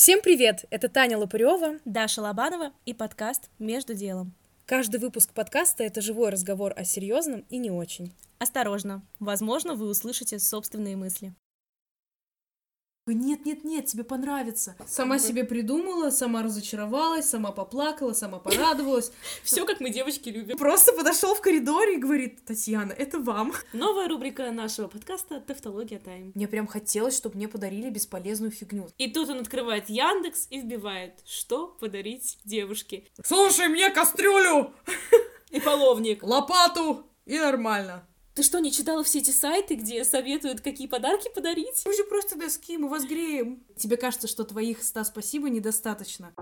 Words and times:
Всем 0.00 0.22
привет! 0.22 0.64
Это 0.70 0.88
Таня 0.88 1.18
Лопырева, 1.18 1.78
Даша 1.84 2.22
Лобанова 2.22 2.72
и 2.86 2.94
подкаст 2.94 3.50
«Между 3.58 3.92
делом». 3.92 4.32
Каждый 4.64 4.98
выпуск 4.98 5.34
подкаста— 5.34 5.82
это 5.84 6.00
живой 6.00 6.30
разговор 6.30 6.72
о 6.74 6.84
серьезном 6.84 7.44
и 7.50 7.58
не 7.58 7.70
очень. 7.70 8.14
Осторожно, 8.38 9.02
возможно, 9.18 9.74
вы 9.74 9.90
услышите 9.90 10.38
собственные 10.38 10.96
мысли. 10.96 11.34
Нет, 13.14 13.44
нет, 13.46 13.64
нет, 13.64 13.86
тебе 13.86 14.04
понравится. 14.04 14.76
Сама 14.86 15.18
себе 15.18 15.44
придумала, 15.44 16.10
сама 16.10 16.42
разочаровалась, 16.42 17.28
сама 17.28 17.52
поплакала, 17.52 18.12
сама 18.12 18.38
порадовалась. 18.38 19.12
Все, 19.42 19.64
как 19.64 19.80
мы 19.80 19.90
девочки 19.90 20.28
любим. 20.28 20.56
Просто 20.58 20.92
подошел 20.92 21.34
в 21.34 21.40
коридоре 21.40 21.94
и 21.94 21.98
говорит, 21.98 22.44
Татьяна, 22.44 22.92
это 22.92 23.18
вам. 23.18 23.52
Новая 23.72 24.08
рубрика 24.08 24.50
нашего 24.52 24.88
подкаста 24.88 25.40
«Тавтология 25.40 25.98
Тайм». 25.98 26.32
Мне 26.34 26.48
прям 26.48 26.66
хотелось, 26.66 27.16
чтобы 27.16 27.36
мне 27.36 27.48
подарили 27.48 27.90
бесполезную 27.90 28.50
фигню. 28.50 28.88
И 28.98 29.10
тут 29.10 29.28
он 29.28 29.38
открывает 29.40 29.88
Яндекс 29.88 30.46
и 30.50 30.60
вбивает, 30.60 31.14
что 31.26 31.66
подарить 31.80 32.38
девушке. 32.44 33.04
Слушай, 33.24 33.68
мне 33.68 33.90
кастрюлю, 33.90 34.72
И 35.50 35.60
половник. 35.60 36.22
лопату 36.22 37.06
и 37.26 37.38
нормально. 37.38 38.06
Ты 38.40 38.44
что, 38.44 38.58
не 38.58 38.72
читала 38.72 39.04
все 39.04 39.18
эти 39.18 39.32
сайты, 39.32 39.74
где 39.74 40.02
советуют, 40.02 40.62
какие 40.62 40.86
подарки 40.86 41.28
подарить? 41.34 41.82
Мы 41.84 41.94
же 41.94 42.04
просто 42.04 42.38
доски, 42.38 42.78
мы 42.78 42.88
вас 42.88 43.04
греем. 43.04 43.62
Тебе 43.76 43.98
кажется, 43.98 44.28
что 44.28 44.44
твоих 44.44 44.82
ста 44.82 45.04
спасибо 45.04 45.50
недостаточно. 45.50 46.32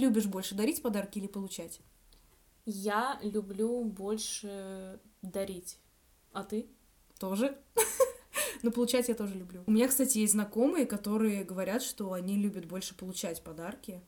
Любишь 0.00 0.26
больше, 0.26 0.54
дарить 0.54 0.82
подарки 0.82 1.18
или 1.18 1.26
получать? 1.26 1.80
Я 2.66 3.18
люблю 3.22 3.84
больше 3.84 5.00
дарить. 5.22 5.78
А 6.32 6.44
ты? 6.44 6.66
Тоже. 7.18 7.58
Но 8.62 8.70
получать 8.70 9.08
я 9.08 9.14
тоже 9.14 9.34
люблю. 9.34 9.62
У 9.66 9.70
меня, 9.70 9.88
кстати, 9.88 10.18
есть 10.18 10.32
знакомые, 10.32 10.86
которые 10.86 11.44
говорят, 11.44 11.82
что 11.82 12.12
они 12.12 12.36
любят 12.36 12.66
больше 12.66 12.96
получать 12.96 13.42
подарки 13.42 14.02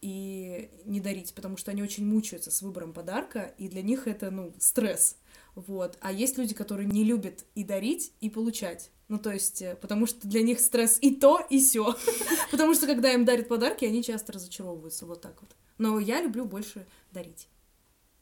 и 0.00 0.70
не 0.84 1.00
дарить, 1.00 1.34
потому 1.34 1.56
что 1.56 1.70
они 1.70 1.82
очень 1.82 2.04
мучаются 2.04 2.50
с 2.50 2.62
выбором 2.62 2.92
подарка, 2.92 3.54
и 3.56 3.68
для 3.68 3.82
них 3.82 4.08
это, 4.08 4.30
ну, 4.30 4.52
стресс. 4.58 5.16
Вот. 5.54 5.96
А 6.00 6.12
есть 6.12 6.38
люди, 6.38 6.54
которые 6.54 6.88
не 6.88 7.04
любят 7.04 7.44
и 7.54 7.62
дарить, 7.62 8.12
и 8.20 8.30
получать. 8.30 8.90
Ну, 9.08 9.18
то 9.18 9.30
есть, 9.30 9.62
э, 9.62 9.76
потому 9.76 10.06
что 10.06 10.26
для 10.26 10.42
них 10.42 10.60
стресс 10.60 10.98
и 11.00 11.14
то, 11.14 11.40
и 11.50 11.60
все. 11.60 11.94
Потому 12.50 12.74
что, 12.74 12.86
когда 12.86 13.12
им 13.12 13.24
дарят 13.24 13.48
подарки, 13.48 13.84
они 13.84 14.02
часто 14.02 14.32
разочаровываются. 14.32 15.06
Вот 15.06 15.20
так 15.20 15.40
вот. 15.40 15.50
Но 15.78 15.98
я 15.98 16.22
люблю 16.22 16.44
больше 16.44 16.86
дарить. 17.10 17.48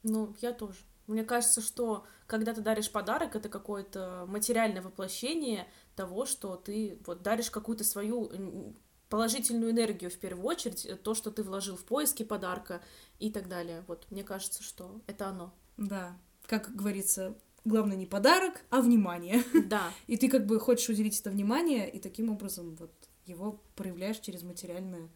Ну, 0.03 0.35
я 0.41 0.51
тоже. 0.51 0.79
Мне 1.07 1.23
кажется, 1.23 1.61
что 1.61 2.05
когда 2.27 2.53
ты 2.53 2.61
даришь 2.61 2.91
подарок, 2.91 3.35
это 3.35 3.49
какое-то 3.49 4.25
материальное 4.27 4.81
воплощение 4.81 5.67
того, 5.95 6.25
что 6.25 6.55
ты 6.55 6.99
вот 7.05 7.21
даришь 7.21 7.51
какую-то 7.51 7.83
свою 7.83 8.29
м, 8.29 8.75
положительную 9.09 9.71
энергию 9.71 10.09
в 10.09 10.17
первую 10.17 10.45
очередь, 10.45 10.85
э, 10.85 10.95
то, 10.95 11.13
что 11.13 11.31
ты 11.31 11.43
вложил 11.43 11.75
в 11.75 11.83
поиски 11.83 12.23
подарка 12.23 12.81
и 13.19 13.29
так 13.31 13.49
далее. 13.49 13.83
Вот 13.87 14.07
мне 14.09 14.23
кажется, 14.23 14.63
что 14.63 15.01
это 15.07 15.27
оно. 15.27 15.53
Да. 15.77 16.17
Как 16.47 16.73
говорится, 16.75 17.35
главное 17.65 17.97
не 17.97 18.05
подарок, 18.05 18.61
а 18.69 18.81
внимание. 18.81 19.43
Да, 19.65 19.91
И 20.07 20.17
ты 20.17 20.29
как 20.29 20.45
бы 20.45 20.59
хочешь 20.59 20.89
уделить 20.89 21.19
это 21.19 21.29
внимание, 21.29 21.89
и 21.89 21.99
таким 21.99 22.29
образом 22.29 22.75
вот 22.75 22.91
его 23.25 23.61
проявляешь 23.75 24.19
через 24.19 24.43
материальное 24.43 25.09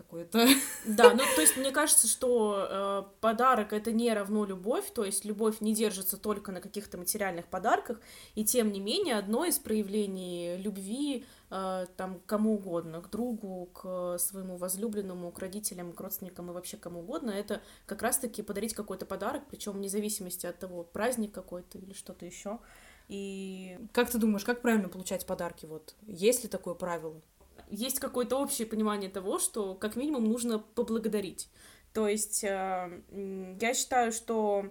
м, 0.00 0.04
какое-то... 0.04 0.46
да, 0.86 1.14
ну 1.14 1.22
то 1.34 1.40
есть 1.40 1.56
мне 1.56 1.70
кажется, 1.70 2.08
что 2.08 2.66
э, 2.68 3.20
подарок 3.20 3.72
это 3.72 3.92
не 3.92 4.12
равно 4.12 4.44
любовь, 4.44 4.90
то 4.92 5.04
есть 5.04 5.24
любовь 5.24 5.60
не 5.60 5.74
держится 5.74 6.16
только 6.16 6.52
на 6.52 6.60
каких-то 6.60 6.98
материальных 6.98 7.46
подарках, 7.46 8.00
и 8.34 8.44
тем 8.44 8.72
не 8.72 8.80
менее 8.80 9.16
одно 9.16 9.44
из 9.44 9.58
проявлений 9.58 10.56
любви 10.56 11.24
э, 11.50 11.86
там 11.96 12.20
кому 12.26 12.54
угодно, 12.54 13.00
к 13.00 13.10
другу, 13.10 13.66
к 13.66 14.18
своему 14.18 14.56
возлюбленному, 14.56 15.30
к 15.30 15.38
родителям, 15.38 15.92
к 15.92 16.00
родственникам 16.00 16.50
и 16.50 16.54
вообще 16.54 16.76
кому 16.76 17.00
угодно, 17.00 17.30
это 17.30 17.62
как 17.86 18.02
раз-таки 18.02 18.42
подарить 18.42 18.74
какой-то 18.74 19.06
подарок, 19.06 19.42
причем 19.48 19.72
вне 19.72 19.88
зависимости 19.88 20.46
от 20.46 20.58
того, 20.58 20.84
праздник 20.84 21.32
какой-то 21.32 21.78
или 21.78 21.92
что-то 21.92 22.26
еще. 22.26 22.58
И 23.08 23.78
Как 23.92 24.08
ты 24.08 24.18
думаешь, 24.18 24.44
как 24.44 24.62
правильно 24.62 24.88
получать 24.88 25.26
подарки? 25.26 25.66
Вот 25.66 25.96
есть 26.06 26.44
ли 26.44 26.48
такое 26.48 26.74
правило? 26.74 27.20
Есть 27.70 28.00
какое-то 28.00 28.36
общее 28.36 28.66
понимание 28.66 29.10
того, 29.10 29.38
что 29.38 29.74
как 29.74 29.96
минимум 29.96 30.24
нужно 30.24 30.58
поблагодарить. 30.58 31.48
То 31.92 32.06
есть 32.06 32.44
э, 32.44 33.56
я 33.60 33.74
считаю, 33.74 34.12
что 34.12 34.66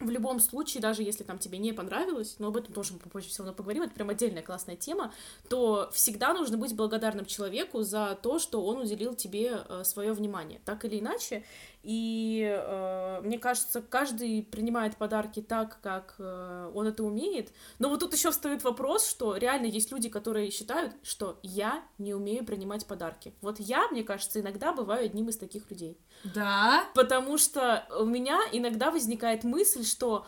в 0.00 0.08
любом 0.08 0.40
случае, 0.40 0.80
даже 0.80 1.02
если 1.02 1.24
там 1.24 1.38
тебе 1.38 1.58
не 1.58 1.72
понравилось, 1.72 2.36
но 2.38 2.48
об 2.48 2.56
этом 2.56 2.72
тоже 2.72 2.94
мы 2.94 2.98
попозже 2.98 3.28
все 3.28 3.42
равно 3.42 3.54
поговорим, 3.54 3.82
это 3.82 3.92
прям 3.92 4.08
отдельная 4.08 4.42
классная 4.42 4.76
тема, 4.76 5.12
то 5.50 5.90
всегда 5.92 6.32
нужно 6.32 6.56
быть 6.56 6.74
благодарным 6.74 7.26
человеку 7.26 7.82
за 7.82 8.18
то, 8.20 8.38
что 8.38 8.64
он 8.64 8.78
уделил 8.78 9.14
тебе 9.14 9.58
свое 9.84 10.14
внимание, 10.14 10.60
так 10.64 10.86
или 10.86 10.98
иначе. 10.98 11.44
И 11.82 12.44
э, 12.46 13.20
мне 13.22 13.38
кажется, 13.38 13.80
каждый 13.80 14.42
принимает 14.42 14.96
подарки 14.96 15.40
так, 15.40 15.80
как 15.80 16.14
э, 16.18 16.70
он 16.74 16.86
это 16.86 17.02
умеет. 17.02 17.52
Но 17.78 17.88
вот 17.88 18.00
тут 18.00 18.12
еще 18.12 18.30
встает 18.30 18.62
вопрос, 18.64 19.08
что 19.08 19.36
реально 19.36 19.66
есть 19.66 19.90
люди, 19.90 20.10
которые 20.10 20.50
считают, 20.50 20.94
что 21.02 21.38
я 21.42 21.82
не 21.96 22.12
умею 22.14 22.44
принимать 22.44 22.86
подарки. 22.86 23.32
Вот 23.40 23.60
я, 23.60 23.88
мне 23.88 24.04
кажется, 24.04 24.40
иногда 24.40 24.72
бываю 24.72 25.06
одним 25.06 25.30
из 25.30 25.38
таких 25.38 25.70
людей. 25.70 25.96
Да. 26.34 26.84
Потому 26.94 27.38
что 27.38 27.86
у 27.98 28.04
меня 28.04 28.38
иногда 28.52 28.90
возникает 28.90 29.44
мысль, 29.44 29.84
что 29.84 30.26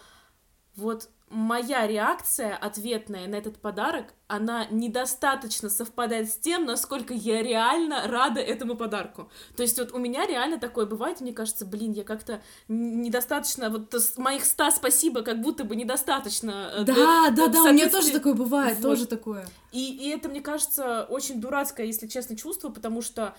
вот 0.74 1.10
моя 1.32 1.86
реакция 1.86 2.54
ответная 2.54 3.26
на 3.26 3.36
этот 3.36 3.58
подарок, 3.58 4.14
она 4.28 4.66
недостаточно 4.66 5.70
совпадает 5.70 6.30
с 6.30 6.36
тем, 6.36 6.64
насколько 6.66 7.14
я 7.14 7.42
реально 7.42 8.06
рада 8.06 8.40
этому 8.40 8.76
подарку. 8.76 9.30
То 9.56 9.62
есть 9.62 9.78
вот 9.78 9.92
у 9.92 9.98
меня 9.98 10.26
реально 10.26 10.58
такое 10.58 10.84
бывает, 10.86 11.20
мне 11.20 11.32
кажется, 11.32 11.64
блин, 11.64 11.92
я 11.92 12.04
как-то 12.04 12.42
недостаточно, 12.68 13.70
вот 13.70 13.94
моих 14.18 14.44
ста 14.44 14.70
спасибо 14.70 15.22
как 15.22 15.40
будто 15.40 15.64
бы 15.64 15.74
недостаточно. 15.74 16.70
э, 16.74 16.84
Да, 16.84 17.30
да, 17.30 17.48
да, 17.48 17.62
у 17.62 17.72
меня 17.72 17.88
тоже 17.88 18.12
такое 18.12 18.34
бывает, 18.34 18.76
Вот. 18.76 18.82
тоже 18.82 19.06
такое. 19.06 19.46
и, 19.72 19.96
и 19.96 20.08
это, 20.10 20.28
мне 20.28 20.42
кажется, 20.42 21.04
очень 21.08 21.40
дурацкое, 21.40 21.86
если 21.86 22.06
честно, 22.06 22.36
чувство, 22.36 22.68
потому 22.68 23.00
что 23.00 23.34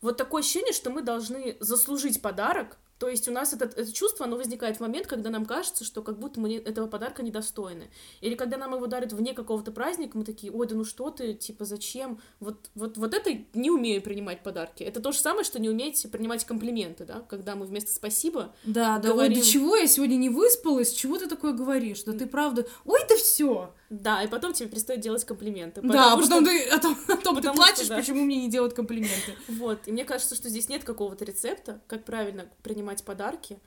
вот 0.00 0.16
такое 0.16 0.42
ощущение, 0.42 0.72
что 0.72 0.90
мы 0.90 1.02
должны 1.02 1.56
заслужить 1.60 2.22
подарок. 2.22 2.76
То 2.98 3.08
есть 3.08 3.28
у 3.28 3.32
нас 3.32 3.52
это, 3.52 3.66
это 3.66 3.92
чувство, 3.92 4.26
оно 4.26 4.36
возникает 4.36 4.78
в 4.78 4.80
момент, 4.80 5.06
когда 5.06 5.30
нам 5.30 5.46
кажется, 5.46 5.84
что 5.84 6.02
как 6.02 6.18
будто 6.18 6.40
мы 6.40 6.56
этого 6.56 6.88
подарка 6.88 7.22
недостойны. 7.22 7.90
Или 8.20 8.34
когда 8.34 8.56
нам 8.56 8.74
его 8.74 8.86
дарят 8.86 9.12
вне 9.12 9.34
какого-то 9.34 9.70
праздника, 9.70 10.18
мы 10.18 10.24
такие, 10.24 10.52
ой, 10.52 10.66
да 10.66 10.74
ну 10.74 10.84
что 10.84 11.10
ты, 11.10 11.34
типа, 11.34 11.64
зачем? 11.64 12.20
Вот, 12.40 12.70
вот, 12.74 12.96
вот 12.96 13.14
это 13.14 13.30
не 13.54 13.70
умею 13.70 14.02
принимать 14.02 14.42
подарки. 14.42 14.82
Это 14.82 15.00
то 15.00 15.12
же 15.12 15.18
самое, 15.18 15.44
что 15.44 15.60
не 15.60 15.68
уметь 15.68 16.10
принимать 16.10 16.44
комплименты, 16.44 17.04
да? 17.04 17.20
Когда 17.28 17.54
мы 17.54 17.66
вместо 17.66 17.92
«спасибо» 17.92 18.54
Да, 18.64 18.98
да, 18.98 19.10
ой, 19.10 19.14
Говорим. 19.14 19.38
да 19.38 19.44
чего 19.44 19.76
я 19.76 19.86
сегодня 19.86 20.16
не 20.16 20.28
выспалась? 20.28 20.92
Чего 20.92 21.18
ты 21.18 21.28
такое 21.28 21.52
говоришь? 21.52 22.02
Да 22.02 22.12
ты 22.12 22.26
правда... 22.26 22.66
Ой, 22.84 23.00
да 23.08 23.16
все. 23.16 23.72
Да, 23.90 24.22
и 24.22 24.28
потом 24.28 24.52
тебе 24.52 24.68
перестают 24.68 25.02
делать 25.02 25.24
комплименты. 25.24 25.80
Да, 25.82 26.12
а 26.12 26.16
потому 26.16 26.22
потом 26.22 26.44
что- 26.44 26.52
ты, 26.52 26.68
а 26.68 26.78
то- 26.78 27.12
а 27.12 27.16
то 27.16 27.40
ты 27.40 27.52
плачешь, 27.52 27.84
что 27.86 27.88
да. 27.94 27.96
почему 27.96 28.22
мне 28.24 28.36
не 28.36 28.50
делают 28.50 28.74
комплименты. 28.74 29.34
Вот, 29.48 29.88
и 29.88 29.92
мне 29.92 30.04
кажется, 30.04 30.34
что 30.34 30.48
здесь 30.50 30.68
нет 30.68 30.84
какого-то 30.84 31.24
рецепта, 31.24 31.80
как 31.86 32.04
правильно 32.04 32.46
принимать 32.62 33.02
подарки. 33.04 33.58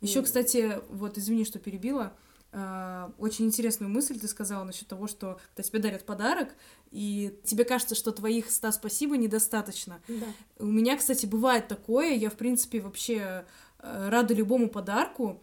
Еще, 0.00 0.22
кстати, 0.22 0.80
вот 0.90 1.18
извини, 1.18 1.44
что 1.44 1.58
перебила. 1.58 2.12
а, 2.52 3.12
Очень 3.18 3.46
интересную 3.46 3.90
мысль 3.90 4.20
ты 4.20 4.28
сказала 4.28 4.62
насчет 4.62 4.86
того, 4.86 5.08
что 5.08 5.40
когда 5.54 5.68
тебе 5.68 5.78
дарят 5.80 6.06
подарок, 6.06 6.54
и 6.92 7.36
тебе 7.44 7.64
кажется, 7.64 7.94
что 7.96 8.12
твоих 8.12 8.50
ста 8.50 8.70
спасибо 8.72 9.16
недостаточно. 9.16 10.00
Да. 10.06 10.26
У 10.60 10.66
меня, 10.66 10.96
кстати, 10.96 11.26
бывает 11.26 11.66
такое, 11.66 12.12
я, 12.14 12.30
в 12.30 12.34
принципе, 12.34 12.80
вообще 12.80 13.44
э, 13.80 14.08
рада 14.10 14.32
любому 14.32 14.68
подарку, 14.70 15.42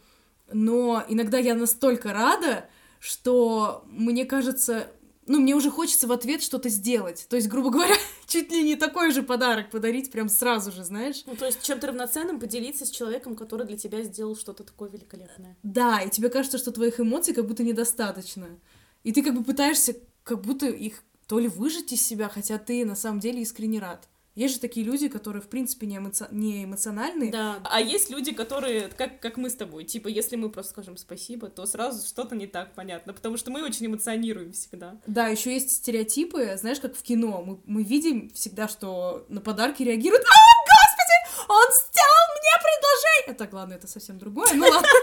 но 0.52 1.04
иногда 1.10 1.38
я 1.40 1.56
настолько 1.56 2.14
рада, 2.14 2.70
что 3.04 3.84
мне 3.90 4.24
кажется, 4.24 4.88
ну, 5.28 5.42
мне 5.42 5.56
уже 5.56 5.70
хочется 5.70 6.08
в 6.08 6.14
ответ 6.14 6.42
что-то 6.42 6.70
сделать. 6.70 7.28
То 7.30 7.36
есть, 7.36 7.50
грубо 7.50 7.70
говоря, 7.70 7.96
чуть 8.28 8.50
ли 8.50 8.64
не 8.64 8.78
такой 8.78 9.12
же 9.12 9.24
подарок 9.24 9.72
подарить 9.72 10.10
прям 10.10 10.30
сразу 10.30 10.72
же, 10.72 10.86
знаешь? 10.86 11.24
Ну, 11.26 11.36
то 11.36 11.46
есть 11.46 11.62
чем-то 11.62 11.88
равноценным 11.88 12.40
поделиться 12.40 12.86
с 12.86 12.90
человеком, 12.90 13.36
который 13.36 13.68
для 13.68 13.76
тебя 13.76 14.04
сделал 14.04 14.38
что-то 14.38 14.64
такое 14.64 14.90
великолепное. 14.90 15.58
Да, 15.64 16.00
и 16.00 16.10
тебе 16.10 16.30
кажется, 16.30 16.58
что 16.58 16.72
твоих 16.72 17.02
эмоций 17.02 17.34
как 17.34 17.46
будто 17.46 17.62
недостаточно. 17.62 18.48
И 19.04 19.12
ты 19.12 19.22
как 19.22 19.36
бы 19.36 19.44
пытаешься 19.44 19.98
как 20.24 20.40
будто 20.40 20.68
их 20.68 21.04
то 21.28 21.40
ли 21.40 21.50
выжать 21.50 21.92
из 21.92 22.02
себя, 22.02 22.30
хотя 22.30 22.58
ты 22.58 22.86
на 22.86 22.96
самом 22.96 23.20
деле 23.20 23.42
искренне 23.42 23.80
рад. 23.80 24.08
Есть 24.36 24.56
же 24.56 24.60
такие 24.60 24.84
люди, 24.84 25.10
которые, 25.10 25.44
в 25.44 25.48
принципе, 25.48 25.86
не, 25.86 25.98
эмоци... 25.98 26.28
не 26.32 26.64
эмоциональные. 26.64 27.32
Да. 27.32 27.60
А 27.64 27.80
есть 27.80 28.10
люди, 28.10 28.34
которые, 28.34 28.90
как, 28.90 29.20
как 29.20 29.38
мы 29.38 29.50
с 29.50 29.56
тобой, 29.56 29.84
типа, 29.84 30.08
если 30.08 30.36
мы 30.36 30.50
просто 30.50 30.72
скажем 30.72 30.98
спасибо, 30.98 31.50
то 31.50 31.66
сразу 31.68 32.08
что-то 32.08 32.36
не 32.36 32.48
так 32.48 32.74
понятно, 32.74 33.14
потому 33.14 33.38
что 33.38 33.52
мы 33.52 33.64
очень 33.64 33.86
эмоционируем 33.86 34.52
всегда. 34.54 34.98
Да, 35.06 35.28
еще 35.28 35.54
есть 35.54 35.72
стереотипы, 35.72 36.56
знаешь, 36.58 36.80
как 36.80 36.96
в 36.96 37.04
кино. 37.04 37.44
Мы, 37.44 37.60
мы 37.66 37.84
видим 37.84 38.32
всегда, 38.32 38.68
что 38.68 39.26
на 39.30 39.40
подарки 39.40 39.84
реагируют 39.84 40.24
«А, 40.24 40.36
господи, 40.66 41.52
он 41.52 41.72
сделал 41.72 42.28
мне 42.40 42.64
предложение!» 42.64 43.36
Это, 43.36 43.56
ладно, 43.56 43.74
это 43.74 43.88
совсем 43.88 44.18
другое, 44.18 44.52
ну 44.54 44.68
ладно. 44.68 44.88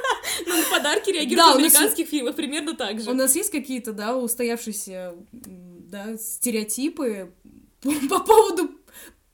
Ну, 0.46 0.56
на 0.56 0.70
подарки 0.70 1.10
реагируют 1.10 1.48
Да, 1.48 1.52
в 1.52 1.56
американских 1.56 2.08
фильмах 2.08 2.34
примерно 2.34 2.74
так 2.74 3.00
же. 3.00 3.10
У 3.10 3.14
нас 3.14 3.36
есть 3.36 3.50
какие-то, 3.50 3.92
да, 3.92 4.16
устоявшиеся, 4.16 5.14
да, 5.32 6.16
стереотипы 6.16 7.32
по, 7.80 7.90
по 8.08 8.20
поводу 8.20 8.68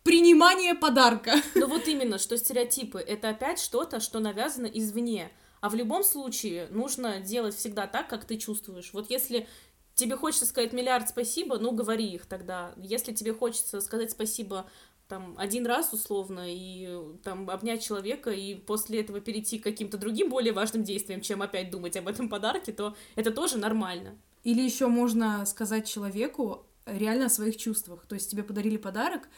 принимания 0.06 0.74
подарка. 0.74 1.34
Ну 1.56 1.66
вот 1.66 1.88
именно, 1.88 2.18
что 2.18 2.38
стереотипы— 2.38 2.98
это 3.06 3.30
опять 3.30 3.58
что-то, 3.58 3.98
что 4.00 4.20
навязано 4.20 4.66
извне. 4.66 5.32
А 5.60 5.68
в 5.68 5.74
любом 5.74 6.04
случае 6.04 6.68
нужно 6.70 7.20
делать 7.20 7.56
всегда 7.56 7.88
так, 7.88 8.08
как 8.08 8.24
ты 8.24 8.36
чувствуешь. 8.36 8.92
Вот 8.92 9.10
если 9.10 9.48
тебе 9.94 10.16
хочется 10.16 10.46
сказать 10.46 10.72
миллиард 10.72 11.08
спасибо, 11.08 11.58
ну 11.58 11.72
говори 11.72 12.06
их 12.06 12.26
тогда. 12.26 12.72
Если 12.76 13.12
тебе 13.12 13.34
хочется 13.34 13.80
сказать 13.80 14.12
спасибо 14.12 14.70
там 15.08 15.34
один 15.38 15.66
раз 15.66 15.92
условно 15.92 16.44
и 16.46 16.88
там 17.24 17.48
обнять 17.50 17.82
человека 17.82 18.30
и 18.30 18.54
после 18.54 19.00
этого 19.00 19.20
перейти 19.20 19.58
к 19.58 19.64
каким-то 19.64 19.98
другим 19.98 20.28
более 20.28 20.52
важным 20.52 20.84
действиям, 20.84 21.20
чем 21.20 21.42
опять 21.42 21.70
думать 21.70 21.96
об 21.96 22.06
этом 22.06 22.28
подарке, 22.28 22.72
то 22.72 22.96
это 23.16 23.30
тоже 23.32 23.58
нормально. 23.58 24.16
Или 24.44 24.62
еще 24.62 24.86
можно 24.86 25.44
сказать 25.46 25.88
человеку 25.88 26.64
реально 26.86 27.26
о 27.26 27.30
своих 27.30 27.56
чувствах. 27.56 28.06
То 28.06 28.14
есть 28.14 28.30
тебе 28.30 28.42
подарили 28.42 28.76
подарок, 28.76 29.28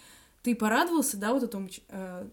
ты 0.49 0.55
порадовался, 0.55 1.19
да, 1.19 1.35
вот 1.35 1.43
о 1.43 1.47
том, 1.47 1.69
э, 1.91 2.27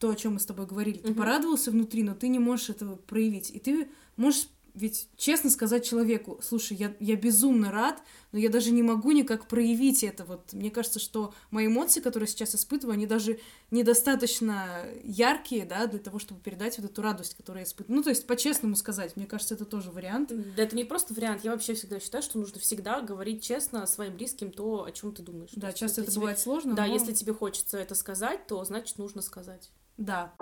то, 0.00 0.10
о 0.10 0.16
чем 0.16 0.34
мы 0.34 0.40
с 0.40 0.46
тобой 0.46 0.66
говорили, 0.66 0.98
ты 0.98 1.10
Мгм. 1.10 1.16
порадовался 1.16 1.70
внутри, 1.70 2.02
но 2.02 2.12
ты 2.16 2.26
не 2.26 2.40
можешь 2.40 2.70
этого 2.70 2.96
проявить. 2.96 3.52
И 3.52 3.60
ты 3.60 3.88
можешь 4.16 4.48
ведь 4.74 5.08
честно 5.16 5.50
сказать 5.50 5.84
человеку, 5.84 6.38
слушай, 6.42 6.76
я, 6.76 6.94
я 7.00 7.16
безумно 7.16 7.70
рад, 7.70 8.02
но 8.32 8.38
я 8.38 8.48
даже 8.48 8.70
не 8.70 8.82
могу 8.82 9.10
никак 9.12 9.46
проявить 9.46 10.02
это. 10.02 10.24
Вот 10.24 10.52
мне 10.54 10.70
кажется, 10.70 10.98
что 10.98 11.34
мои 11.50 11.66
эмоции, 11.66 12.00
которые 12.00 12.26
сейчас 12.26 12.54
испытываю, 12.54 12.94
они 12.94 13.06
даже 13.06 13.38
недостаточно 13.70 14.84
яркие, 15.04 15.66
да, 15.66 15.86
для 15.86 15.98
того, 15.98 16.18
чтобы 16.18 16.40
передать 16.40 16.78
вот 16.78 16.90
эту 16.90 17.02
радость, 17.02 17.34
которую 17.34 17.60
я 17.60 17.66
испытываю. 17.66 17.96
Ну, 17.98 18.02
то 18.02 18.10
есть, 18.10 18.26
по-честному 18.26 18.76
сказать, 18.76 19.16
мне 19.16 19.26
кажется, 19.26 19.54
это 19.54 19.64
тоже 19.64 19.90
вариант. 19.90 20.32
Да 20.56 20.62
это 20.62 20.74
не 20.74 20.84
просто 20.84 21.12
вариант, 21.14 21.44
я 21.44 21.50
вообще 21.52 21.74
всегда 21.74 22.00
считаю, 22.00 22.22
что 22.22 22.38
нужно 22.38 22.58
всегда 22.60 23.00
говорить 23.02 23.42
честно 23.42 23.86
своим 23.86 24.14
близким 24.16 24.50
то, 24.50 24.84
о 24.84 24.92
чем 24.92 25.12
ты 25.14 25.22
думаешь. 25.22 25.50
То 25.50 25.60
Да, 25.60 25.66
есть, 25.68 25.78
часто 25.78 26.00
это 26.00 26.10
тебе- 26.10 26.20
бывает 26.20 26.38
сложно, 26.38 26.74
Да, 26.74 26.86
но- 26.86 26.92
если 26.94 27.12
тебе 27.12 27.34
хочется 27.34 27.76
это 27.78 27.94
сказать, 27.94 28.46
то 28.46 28.64
значит 28.64 28.96
нужно 28.98 29.20
сказать. 29.20 29.70
Да. 29.98 30.32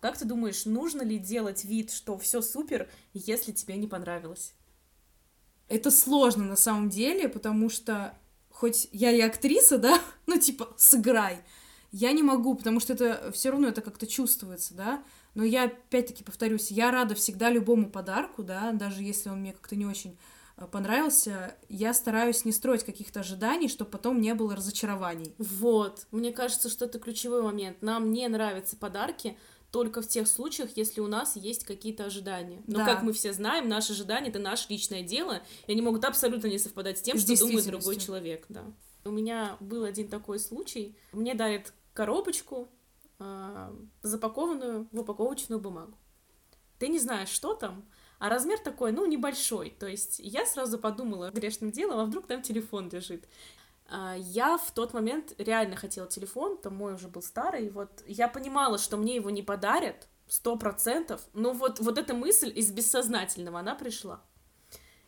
Как 0.00 0.16
ты 0.16 0.24
думаешь, 0.24 0.64
нужно 0.64 1.02
ли 1.02 1.18
делать 1.18 1.64
вид, 1.64 1.90
что 1.90 2.16
все 2.18 2.40
супер, 2.42 2.88
если 3.14 3.52
тебе 3.52 3.76
не 3.76 3.88
понравилось? 3.88 4.54
Это 5.68 5.90
сложно 5.90 6.44
на 6.44 6.56
самом 6.56 6.88
деле, 6.88 7.28
потому 7.28 7.68
что 7.68 8.14
хоть 8.50 8.88
я 8.92 9.12
и 9.12 9.20
актриса, 9.20 9.78
да, 9.78 10.00
ну 10.26 10.38
типа 10.38 10.68
сыграй, 10.76 11.40
я 11.90 12.12
не 12.12 12.22
могу, 12.22 12.54
потому 12.54 12.80
что 12.80 12.92
это 12.92 13.30
все 13.32 13.50
равно 13.50 13.68
это 13.68 13.80
как-то 13.80 14.06
чувствуется, 14.06 14.74
да. 14.74 15.02
Но 15.34 15.44
я 15.44 15.64
опять-таки 15.64 16.24
повторюсь, 16.24 16.70
я 16.70 16.90
рада 16.90 17.14
всегда 17.14 17.50
любому 17.50 17.90
подарку, 17.90 18.42
да, 18.42 18.72
даже 18.72 19.02
если 19.02 19.28
он 19.28 19.40
мне 19.40 19.52
как-то 19.52 19.76
не 19.76 19.86
очень 19.86 20.18
э, 20.56 20.66
понравился, 20.66 21.54
я 21.68 21.94
стараюсь 21.94 22.44
не 22.44 22.52
строить 22.52 22.84
каких-то 22.84 23.20
ожиданий, 23.20 23.68
чтобы 23.68 23.90
потом 23.90 24.20
не 24.20 24.34
было 24.34 24.56
разочарований. 24.56 25.34
Вот, 25.38 26.06
мне 26.10 26.32
кажется, 26.32 26.68
что 26.68 26.86
это 26.86 26.98
ключевой 26.98 27.42
момент. 27.42 27.80
Нам 27.82 28.12
не 28.12 28.26
нравятся 28.28 28.76
подарки 28.76 29.36
только 29.70 30.00
в 30.00 30.08
тех 30.08 30.26
случаях, 30.26 30.76
если 30.76 31.00
у 31.00 31.06
нас 31.06 31.36
есть 31.36 31.64
какие-то 31.64 32.04
ожидания. 32.04 32.62
Но, 32.66 32.78
Да. 32.78 32.84
как 32.86 33.02
мы 33.02 33.12
все 33.12 33.32
знаем, 33.32 33.68
наши 33.68 33.92
ожидания— 33.92 34.28
это 34.30 34.38
наше 34.38 34.66
личное 34.70 35.02
дело, 35.02 35.42
и 35.66 35.72
они 35.72 35.82
могут 35.82 36.04
абсолютно 36.04 36.46
не 36.46 36.58
совпадать 36.58 36.98
с 36.98 37.02
тем, 37.02 37.18
С 37.18 37.22
что 37.22 37.38
думает 37.38 37.66
другой 37.66 37.96
человек, 37.96 38.46
да. 38.48 38.64
У 39.04 39.10
меня 39.10 39.56
был 39.60 39.84
один 39.84 40.08
такой 40.08 40.38
случай. 40.38 40.96
Мне 41.12 41.34
дарят 41.34 41.72
коробочку, 41.92 42.68
а, 43.18 43.74
запакованную 44.02 44.88
в 44.92 45.00
упаковочную 45.00 45.60
бумагу. 45.60 45.96
Ты 46.78 46.88
не 46.88 46.98
знаешь, 46.98 47.28
что 47.28 47.54
там, 47.54 47.84
а 48.18 48.28
размер 48.28 48.58
такой, 48.58 48.92
ну, 48.92 49.06
небольшой. 49.06 49.70
То 49.78 49.86
есть 49.86 50.18
я 50.18 50.46
сразу 50.46 50.78
подумала 50.78 51.30
грешным 51.30 51.70
делом, 51.72 51.98
а 51.98 52.04
вдруг 52.04 52.26
там 52.26 52.42
телефон 52.42 52.88
лежит. 52.90 53.28
А, 53.88 54.14
Я 54.16 54.58
в 54.58 54.70
тот 54.72 54.92
момент 54.92 55.34
реально 55.38 55.76
хотела 55.76 56.06
телефон, 56.06 56.58
там 56.58 56.76
мой 56.76 56.94
уже 56.94 57.08
был 57.08 57.22
старый, 57.22 57.70
вот 57.70 57.90
я 58.06 58.28
понимала, 58.28 58.78
что 58.78 58.96
мне 58.96 59.16
его 59.16 59.30
не 59.30 59.42
подарят, 59.42 60.08
сто 60.28 60.56
процентов, 60.56 61.22
но 61.32 61.52
вот, 61.52 61.80
вот 61.80 61.96
эта 61.96 62.14
мысль 62.14 62.52
из 62.54 62.70
бессознательного, 62.70 63.60
она 63.60 63.74
пришла. 63.74 64.20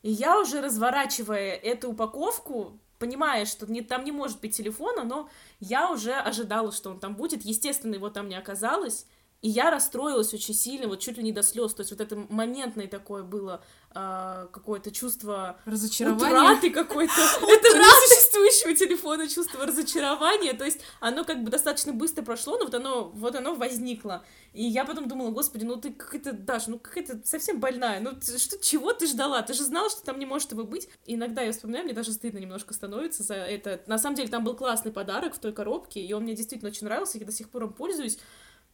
И 0.03 0.11
я 0.11 0.41
уже 0.41 0.63
разворачивая 0.63 1.57
эту 1.57 1.91
упаковку, 1.91 2.81
понимая, 2.99 3.45
что 3.45 3.71
не, 3.71 3.83
там 3.83 4.05
не 4.05 4.13
может 4.13 4.41
быть 4.41 4.57
телефона, 4.57 5.05
но 5.05 5.29
я 5.59 5.91
уже 5.91 6.15
ожидала, 6.15 6.73
что 6.73 6.91
он 6.91 7.01
там 7.01 7.17
будет. 7.17 7.43
Естественно, 7.43 7.95
его 7.95 8.09
там 8.09 8.29
не 8.29 8.37
оказалось. 8.37 9.07
И 9.43 9.49
я 9.49 9.71
расстроилась 9.71 10.35
очень 10.35 10.55
сильно, 10.55 10.87
вот 10.87 11.01
чуть 11.01 11.17
ли 11.17 11.23
не 11.23 11.33
до 11.33 11.43
слез. 11.43 11.73
То 11.73 11.81
есть 11.81 11.91
вот 11.91 12.01
это 12.01 12.27
моментное 12.29 12.87
такое 12.89 13.23
было 13.23 13.65
а, 13.93 14.49
какое-то 14.53 14.91
чувство 14.91 15.59
Разочарование. 15.65 16.29
утраты 16.29 16.71
какой-то 16.71 17.13
этого 17.49 17.77
несуществующего 17.79 18.75
телефона, 18.75 19.27
чувство 19.29 19.65
разочарования. 19.65 20.53
То 20.53 20.67
есть 20.67 20.81
оно 21.01 21.25
как 21.25 21.43
бы 21.43 21.51
достаточно 21.51 21.95
быстро 21.95 22.23
прошло, 22.23 22.59
но 22.59 22.65
вот 22.65 22.75
оно, 22.75 23.09
вот 23.09 23.35
оно 23.35 23.55
возникло. 23.55 24.23
И 24.53 24.63
я 24.63 24.85
потом 24.85 25.09
думала, 25.09 25.31
господи, 25.31 25.65
ну 25.65 25.77
ты 25.77 25.91
какая-то, 25.93 26.33
Даша, 26.33 26.71
ну 26.71 26.79
какая-то 26.79 27.23
совсем 27.25 27.61
больная. 27.61 28.01
Ну 28.01 28.11
что, 28.21 28.59
чего 28.59 28.93
ты 28.93 29.07
ждала? 29.07 29.41
Ты 29.41 29.55
же 29.55 29.65
знала, 29.65 29.89
что 29.89 30.05
там 30.05 30.19
не 30.19 30.27
может 30.27 30.53
его 30.53 30.65
быть. 30.65 30.87
И 31.07 31.15
иногда 31.15 31.41
я 31.41 31.53
вспоминаю, 31.53 31.87
мне 31.87 31.95
даже 31.95 32.13
стыдно 32.13 32.39
немножко 32.39 32.75
становится 32.75 33.23
за 33.23 33.37
это. 33.37 33.81
На 33.87 33.97
самом 33.97 34.17
деле 34.17 34.29
там 34.29 34.45
был 34.45 34.55
классный 34.55 34.93
подарок 34.93 35.35
в 35.35 35.39
той 35.39 35.55
коробке, 35.55 36.01
и 36.01 36.13
он 36.13 36.25
мне 36.25 36.35
действительно 36.35 36.71
очень 36.71 36.87
нравился, 36.87 37.17
я 37.17 37.25
до 37.25 37.33
сих 37.33 37.49
пор 37.49 37.65
им 37.65 37.73
пользуюсь. 37.73 38.19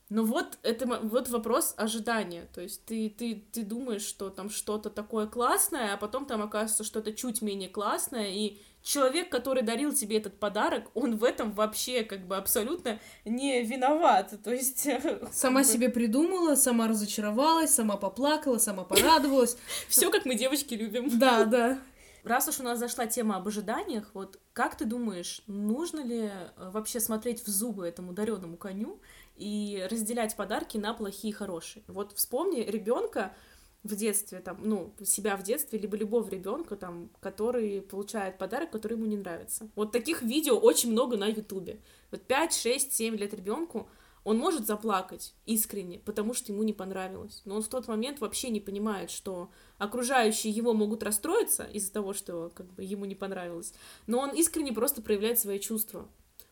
Но 0.09 0.25
вот 0.25 0.59
это 0.63 0.87
вот 0.87 1.29
вопрос 1.29 1.75
ожидания. 1.77 2.49
То 2.55 2.61
есть 2.61 2.85
ты, 2.85 3.11
ты, 3.11 3.45
ты 3.51 3.65
думаешь, 3.65 4.03
что 4.03 4.31
там 4.31 4.51
что-то 4.51 4.89
такое 4.89 5.27
классное, 5.27 5.95
а 5.95 5.97
потом 5.97 6.27
там 6.27 6.43
оказывается 6.43 6.85
что-то 6.85 7.13
чуть 7.13 7.43
менее 7.43 7.69
классное, 7.69 8.29
и 8.29 8.59
человек, 8.83 9.31
который 9.31 9.65
дарил 9.65 9.93
тебе 9.93 10.19
этот 10.19 10.39
подарок, 10.39 10.85
он 10.95 11.17
в 11.17 11.25
этом 11.25 11.51
вообще 11.51 12.05
как 12.05 12.25
бы 12.29 12.37
абсолютно 12.37 13.01
не 13.25 13.65
виноват. 13.65 14.33
То 14.45 14.53
есть... 14.53 14.89
Сама 15.33 15.65
себе 15.65 15.89
придумала, 15.89 16.55
сама 16.55 16.87
разочаровалась, 16.87 17.75
сама 17.75 17.97
поплакала, 17.97 18.59
сама 18.59 18.85
порадовалась. 18.85 19.59
Все, 19.89 20.11
как 20.13 20.25
мы 20.25 20.37
девочки 20.37 20.75
любим. 20.75 21.19
Да, 21.19 21.45
да. 21.45 21.81
Раз 22.23 22.49
уж 22.49 22.59
у 22.59 22.65
нас 22.65 22.79
зашла 22.79 23.07
тема 23.07 23.37
об 23.37 23.47
ожиданиях, 23.47 24.11
вот 24.13 24.41
как 24.53 24.77
ты 24.77 24.85
думаешь, 24.85 25.43
нужно 25.47 26.01
ли 26.01 26.29
э, 26.29 26.71
вообще 26.73 26.99
смотреть 26.99 27.45
в 27.45 27.49
зубы 27.49 27.87
этому 27.87 28.13
дареному 28.13 28.57
коню 28.57 29.01
и 29.37 29.87
разделять 29.91 30.37
подарки 30.37 30.77
на 30.79 30.95
плохие 30.95 31.33
и 31.33 31.35
хорошие? 31.35 31.85
Вот 31.87 32.13
вспомни 32.13 32.61
ребенка 32.61 33.35
в 33.83 33.95
детстве, 33.95 34.41
там, 34.41 34.59
ну, 34.63 34.95
себя 35.05 35.37
в 35.37 35.43
детстве, 35.43 35.79
либо 35.79 35.97
любого 35.97 36.29
ребенка, 36.29 36.77
там, 36.77 37.11
который 37.21 37.81
получает 37.81 38.39
подарок, 38.39 38.71
который 38.71 38.95
ему 38.95 39.07
не 39.07 39.17
нравится. 39.17 39.69
Вот 39.77 39.93
таких 39.93 40.23
видео 40.23 40.59
очень 40.59 40.91
много 40.91 41.17
на 41.17 41.27
Ютубе. 41.27 41.81
Вот 42.11 42.23
5, 42.23 42.53
6, 42.53 42.93
7 42.93 43.17
лет 43.17 43.33
ребенку 43.35 43.89
он 44.27 44.39
может 44.39 44.67
заплакать 44.67 45.35
искренне, 45.45 46.01
потому 46.01 46.35
что 46.35 46.53
ему 46.53 46.65
не 46.65 46.73
понравилось. 46.73 47.43
Но 47.45 47.55
он 47.55 47.63
в 47.63 47.69
тот 47.69 47.87
момент 47.87 48.21
вообще 48.21 48.51
не 48.51 48.59
понимает, 48.59 49.13
что 49.13 49.51
окружающие 49.79 50.53
его 50.53 50.73
могут 50.75 51.05
расстроиться 51.05 51.63
из-за 51.63 51.93
того, 51.93 52.13
что 52.13 52.51
как 52.53 52.67
бы 52.75 52.83
ему 52.83 53.05
не 53.05 53.15
понравилось. 53.15 53.73
Но 54.09 54.19
он 54.19 54.31
искренне 54.31 54.73
просто 54.73 55.01
проявляет 55.01 55.39
свои 55.39 55.61
чувства. 55.61 56.09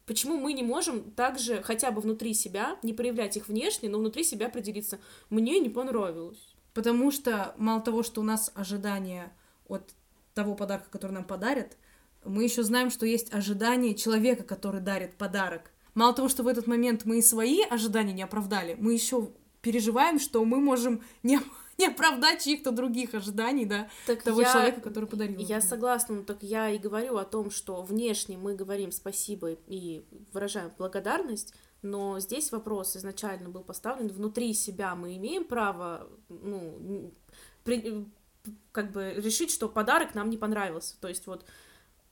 Почему 0.06 0.38
мы 0.38 0.52
не 0.52 0.62
можем 0.62 1.10
также 1.12 1.62
хотя 1.62 1.90
бы 1.90 2.00
внутри 2.00 2.34
себя, 2.34 2.76
не 2.82 2.92
проявлять 2.92 3.36
их 3.36 3.48
внешне, 3.48 3.88
но 3.88 3.98
внутри 3.98 4.22
себя 4.22 4.46
определиться, 4.46 5.00
мне 5.30 5.58
не 5.60 5.70
понравилось. 5.70 6.54
Потому 6.74 7.10
что 7.10 7.54
мало 7.56 7.80
того, 7.80 8.02
что 8.02 8.20
у 8.20 8.24
нас 8.24 8.50
ожидания 8.54 9.32
от 9.66 9.94
того 10.34 10.54
подарка, 10.54 10.90
который 10.90 11.12
нам 11.12 11.24
подарят, 11.24 11.78
мы 12.24 12.42
еще 12.44 12.62
знаем, 12.62 12.90
что 12.90 13.06
есть 13.06 13.32
ожидания 13.32 13.94
человека, 13.94 14.44
который 14.44 14.80
дарит 14.80 15.14
подарок. 15.14 15.70
Мало 15.94 16.12
того, 16.12 16.28
что 16.28 16.42
в 16.42 16.48
этот 16.48 16.66
момент 16.66 17.04
мы 17.04 17.18
и 17.18 17.22
свои 17.22 17.62
ожидания 17.62 18.12
не 18.12 18.22
оправдали, 18.22 18.76
мы 18.78 18.92
еще 18.92 19.30
переживаем, 19.62 20.18
что 20.18 20.44
мы 20.44 20.58
можем 20.58 21.02
не, 21.22 21.40
не 21.78 21.86
оправдать 21.86 22.42
чьих-то 22.44 22.70
других 22.70 23.14
ожиданий, 23.14 23.64
да, 23.66 23.88
Так 24.06 24.22
того 24.22 24.40
я- 24.40 24.52
человека, 24.52 24.80
который 24.80 25.08
подарил. 25.08 25.34
Я 25.38 25.56
например. 25.56 25.62
согласна, 25.62 26.14
но 26.16 26.22
так 26.22 26.42
я 26.42 26.70
и 26.70 26.78
говорю 26.78 27.16
о 27.16 27.24
том, 27.24 27.50
что 27.50 27.82
внешне 27.82 28.36
мы 28.38 28.54
говорим 28.54 28.92
спасибо 28.92 29.52
и 29.66 30.04
выражаем 30.32 30.72
благодарность, 30.78 31.54
но 31.82 32.18
здесь 32.20 32.50
вопрос 32.52 32.96
изначально 32.96 33.48
был 33.48 33.62
поставлен 33.62 34.08
внутри 34.08 34.54
себя. 34.54 34.94
Мы 34.94 35.16
имеем 35.16 35.44
право 35.44 36.08
ну, 36.28 37.12
при- 37.64 38.06
как 38.72 38.92
бы 38.92 39.14
решить, 39.16 39.50
что 39.50 39.68
подарок 39.68 40.14
нам 40.14 40.30
не 40.30 40.36
понравился. 40.36 41.00
То 41.00 41.08
есть 41.08 41.26
вот 41.26 41.44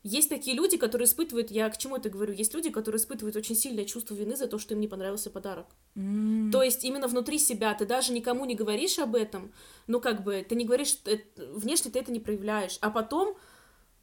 есть 0.02 0.28
такие 0.28 0.56
люди, 0.56 0.76
которые 0.76 1.06
испытывают, 1.06 1.50
я 1.50 1.70
к 1.70 1.78
чему 1.78 1.96
это 1.96 2.10
говорю, 2.10 2.32
есть 2.32 2.54
люди, 2.54 2.70
которые 2.70 3.00
испытывают 3.00 3.36
очень 3.36 3.54
сильное 3.54 3.84
чувство 3.84 4.14
вины 4.14 4.36
за 4.36 4.48
то, 4.48 4.58
что 4.58 4.74
им 4.74 4.80
не 4.80 4.88
понравился 4.88 5.30
подарок. 5.30 5.66
М. 5.94 6.50
То 6.50 6.62
есть 6.62 6.84
именно 6.84 7.06
внутри 7.06 7.38
себя 7.38 7.72
ты 7.74 7.86
даже 7.86 8.12
никому 8.12 8.44
не 8.44 8.54
говоришь 8.54 8.98
об 8.98 9.14
этом, 9.14 9.52
ну 9.86 10.00
как 10.00 10.24
бы 10.24 10.44
ты 10.48 10.56
не 10.56 10.64
говоришь, 10.64 10.98
внешне 11.36 11.90
ты 11.90 12.00
это 12.00 12.10
не 12.10 12.20
проявляешь, 12.20 12.78
а 12.80 12.90
потом 12.90 13.36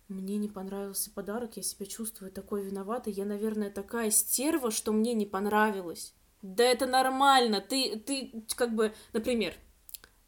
мне 0.07 0.37
не 0.37 0.47
понравился 0.47 1.11
подарок, 1.11 1.57
я 1.57 1.63
себя 1.63 1.85
чувствую 1.85 2.31
такой 2.31 2.63
виноватой, 2.63 3.13
я, 3.13 3.25
наверное, 3.25 3.69
такая 3.69 4.09
стерва, 4.09 4.71
что 4.71 4.91
мне 4.91 5.13
не 5.13 5.25
понравилось. 5.25 6.13
Да 6.41 6.63
это 6.63 6.85
нормально, 6.85 7.61
ты, 7.61 7.99
ты 7.99 8.45
как 8.55 8.73
бы, 8.73 8.93
например, 9.13 9.53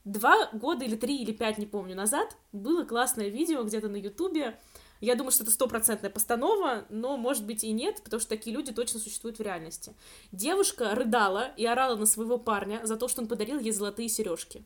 два 0.04 0.51
года 0.51 0.86
или 0.86 0.96
три 0.96 1.18
или 1.22 1.32
пять, 1.32 1.58
не 1.58 1.66
помню, 1.66 1.96
назад 1.96 2.36
было 2.51 2.84
классное 2.84 3.30
видео 3.30 3.63
где-то 3.63 3.88
на 3.88 3.96
ютубе, 3.96 4.60
я 5.01 5.15
думаю, 5.15 5.31
что 5.31 5.43
это 5.43 5.51
стопроцентная 5.51 6.10
постанова, 6.10 6.86
но, 6.89 7.17
может 7.17 7.46
быть, 7.46 7.63
и 7.63 7.72
нет, 7.72 8.01
потому 8.03 8.20
что 8.20 8.29
такие 8.29 8.55
люди 8.55 8.72
точно 8.72 9.00
существуют 9.00 9.39
в 9.39 9.41
реальности. 9.41 9.96
Девушка 10.31 10.96
рыдала 10.96 11.51
и 11.58 11.65
орала 11.65 11.96
на 11.96 12.05
своего 12.05 12.38
парня 12.38 12.81
за 12.84 12.96
то, 12.96 13.08
что 13.08 13.22
он 13.22 13.27
подарил 13.27 13.60
ей 13.60 13.72
золотые 13.72 14.10
сережки. 14.10 14.63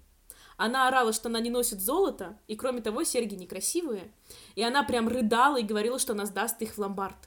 Она 0.57 0.87
орала, 0.87 1.11
что 1.13 1.29
она 1.29 1.39
не 1.39 1.49
носит 1.49 1.81
золото, 1.81 2.37
и, 2.47 2.55
кроме 2.55 2.81
того, 2.81 3.03
серьги 3.03 3.35
некрасивые. 3.35 4.13
И 4.55 4.63
она 4.63 4.83
прям 4.83 5.07
рыдала 5.07 5.59
и 5.59 5.63
говорила, 5.63 5.99
что 5.99 6.13
она 6.13 6.25
сдаст 6.25 6.61
их 6.61 6.75
в 6.75 6.79
ломбард. 6.79 7.17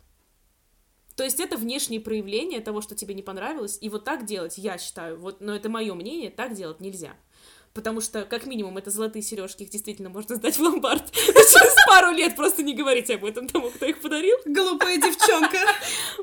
То 1.19 1.25
есть 1.25 1.41
это 1.41 1.57
внешние 1.57 2.01
проявления 2.01 2.61
того, 2.61 2.81
что 2.81 2.95
тебе 2.95 3.13
не 3.13 3.23
понравилось, 3.23 3.77
и 3.81 3.89
вот 3.89 4.05
так 4.05 4.25
делать, 4.25 4.57
я 4.57 4.79
считаю, 4.79 5.19
вот, 5.19 5.41
но 5.41 5.53
это 5.53 5.69
мое 5.69 5.93
мнение, 5.95 6.31
так 6.31 6.55
делать 6.55 6.81
нельзя. 6.81 7.17
Потому 7.75 8.01
что, 8.01 8.25
как 8.25 8.47
минимум, 8.47 8.79
это 8.79 8.91
золотые 8.91 9.23
сережки, 9.23 9.63
их 9.63 9.71
действительно 9.71 10.09
можно 10.09 10.37
сдать 10.37 10.57
в 10.57 10.61
ломбард. 10.61 11.11
Через 11.13 11.87
пару 11.87 12.11
лет 12.13 12.37
просто 12.37 12.63
не 12.63 12.75
говорите 12.75 13.15
об 13.15 13.25
этом 13.25 13.49
тому, 13.49 13.71
кто 13.71 13.87
их 13.87 14.01
подарил. 14.01 14.37
Глупая 14.45 14.97
девчонка. 14.97 15.59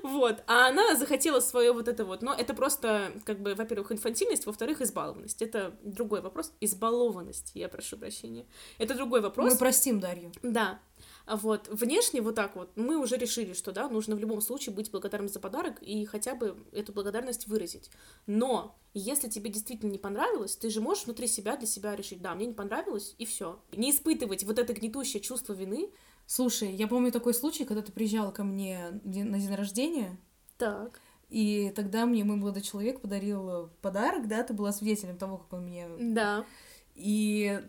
Вот. 0.04 0.44
А 0.48 0.68
она 0.68 0.96
захотела 0.96 1.40
свое 1.40 1.72
вот 1.72 1.88
это 1.88 2.06
вот. 2.06 2.22
Но 2.22 2.34
это 2.34 2.54
просто, 2.54 3.12
как 3.26 3.40
бы, 3.40 3.56
во-первых, 3.56 3.92
инфантильность, 3.92 4.46
во-вторых, 4.46 4.82
избалованность. 4.82 5.42
Это 5.42 5.76
другой 5.84 6.22
вопрос. 6.22 6.54
Избалованность, 6.62 7.52
я 7.54 7.70
прошу 7.70 7.98
прощения. 7.98 8.46
Это 8.78 8.94
другой 8.96 9.22
вопрос. 9.22 9.54
Мы 9.54 9.58
простим 9.58 10.00
Дарью. 10.00 10.32
Да. 10.44 10.80
А 11.26 11.38
Вот, 11.38 11.68
внешне 11.70 12.22
вот 12.22 12.36
так 12.36 12.56
вот, 12.56 12.70
мы 12.76 12.98
уже 12.98 13.18
решили, 13.18 13.54
что, 13.54 13.72
да, 13.72 13.90
нужно 13.90 14.16
в 14.16 14.20
любом 14.20 14.42
случае 14.42 14.76
быть 14.76 14.92
благодарным 14.92 15.28
за 15.28 15.40
подарок 15.40 15.82
и 15.82 16.06
хотя 16.06 16.36
бы 16.36 16.56
эту 16.72 16.94
благодарность 16.94 17.48
выразить. 17.48 17.90
Но, 18.28 18.76
если 18.94 19.28
тебе 19.28 19.50
действительно 19.50 19.92
не 19.92 19.98
понравилось, 19.98 20.56
ты 20.56 20.70
же 20.70 20.82
можешь 20.82 21.06
внутри 21.06 21.28
себя 21.28 21.58
для 21.58 21.68
себя 21.68 21.96
решить, 21.96 22.22
да, 22.22 22.36
мне 22.36 22.46
не 22.46 22.54
понравилось, 22.54 23.16
и 23.18 23.26
все. 23.26 23.60
Не 23.72 23.90
испытывать 23.90 24.44
вот 24.44 24.60
это 24.60 24.74
гнетущее 24.74 25.20
чувство 25.22 25.54
вины. 25.54 25.90
Слушай, 26.28 26.72
я 26.72 26.88
помню 26.88 27.12
такой 27.12 27.34
случай, 27.34 27.66
когда 27.66 27.82
ты 27.82 27.92
приезжала 27.92 28.32
ко 28.32 28.44
мне 28.44 29.00
на 29.04 29.40
день 29.40 29.56
рождения, 29.56 30.18
Так. 30.58 31.00
и 31.30 31.72
тогда 31.76 32.06
мне 32.06 32.24
мой 32.24 32.36
молодой 32.36 32.62
человек 32.62 33.02
подарил 33.02 33.70
подарок, 33.82 34.28
да, 34.28 34.44
ты 34.44 34.54
была 34.54 34.72
свидетелем 34.72 35.18
того, 35.18 35.38
как 35.38 35.54
он 35.54 35.66
мне... 35.66 35.88
Да. 36.00 36.46
И 36.94 37.62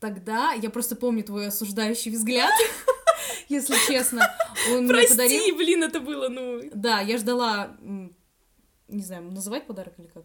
тогда 0.00 0.52
я 0.52 0.70
просто 0.70 0.96
помню 0.96 1.24
твой 1.24 1.48
осуждающий 1.48 2.10
взгляд, 2.10 2.52
если 3.48 3.76
честно. 3.86 4.22
Он 4.70 4.84
мне 4.84 4.88
Прости, 4.88 5.10
подарил... 5.10 5.56
блин, 5.56 5.82
это 5.84 6.00
было, 6.00 6.28
ну... 6.28 6.62
Да, 6.74 7.00
я 7.00 7.18
ждала... 7.18 7.76
Не 8.88 9.02
знаю, 9.02 9.24
называть 9.24 9.66
подарок 9.66 9.94
или 9.98 10.06
как? 10.06 10.24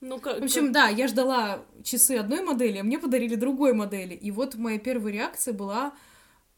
Ну, 0.00 0.20
как... 0.20 0.40
В 0.40 0.44
общем, 0.44 0.72
да, 0.72 0.88
я 0.88 1.08
ждала 1.08 1.64
часы 1.82 2.16
одной 2.16 2.42
модели, 2.42 2.78
а 2.78 2.84
мне 2.84 2.98
подарили 2.98 3.34
другой 3.34 3.72
модели. 3.72 4.14
И 4.14 4.30
вот 4.30 4.54
моя 4.54 4.78
первая 4.78 5.12
реакция 5.12 5.54
была 5.54 5.94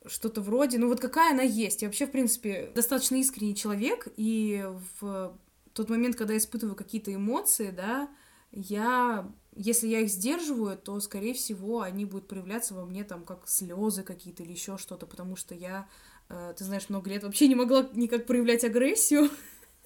что-то 0.07 0.41
вроде, 0.41 0.79
ну 0.79 0.89
вот 0.89 1.01
какая 1.01 1.33
она 1.33 1.43
есть. 1.43 1.83
Я 1.83 1.89
вообще, 1.89 2.07
в 2.07 2.11
принципе, 2.11 2.71
достаточно 2.75 3.17
искренний 3.17 3.55
человек, 3.55 4.09
и 4.17 4.67
в 5.01 5.39
тот 5.73 5.89
момент, 5.89 6.17
когда 6.17 6.33
я 6.33 6.39
испытываю 6.39 6.77
какие-то 6.77 7.15
эмоции, 7.15 7.71
да, 7.71 8.09
я, 8.51 9.31
если 9.61 9.89
я 9.89 10.01
их 10.01 10.09
сдерживаю, 10.09 10.79
то, 10.79 11.01
скорее 11.01 11.35
всего, 11.35 11.81
они 11.81 12.05
будут 12.05 12.29
проявляться 12.29 12.75
во 12.75 12.85
мне 12.85 13.03
там 13.03 13.25
как 13.25 13.49
слезы 13.49 14.05
какие-то 14.05 14.45
или 14.45 14.53
еще 14.53 14.79
что-то, 14.79 15.05
потому 15.07 15.35
что 15.35 15.55
я, 15.55 15.89
э, 16.29 16.55
ты 16.57 16.65
знаешь, 16.65 16.89
много 16.89 17.11
лет 17.11 17.25
вообще 17.25 17.49
не 17.49 17.57
могла 17.57 17.89
никак 17.93 18.25
проявлять 18.27 18.63
агрессию. 18.63 19.31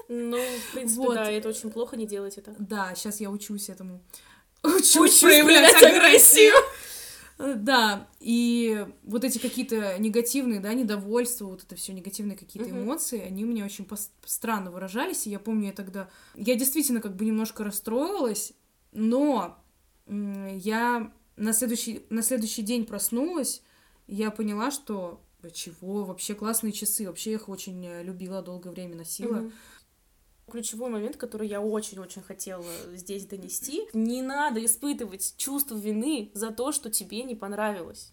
Ну, 0.08 0.36
в 0.36 0.74
принципе, 0.74 1.00
Вот. 1.00 1.14
да, 1.14 1.30
это 1.30 1.48
очень 1.48 1.70
плохо 1.70 1.96
не 1.96 2.06
делать 2.06 2.36
это. 2.36 2.54
Да, 2.58 2.94
сейчас 2.94 3.20
я 3.20 3.30
учусь 3.30 3.70
этому. 3.70 4.02
Учусь 4.62 5.20
проявлять 5.20 5.82
агрессию. 5.82 6.52
Э, 6.54 6.62
Да, 7.56 8.08
и 8.20 8.86
вот 9.02 9.24
эти 9.24 9.38
какие-то 9.38 9.98
негативные, 9.98 10.60
да, 10.60 10.74
недовольства, 10.74 11.46
вот 11.46 11.64
это 11.64 11.74
все 11.74 11.92
негативные 11.92 12.36
какие-то 12.36 12.68
Мгм. 12.68 12.82
эмоции, 12.84 13.20
они 13.20 13.44
у 13.44 13.48
меня 13.48 13.64
очень 13.64 13.88
странно 14.24 14.70
выражались, 14.70 15.26
и 15.26 15.30
я 15.30 15.40
помню, 15.40 15.68
я 15.68 15.72
тогда... 15.72 16.08
Я 16.36 16.54
действительно 16.54 17.00
как 17.00 17.16
бы 17.16 17.24
немножко 17.24 17.64
расстроилась, 17.64 18.52
но 18.92 19.61
я 20.06 21.12
на 21.36 21.52
следующий, 21.52 22.06
на 22.10 22.22
следующий 22.22 22.62
день 22.62 22.84
проснулась, 22.84 23.62
я 24.06 24.30
поняла, 24.30 24.70
что 24.70 25.20
«Да 25.42 25.50
чего, 25.50 26.04
вообще 26.04 26.34
классные 26.34 26.72
часы, 26.72 27.06
вообще 27.06 27.32
их 27.32 27.48
очень 27.48 27.84
э, 27.84 28.04
любила, 28.04 28.42
долгое 28.42 28.70
время 28.70 28.94
носила. 28.94 29.38
Мгм. 29.38 29.52
Ключевой 30.48 30.90
момент, 30.90 31.16
который 31.16 31.48
я 31.48 31.60
очень-очень 31.60 32.22
хотела 32.22 32.64
здесь 32.94 33.26
донести, 33.26 33.88
не 33.92 34.22
надо 34.22 34.64
испытывать 34.64 35.34
чувство 35.36 35.76
вины 35.76 36.30
за 36.34 36.50
то, 36.52 36.70
что 36.70 36.90
тебе 36.90 37.24
не 37.24 37.34
понравилось. 37.34 38.12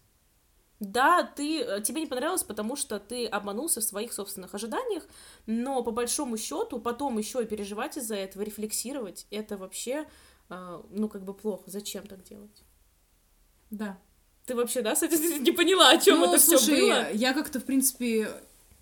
Да, 0.80 1.22
ты, 1.22 1.60
э, 1.60 1.82
тебе 1.82 2.00
не 2.00 2.06
понравилось, 2.06 2.42
потому 2.42 2.74
что 2.74 2.98
ты 2.98 3.26
обманулся 3.26 3.80
в 3.80 3.84
своих 3.84 4.12
собственных 4.12 4.54
ожиданиях, 4.54 5.06
но 5.46 5.84
по 5.84 5.90
большому 5.90 6.38
счету 6.38 6.80
потом 6.80 7.18
еще 7.18 7.42
и 7.42 7.46
переживать 7.46 7.98
из-за 7.98 8.16
этого, 8.16 8.42
рефлексировать, 8.42 9.26
это 9.30 9.58
вообще, 9.58 10.08
ну, 10.90 11.08
как 11.08 11.24
бы 11.24 11.34
плохо. 11.34 11.64
Зачем 11.66 12.06
так 12.06 12.22
делать? 12.24 12.62
Да. 13.70 13.98
Ты 14.46 14.54
вообще, 14.54 14.82
да, 14.82 14.94
кстати, 14.94 15.38
не 15.38 15.52
поняла, 15.52 15.90
о 15.90 15.98
чем 15.98 16.18
Ну, 16.18 16.26
это 16.26 16.38
все 16.38 16.58
слушай, 16.58 16.80
было? 16.80 17.12
я 17.12 17.32
как-то, 17.34 17.60
в 17.60 17.64
принципе, 17.64 18.28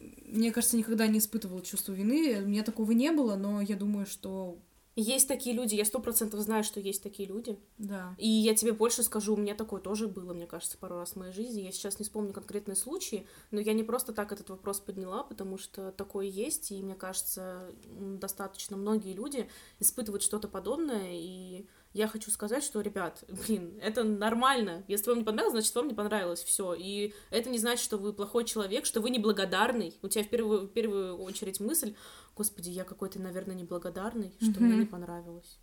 мне 0.01 0.53
кажется, 0.53 0.77
никогда 0.77 1.07
не 1.07 1.19
испытывала 1.19 1.63
чувство 1.63 1.93
вины. 1.93 2.43
У 2.43 2.47
меня 2.49 2.63
такого 2.63 2.93
не 2.93 3.11
было, 3.13 3.37
но 3.37 3.61
я 3.61 3.77
думаю, 3.77 4.07
что 4.07 4.59
Есть 5.01 5.29
такие 5.29 5.55
люди, 5.55 5.77
я 5.77 5.85
сто 5.85 6.01
процентов 6.01 6.41
знаю, 6.41 6.65
что 6.65 6.81
есть 6.81 7.05
такие 7.05 7.29
люди. 7.29 7.57
да. 7.79 8.17
И 8.19 8.29
я 8.29 8.53
тебе 8.57 8.73
больше 8.73 9.05
скажу, 9.05 9.35
у 9.35 9.37
меня 9.37 9.55
такое 9.55 9.81
тоже 9.81 10.09
было, 10.09 10.35
мне 10.35 10.49
кажется, 10.49 10.77
пару 10.77 10.97
раз 10.97 11.13
в 11.13 11.17
моей 11.17 11.33
жизни. 11.33 11.61
Я 11.61 11.71
сейчас 11.71 12.01
не 12.01 12.05
вспомню 12.05 12.33
конкретные 12.33 12.75
случаи, 12.75 13.25
но 13.53 13.61
я 13.61 13.75
не 13.75 13.85
просто 13.85 14.13
так 14.13 14.33
этот 14.33 14.51
вопрос 14.51 14.81
подняла, 14.81 15.23
потому 15.23 15.57
что 15.57 15.93
такое 15.93 16.27
есть, 16.27 16.73
и 16.73 16.83
мне 16.83 16.97
кажется, 16.97 17.71
достаточно 17.87 18.77
многие 18.77 19.13
люди 19.13 19.49
испытывают 19.79 20.25
что-то 20.25 20.49
подобное, 20.49 21.13
и 21.13 21.69
я 21.95 22.07
хочу 22.07 22.31
сказать, 22.31 22.63
что, 22.63 22.81
ребят, 22.81 23.25
блин, 23.29 23.79
это 23.83 24.05
нормально. 24.05 24.85
Если 24.89 25.09
вам 25.11 25.19
не 25.19 25.25
понравилось, 25.25 25.53
значит, 25.53 25.75
вам 25.75 25.89
не 25.89 25.95
понравилось 25.95 26.43
все. 26.45 26.75
И 26.75 27.15
это 27.31 27.51
не 27.51 27.59
значит, 27.59 27.85
что 27.85 27.97
вы 27.99 28.13
плохой 28.13 28.45
человек, 28.45 28.87
что 28.87 29.01
вы 29.01 29.11
неблагодарный. 29.11 29.97
У 30.03 30.09
тебя 30.09 30.25
в 30.25 30.29
первую, 30.29 30.67
в 30.67 30.73
первую 30.73 31.17
очередь 31.19 31.61
мысль, 31.61 31.95
господи, 32.37 32.71
я 32.71 32.85
какой-то, 32.85 33.19
наверное, 33.21 33.55
неблагодарный, 33.57 34.35
что 34.41 34.61
мне 34.61 34.73
Мгм. 34.75 34.81
не 34.81 34.87
понравилось. 34.87 35.59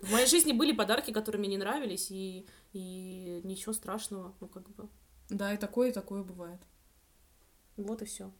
В 0.00 0.10
моей 0.10 0.26
жизни 0.26 0.52
были 0.52 0.72
подарки, 0.72 1.12
которые 1.12 1.38
мне 1.38 1.48
не 1.50 1.58
нравились, 1.58 2.10
и, 2.10 2.46
и 2.72 3.40
ничего 3.44 3.72
страшного, 3.72 4.34
ну 4.40 4.48
как 4.48 4.68
бы, 4.70 4.88
Да, 5.30 5.54
и 5.54 5.56
такое, 5.56 5.90
и 5.90 5.92
такое 5.92 6.22
бывает. 6.24 6.60
вот 7.76 8.02
и 8.02 8.04
все. 8.04 8.32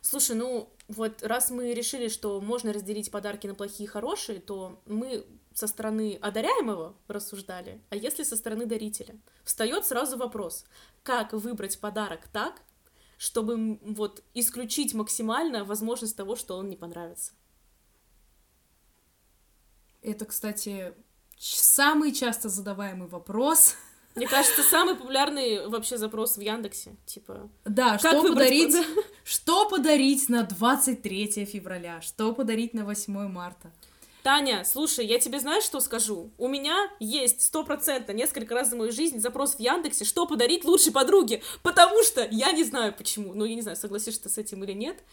Слушай, 0.00 0.36
ну 0.36 0.68
вот 0.88 1.22
раз 1.22 1.50
мы 1.50 1.72
решили, 1.72 2.08
что 2.08 2.40
можно 2.40 2.72
разделить 2.72 3.10
подарки 3.10 3.46
на 3.46 3.54
плохие 3.54 3.86
и 3.88 3.90
хорошие, 3.90 4.38
то 4.40 4.82
мы 4.86 5.24
со 5.54 5.66
стороны 5.68 6.18
одаряемого 6.20 6.96
рассуждали, 7.08 7.80
а 7.90 7.96
если 7.96 8.24
со 8.24 8.36
стороны 8.36 8.66
дарителя? 8.66 9.16
Встает 9.44 9.86
сразу 9.86 10.16
вопрос, 10.18 10.64
как 11.02 11.32
выбрать 11.32 11.78
подарок 11.78 12.28
так, 12.32 12.60
чтобы 13.16 13.78
вот 13.82 14.22
исключить 14.34 14.92
максимально 14.94 15.64
возможность 15.64 16.16
того, 16.16 16.34
что 16.36 16.56
он 16.56 16.68
не 16.68 16.76
понравится. 16.76 17.32
Это, 20.02 20.26
кстати, 20.26 20.92
самый 21.38 22.12
часто 22.12 22.48
задаваемый 22.48 23.08
вопрос. 23.08 23.76
Мне 24.14 24.28
кажется, 24.28 24.62
самый 24.62 24.94
популярный 24.96 25.66
вообще 25.66 25.96
запрос 25.96 26.36
в 26.36 26.40
Яндексе, 26.40 26.96
типа, 27.06 27.48
Да, 27.64 27.98
что 27.98 28.22
подарить? 28.22 28.74
подарок? 28.74 29.04
Что 29.24 29.68
подарить 29.70 30.28
на 30.28 30.42
23 30.42 31.46
февраля? 31.46 32.00
Что 32.02 32.32
подарить 32.34 32.74
на 32.74 32.84
8 32.84 33.28
марта? 33.28 33.72
Таня, 34.24 34.64
слушай, 34.64 35.04
я 35.04 35.20
тебе 35.20 35.38
знаешь, 35.38 35.64
что 35.64 35.80
скажу? 35.80 36.32
У 36.38 36.48
меня 36.48 36.90
есть 36.98 37.42
стопроцентно 37.42 38.12
несколько 38.12 38.54
раз 38.54 38.70
за 38.70 38.76
мою 38.76 38.90
жизнь 38.90 39.20
запрос 39.20 39.56
в 39.56 39.60
Яндексе, 39.60 40.06
что 40.06 40.26
подарить 40.26 40.64
лучшей 40.64 40.94
подруге, 40.94 41.42
потому 41.62 42.02
что 42.02 42.26
я 42.30 42.50
не 42.52 42.64
знаю 42.64 42.94
почему, 42.96 43.34
ну 43.34 43.44
я 43.44 43.54
не 43.54 43.60
знаю, 43.60 43.76
согласишься 43.76 44.22
ты 44.22 44.28
с 44.30 44.38
этим 44.38 44.64
или 44.64 44.72
нет, 44.72 45.04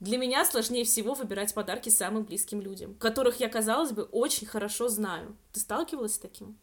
для 0.00 0.18
меня 0.18 0.44
сложнее 0.44 0.84
всего 0.84 1.14
выбирать 1.14 1.54
подарки 1.54 1.90
самым 1.90 2.24
близким 2.24 2.60
людям, 2.60 2.96
которых 2.96 3.38
я, 3.38 3.48
казалось 3.48 3.92
бы, 3.92 4.02
очень 4.02 4.48
хорошо 4.48 4.88
знаю. 4.88 5.36
Ты 5.52 5.60
сталкивалась 5.60 6.14
с 6.14 6.18
таким? 6.18 6.58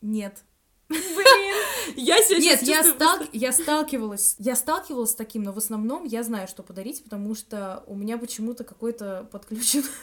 Нет. 0.00 0.42
Блин, 0.88 1.54
Я 1.96 2.22
себя 2.22 2.38
Нет, 2.38 2.60
сейчас 2.60 2.86
я, 2.86 2.94
стал... 2.94 3.18
я 3.34 3.52
сталкивалась, 3.52 4.36
я 4.38 4.56
сталкивалась 4.56 5.10
с 5.10 5.14
таким, 5.14 5.42
но 5.42 5.52
в 5.52 5.58
основном 5.58 6.04
я 6.04 6.22
знаю, 6.22 6.48
что 6.48 6.62
подарить, 6.62 7.04
потому 7.04 7.34
что 7.34 7.84
у 7.86 7.94
меня 7.94 8.16
почему-то 8.16 8.64
какой-то 8.64 9.28
подключен. 9.30 9.84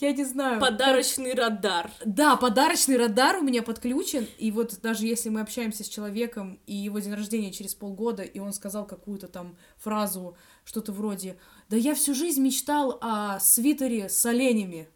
Я 0.00 0.12
не 0.12 0.24
знаю. 0.24 0.60
Подарочный 0.60 1.34
радар. 1.34 1.90
Да, 2.04 2.36
подарочный 2.36 2.96
радар 2.96 3.38
у 3.38 3.42
меня 3.42 3.62
подключен, 3.62 4.26
и 4.38 4.50
вот 4.52 4.80
даже 4.80 5.06
если 5.06 5.28
мы 5.28 5.40
общаемся 5.40 5.84
с 5.84 5.88
человеком, 5.88 6.60
и 6.66 6.74
его 6.74 6.98
день 6.98 7.14
рождения 7.14 7.52
через 7.52 7.74
полгода, 7.74 8.22
и 8.22 8.38
он 8.38 8.52
сказал 8.52 8.86
какую-то 8.86 9.28
там 9.28 9.56
фразу, 9.76 10.36
что-то 10.64 10.92
вроде 10.92 11.38
«Да 11.68 11.76
я 11.76 11.94
всю 11.94 12.14
жизнь 12.14 12.42
мечтал 12.42 12.98
о 13.00 13.40
свитере 13.40 14.08
с 14.08 14.24
оленями». 14.24 14.88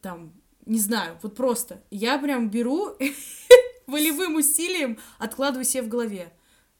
Там, 0.00 0.32
не 0.64 0.78
знаю, 0.78 1.18
вот 1.22 1.34
просто. 1.34 1.82
Я 1.90 2.18
прям 2.18 2.50
беру 2.50 2.96
волевым 3.86 4.36
усилием, 4.36 4.98
откладываю 5.18 5.64
себе 5.64 5.82
в 5.82 5.88
голове. 5.88 6.32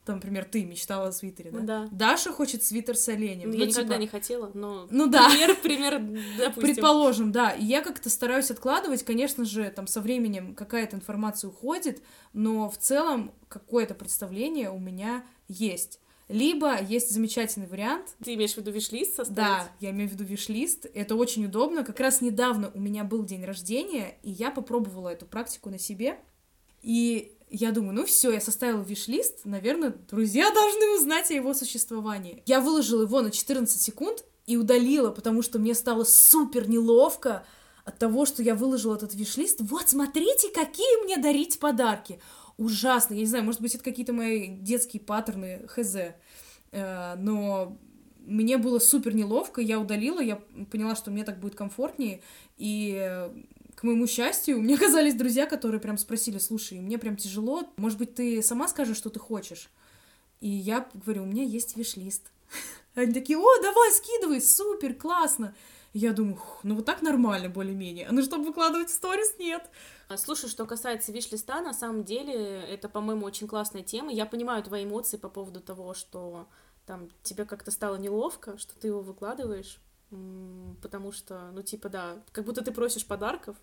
Там, 0.07 0.15
например, 0.15 0.45
ты 0.45 0.63
мечтала 0.63 1.09
о 1.09 1.11
свитере, 1.11 1.51
да? 1.51 1.59
Да. 1.59 1.87
Даша 1.91 2.31
хочет 2.31 2.63
свитер 2.63 2.95
с 2.95 3.09
оленем. 3.09 3.49
Ну, 3.49 3.57
Ну, 3.57 3.59
я 3.59 3.65
никогда 3.65 3.95
типа, 3.95 4.01
не 4.01 4.07
хотела, 4.07 4.49
но... 4.53 4.87
Ну 4.89 5.07
да. 5.07 5.29
Пример, 5.29 5.55
пример, 5.61 5.99
допустим. 6.37 6.61
Предположим, 6.61 7.31
да. 7.33 7.51
И 7.51 7.65
я 7.65 7.81
как-то 7.81 8.09
стараюсь 8.09 8.49
откладывать, 8.49 9.03
конечно 9.03 9.43
же, 9.43 9.69
там 9.69 9.85
со 9.85 9.99
временем 9.99 10.55
какая-то 10.55 10.95
информация 10.95 11.49
уходит, 11.49 12.01
но 12.31 12.69
в 12.69 12.77
целом 12.77 13.33
какое-то 13.49 13.95
представление 13.95 14.71
у 14.71 14.79
меня 14.79 15.25
есть. 15.49 15.99
Либо 16.29 16.81
есть 16.81 17.11
замечательный 17.11 17.67
вариант. 17.67 18.15
Ты 18.23 18.35
имеешь 18.35 18.53
в 18.53 18.57
виду 18.57 18.71
виш-лист 18.71 19.15
составить? 19.15 19.35
Да, 19.35 19.69
я 19.81 19.89
имею 19.91 20.09
в 20.09 20.13
виду 20.13 20.23
виш-лист. 20.23 20.85
Это 20.93 21.15
очень 21.15 21.43
удобно. 21.43 21.83
Как 21.83 21.99
раз 21.99 22.21
недавно 22.21 22.71
у 22.73 22.79
меня 22.79 23.03
был 23.03 23.25
день 23.25 23.43
рождения, 23.43 24.17
и 24.23 24.31
я 24.31 24.51
попробовала 24.51 25.09
эту 25.09 25.25
практику 25.25 25.69
на 25.69 25.79
себе. 25.79 26.17
И 26.81 27.36
я 27.49 27.71
думаю, 27.71 27.93
ну 27.93 28.05
все, 28.05 28.31
я 28.31 28.41
составила 28.41 28.81
виш-лист, 28.81 29.45
наверное, 29.45 29.95
друзья 30.09 30.51
должны 30.53 30.95
узнать 30.97 31.31
о 31.31 31.33
его 31.33 31.53
существовании. 31.53 32.43
Я 32.45 32.59
выложила 32.59 33.03
его 33.03 33.21
на 33.21 33.31
14 33.31 33.81
секунд 33.81 34.23
и 34.45 34.57
удалила, 34.57 35.11
потому 35.11 35.41
что 35.41 35.59
мне 35.59 35.73
стало 35.73 36.03
супер 36.03 36.69
неловко 36.69 37.45
от 37.85 37.97
того, 37.99 38.25
что 38.25 38.43
я 38.43 38.55
выложила 38.55 38.95
этот 38.95 39.13
виш-лист. 39.13 39.61
Вот, 39.61 39.89
смотрите, 39.89 40.49
какие 40.49 41.03
мне 41.03 41.17
дарить 41.17 41.59
подарки. 41.59 42.19
Ужасно. 42.57 43.13
Я 43.13 43.21
не 43.21 43.25
знаю, 43.27 43.45
может 43.45 43.61
быть, 43.61 43.75
это 43.75 43.83
какие-то 43.83 44.13
мои 44.13 44.47
детские 44.47 45.01
паттерны, 45.01 45.67
хз. 45.67 45.95
Э, 46.71 47.15
Но 47.17 47.77
мне 48.27 48.57
было 48.57 48.79
супер 48.79 49.15
неловко, 49.15 49.61
я 49.61 49.79
удалила, 49.79 50.19
я 50.19 50.41
поняла, 50.69 50.95
что 50.95 51.11
мне 51.11 51.23
так 51.23 51.39
будет 51.39 51.55
комфортнее, 51.55 52.21
и 52.57 53.29
к 53.77 53.83
моему 53.83 54.07
счастью, 54.07 54.57
у 54.57 54.61
меня 54.61 54.75
оказались 54.75 55.13
друзья, 55.13 55.45
которые 55.45 55.79
прям 55.79 55.99
спросили, 55.99 56.39
слушай, 56.39 56.79
мне 56.79 56.97
прям 56.97 57.15
тяжело, 57.15 57.63
может 57.77 57.99
быть, 57.99 58.15
ты 58.15 58.41
сама 58.41 58.67
скажешь, 58.67 58.97
что 58.97 59.11
ты 59.11 59.19
хочешь? 59.19 59.69
И 60.41 60.49
я 60.49 60.89
говорю, 60.95 61.21
у 61.21 61.25
меня 61.27 61.43
есть 61.43 61.77
виш-лист. 61.77 62.31
Они 62.95 63.13
такие, 63.13 63.37
о, 63.37 63.61
давай, 63.61 63.91
скидывай, 63.91 64.41
супер, 64.41 64.95
классно. 64.95 65.53
Я 65.93 66.13
думаю, 66.13 66.37
«Ух, 66.37 66.59
ну 66.63 66.73
вот 66.73 66.85
так 66.85 67.03
нормально 67.03 67.49
более-менее. 67.49 68.07
А 68.07 68.11
ну, 68.11 68.23
чтобы 68.23 68.45
выкладывать 68.45 68.89
в 68.89 68.93
сторис, 68.93 69.35
нет. 69.37 69.69
А, 70.09 70.17
Слушай, 70.17 70.49
что 70.49 70.65
касается 70.65 71.11
виш-листа, 71.11 71.61
на 71.61 71.73
самом 71.73 72.03
деле, 72.03 72.33
это, 72.33 72.89
по-моему, 72.89 73.27
очень 73.27 73.47
классная 73.47 73.83
тема. 73.83 74.11
Я 74.11 74.25
понимаю 74.25 74.63
твои 74.63 74.85
эмоции 74.85 75.17
по 75.17 75.29
поводу 75.29 75.61
того, 75.61 75.93
что 75.93 76.47
там 76.87 77.09
тебе 77.21 77.45
как-то 77.45 77.69
стало 77.69 77.97
неловко, 77.97 78.57
что 78.57 78.75
ты 78.75 78.87
его 78.87 79.01
выкладываешь, 79.01 79.79
потому 80.81 81.11
что, 81.11 81.51
ну, 81.51 81.61
типа, 81.61 81.89
да, 81.89 82.23
как 82.31 82.45
будто 82.45 82.63
ты 82.63 82.71
просишь 82.71 83.05
подарков. 83.05 83.57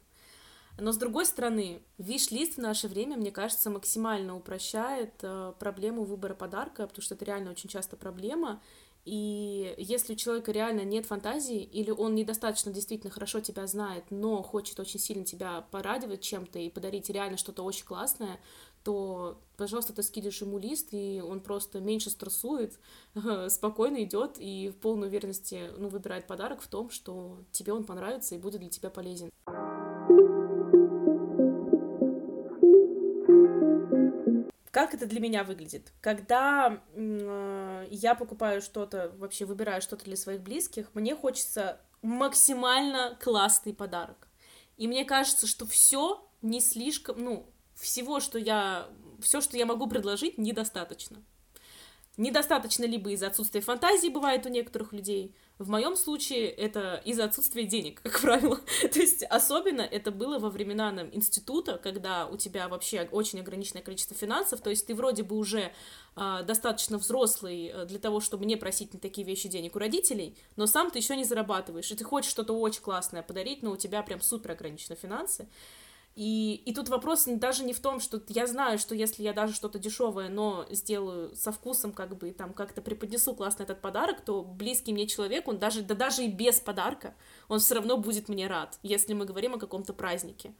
Но, 0.76 0.90
с 0.92 0.96
другой 0.96 1.24
стороны, 1.24 1.82
виш-лист 1.98 2.54
в 2.54 2.60
наше 2.60 2.88
время, 2.88 3.16
мне 3.16 3.30
кажется, 3.30 3.70
максимально 3.70 4.36
упрощает 4.36 5.14
э, 5.22 5.52
проблему 5.58 6.02
выбора 6.02 6.34
подарка, 6.34 6.86
потому 6.86 7.02
что 7.02 7.14
это 7.14 7.24
реально 7.24 7.52
очень 7.52 7.68
часто 7.68 7.96
проблема. 7.96 8.60
И 9.04 9.74
если 9.76 10.14
у 10.14 10.16
человека 10.16 10.50
реально 10.50 10.80
нет 10.80 11.06
фантазии, 11.06 11.62
или 11.62 11.90
он 11.90 12.14
недостаточно 12.14 12.72
действительно 12.72 13.12
хорошо 13.12 13.40
тебя 13.40 13.66
знает, 13.66 14.04
но 14.10 14.42
хочет 14.42 14.80
очень 14.80 14.98
сильно 14.98 15.24
тебя 15.24 15.60
порадовать 15.70 16.22
чем-то 16.22 16.58
и 16.58 16.70
подарить 16.70 17.10
реально 17.10 17.36
что-то 17.36 17.62
очень 17.62 17.84
классное, 17.84 18.40
то, 18.85 19.40
пожалуйста, 19.57 19.94
ты 19.94 20.03
скидываешь 20.03 20.40
ему 20.42 20.59
лист, 20.59 20.88
и 20.92 21.23
он 21.27 21.40
просто 21.40 21.81
меньше 21.81 22.11
стрессует, 22.11 22.79
спокойно 23.49 24.05
идет 24.05 24.37
и 24.38 24.68
в 24.68 24.77
полной 24.77 25.09
уверенности 25.09 25.70
ну, 25.79 25.88
выбирает 25.88 26.27
подарок 26.27 26.61
в 26.61 26.68
том, 26.68 26.90
что 26.90 27.38
тебе 27.51 27.73
он 27.73 27.85
понравится 27.85 28.35
и 28.35 28.38
будет 28.38 28.61
для 28.61 28.70
тебя 28.70 28.90
полезен. 28.90 29.31
Как 34.70 34.92
это 34.92 35.07
для 35.07 35.20
меня 35.20 35.44
выглядит? 35.44 35.92
Когда 36.01 36.83
э, 36.94 37.87
я 37.90 38.14
покупаю 38.16 38.61
что-то, 38.61 39.12
вообще 39.18 39.44
выбираю 39.44 39.81
что-то 39.81 40.05
для 40.05 40.16
своих 40.16 40.42
близких, 40.42 40.92
мне 40.94 41.14
хочется 41.14 41.81
максимально 42.03 43.16
классный 43.23 43.73
подарок. 43.73 44.29
И 44.77 44.88
мне 44.88 45.05
кажется, 45.05 45.47
что 45.47 45.64
все 45.64 46.29
не 46.42 46.61
слишком, 46.61 47.23
ну, 47.23 47.53
всего, 47.74 48.20
что 48.20 48.38
я, 48.38 48.88
все, 49.20 49.40
что 49.40 49.56
я 49.56 49.66
могу 49.66 49.87
предложить, 49.87 50.38
недостаточно. 50.38 51.22
Недостаточно 52.16 52.84
либо 52.84 53.10
из-за 53.10 53.26
отсутствия 53.26 53.60
фантазии 53.60 54.08
бывает 54.08 54.46
у 54.46 54.48
некоторых 54.48 54.92
людей. 54.92 55.34
В 55.58 55.68
моем 55.68 55.96
случае 55.96 56.48
это 56.48 57.02
из-за 57.04 57.24
отсутствия 57.24 57.64
денег, 57.64 58.02
как 58.02 58.20
правило. 58.22 58.60
То 58.92 59.00
есть 59.00 59.24
особенно 59.24 59.80
это 59.80 60.12
было 60.12 60.38
во 60.38 60.48
времена 60.48 60.92
нам, 60.92 61.08
института, 61.12 61.76
когда 61.76 62.26
у 62.26 62.37
тебя 62.37 62.68
вообще 62.68 63.08
очень 63.10 63.40
ограниченное 63.40 63.82
количество 63.82 64.16
финансов. 64.16 64.60
То 64.60 64.70
есть 64.70 64.87
ты 64.87 64.94
вроде 64.94 65.24
бы 65.24 65.37
уже 65.37 65.72
а, 66.14 66.42
достаточно 66.42 66.98
взрослый 66.98 67.72
э, 67.74 67.84
для 67.87 67.98
того, 67.98 68.20
чтобы 68.20 68.46
не 68.46 68.54
просить 68.54 68.94
на 68.94 69.00
такие 69.00 69.26
вещи 69.26 69.48
денег 69.48 69.74
у 69.74 69.80
родителей, 69.80 70.37
но 70.54 70.66
сам 70.66 70.92
ты 70.92 71.00
еще 71.00 71.16
не 71.16 71.24
зарабатываешь, 71.24 71.90
и 71.90 71.96
ты 71.96 72.04
хочешь 72.04 72.30
что-то 72.30 72.52
очень 72.52 72.82
классное 72.82 73.22
подарить, 73.22 73.62
но 73.62 73.72
у 73.72 73.76
тебя 73.76 74.02
прям 74.02 74.20
супер 74.20 74.52
ограничены 74.52 74.94
финансы. 74.94 75.48
И, 76.14 76.62
и 76.64 76.72
тут 76.72 76.88
вопрос 76.90 77.24
даже 77.27 77.64
не 77.64 77.72
в 77.72 77.81
том, 77.81 77.98
что 77.98 78.22
я 78.29 78.46
знаю, 78.46 78.79
что 78.79 78.94
если 78.94 79.24
я 79.24 79.33
даже 79.33 79.53
что-то 79.53 79.81
дешевое, 79.81 80.29
но 80.29 80.64
сделаю 80.70 81.35
со 81.35 81.50
вкусом, 81.50 81.92
как 81.92 82.16
бы 82.16 82.31
там 82.31 82.53
как-то 82.53 82.83
преподнесу 82.83 83.35
классно 83.35 83.64
этот 83.64 83.81
подарок, 83.81 84.20
то 84.20 84.42
близкий 84.42 84.92
мне 84.92 85.09
человек, 85.09 85.48
он 85.48 85.59
даже, 85.59 85.83
да 85.83 85.96
даже 85.96 86.24
и 86.24 86.29
без 86.29 86.61
подарка, 86.61 87.14
он 87.48 87.59
все 87.59 87.74
равно 87.74 87.96
будет 87.96 88.29
мне 88.29 88.46
рад, 88.46 88.79
если 88.83 89.12
мы 89.12 89.24
говорим 89.24 89.55
о 89.55 89.59
каком-то 89.59 89.92
празднике. 89.92 90.55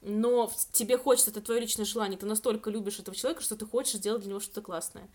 Но 0.00 0.50
тебе 0.72 0.96
хочется, 0.96 1.30
это 1.30 1.42
твое 1.42 1.60
личное 1.60 1.84
желание, 1.84 2.18
ты 2.18 2.24
настолько 2.24 2.70
любишь 2.70 2.98
этого 2.98 3.14
человека, 3.14 3.42
что 3.42 3.56
ты 3.56 3.66
хочешь 3.66 3.94
сделать 3.94 4.22
для 4.22 4.30
него 4.30 4.40
что-то 4.40 4.62
классное. 4.62 5.10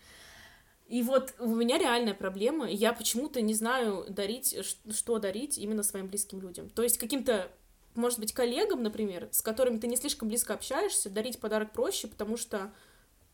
И 0.86 1.02
вот 1.02 1.34
у 1.40 1.54
меня 1.54 1.78
реальная 1.78 2.14
проблема, 2.14 2.70
я 2.70 2.92
почему-то 2.92 3.40
не 3.40 3.54
знаю 3.54 4.06
дарить, 4.08 4.56
что 4.94 5.18
дарить 5.18 5.58
именно 5.58 5.82
своим 5.82 6.06
близким 6.06 6.40
людям. 6.40 6.68
То 6.70 6.82
есть 6.82 6.98
каким-то 6.98 7.50
может 7.94 8.18
быть, 8.18 8.32
коллегам, 8.32 8.82
например, 8.82 9.28
с 9.32 9.42
которыми 9.42 9.78
ты 9.78 9.86
не 9.86 9.96
слишком 9.96 10.28
близко 10.28 10.54
общаешься, 10.54 11.10
дарить 11.10 11.40
подарок 11.40 11.72
проще, 11.72 12.08
потому 12.08 12.36
что, 12.36 12.72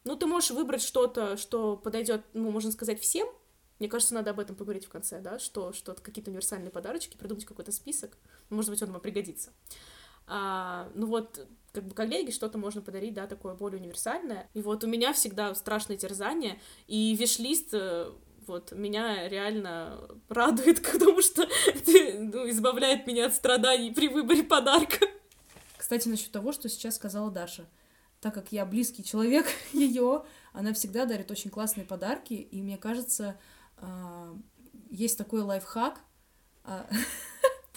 ну, 0.04 0.16
ты 0.16 0.26
можешь 0.26 0.50
выбрать 0.50 0.82
что-то, 0.82 1.36
что 1.36 1.76
подойдет, 1.76 2.24
ну, 2.32 2.50
можно 2.50 2.72
сказать, 2.72 3.00
всем. 3.00 3.28
Мне 3.78 3.88
кажется, 3.88 4.14
надо 4.14 4.30
об 4.30 4.40
этом 4.40 4.56
поговорить 4.56 4.86
в 4.86 4.88
конце, 4.88 5.20
да, 5.20 5.38
что, 5.38 5.72
что 5.72 5.94
какие-то 5.94 6.30
универсальные 6.30 6.70
подарочки, 6.70 7.16
придумать 7.16 7.44
какой-то 7.44 7.70
список. 7.70 8.16
Может 8.50 8.70
быть, 8.70 8.82
он 8.82 8.90
вам 8.90 9.00
пригодится. 9.00 9.52
А, 10.26 10.90
ну 10.94 11.06
вот, 11.06 11.46
как 11.72 11.84
бы 11.84 11.94
коллеге 11.94 12.32
что-то 12.32 12.58
можно 12.58 12.82
подарить, 12.82 13.14
да, 13.14 13.26
такое 13.26 13.54
более 13.54 13.80
универсальное. 13.80 14.48
И 14.54 14.62
вот 14.62 14.84
у 14.84 14.86
меня 14.86 15.12
всегда 15.12 15.54
страшное 15.54 15.96
терзание, 15.96 16.60
и 16.86 17.14
виш-лист 17.14 17.68
э, 17.72 18.12
вот, 18.48 18.72
меня 18.72 19.28
реально 19.28 20.00
радует, 20.28 20.82
потому 20.92 21.22
что 21.22 21.46
ну, 21.76 22.48
избавляет 22.50 23.06
меня 23.06 23.26
от 23.26 23.34
страданий 23.34 23.92
при 23.92 24.08
выборе 24.08 24.42
подарка. 24.42 25.06
Кстати, 25.76 26.08
насчет 26.08 26.32
того, 26.32 26.52
что 26.52 26.68
сейчас 26.68 26.96
сказала 26.96 27.30
Даша. 27.30 27.66
Так 28.20 28.34
как 28.34 28.50
я 28.50 28.66
близкий 28.66 29.04
человек 29.04 29.46
ее, 29.72 30.24
она 30.52 30.72
всегда 30.72 31.04
дарит 31.04 31.30
очень 31.30 31.50
классные 31.50 31.86
подарки, 31.86 32.34
и 32.34 32.62
мне 32.62 32.76
кажется, 32.76 33.38
а, 33.76 34.36
есть 34.90 35.16
такой 35.16 35.42
лайфхак, 35.42 36.00
а, 36.64 36.86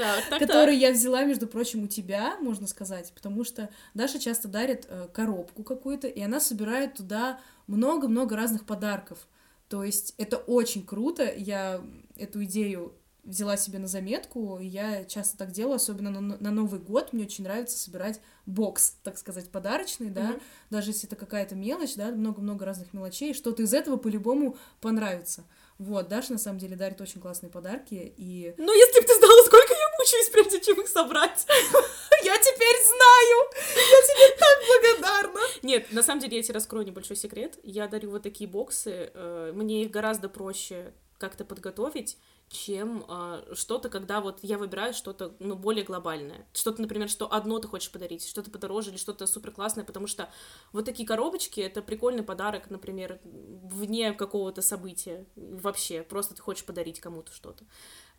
Так, 0.02 0.24
так, 0.30 0.40
который 0.40 0.78
я 0.78 0.92
взяла, 0.92 1.24
между 1.26 1.48
прочим, 1.48 1.84
у 1.84 1.88
тебя, 1.88 2.38
можно 2.40 2.66
сказать, 2.66 3.12
потому 3.14 3.44
что 3.44 3.70
Даша 3.94 4.20
часто 4.20 4.48
дарит 4.48 4.86
э, 4.88 5.08
коробку 5.14 5.64
какую-то, 5.64 6.08
и 6.08 6.22
она 6.22 6.40
собирает 6.40 6.96
туда 6.96 7.40
много-много 7.68 8.36
разных 8.36 8.66
подарков. 8.66 9.28
То 9.72 9.86
есть 9.86 10.14
это 10.18 10.36
очень 10.36 10.86
круто, 10.86 11.34
я 11.34 11.82
эту 12.18 12.44
идею 12.44 12.94
взяла 13.24 13.56
себе 13.56 13.80
на 13.80 13.88
заметку, 13.88 14.60
и 14.60 14.66
я 14.66 15.06
часто 15.06 15.38
так 15.38 15.54
делаю, 15.54 15.76
особенно 15.76 16.10
на, 16.10 16.38
на 16.38 16.52
Новый 16.52 16.82
год, 16.82 17.14
мне 17.14 17.24
очень 17.24 17.46
нравится 17.46 17.78
собирать 17.78 18.20
бокс, 18.46 18.96
так 19.04 19.18
сказать, 19.18 19.50
подарочный, 19.50 20.10
да, 20.10 20.32
Мгм. 20.32 20.42
даже 20.72 20.90
если 20.90 21.08
это 21.08 21.16
какая-то 21.16 21.56
мелочь, 21.56 21.96
да, 21.96 22.12
много-много 22.12 22.66
разных 22.66 22.94
мелочей, 22.94 23.34
что-то 23.34 23.64
из 23.64 23.74
этого 23.74 23.96
по-любому 23.96 24.58
понравится. 24.82 25.46
Вот, 25.78 26.10
Даша 26.10 26.34
на 26.34 26.38
самом 26.38 26.60
деле 26.60 26.76
дарит 26.76 27.00
очень 27.00 27.22
классные 27.22 27.50
подарки, 27.50 28.14
и 28.18 28.54
Ну, 28.58 28.74
если 28.74 29.00
бы 29.00 29.08
ты 29.08 29.16
знала, 29.16 29.46
сколько 29.46 29.71
мучаюсь, 30.22 30.30
прежде 30.30 30.62
чем 30.62 30.82
их 30.82 30.88
собрать. 30.88 31.46
я 32.24 32.38
теперь 32.38 32.78
знаю! 32.86 33.50
Я 33.76 34.02
тебе 34.08 34.38
так 34.38 34.58
благодарна! 34.68 35.40
Нет, 35.64 35.92
на 35.92 36.04
самом 36.04 36.22
деле 36.22 36.38
я 36.38 36.44
тебе 36.44 36.56
раскрою 36.56 36.86
небольшой 36.86 37.16
секрет. 37.16 37.60
Я 37.64 37.88
дарю 37.88 38.12
вот 38.12 38.24
такие 38.24 38.50
боксы. 38.50 39.12
э, 39.14 39.52
Мне 39.54 39.84
их 39.84 39.92
гораздо 39.92 40.30
проще 40.30 40.94
как-то 41.18 41.46
подготовить, 41.46 42.18
чем 42.50 43.06
э, 43.08 43.54
что-то, 43.54 43.90
когда 43.90 44.22
вот 44.22 44.40
я 44.42 44.58
выбираю 44.58 44.94
что-то, 44.94 45.36
ну, 45.40 45.56
более 45.56 45.86
глобальное. 45.86 46.48
Что-то, 46.52 46.82
например, 46.82 47.10
что 47.10 47.32
одно 47.32 47.60
ты 47.60 47.68
хочешь 47.68 47.92
подарить, 47.92 48.28
что-то 48.28 48.50
подороже 48.50 48.90
или 48.90 48.98
что-то 48.98 49.28
супер 49.28 49.52
классное, 49.52 49.86
потому 49.86 50.08
что 50.08 50.30
вот 50.74 50.86
такие 50.86 51.08
коробочки— 51.08 51.60
это 51.62 51.82
прикольный 51.82 52.24
подарок, 52.24 52.70
например, 52.70 53.20
вне 53.24 54.14
какого-то 54.14 54.62
события 54.62 55.26
вообще. 55.36 56.02
Просто 56.02 56.34
ты 56.36 56.42
хочешь 56.42 56.66
подарить 56.66 57.00
кому-то 57.00 57.32
что-то. 57.32 57.64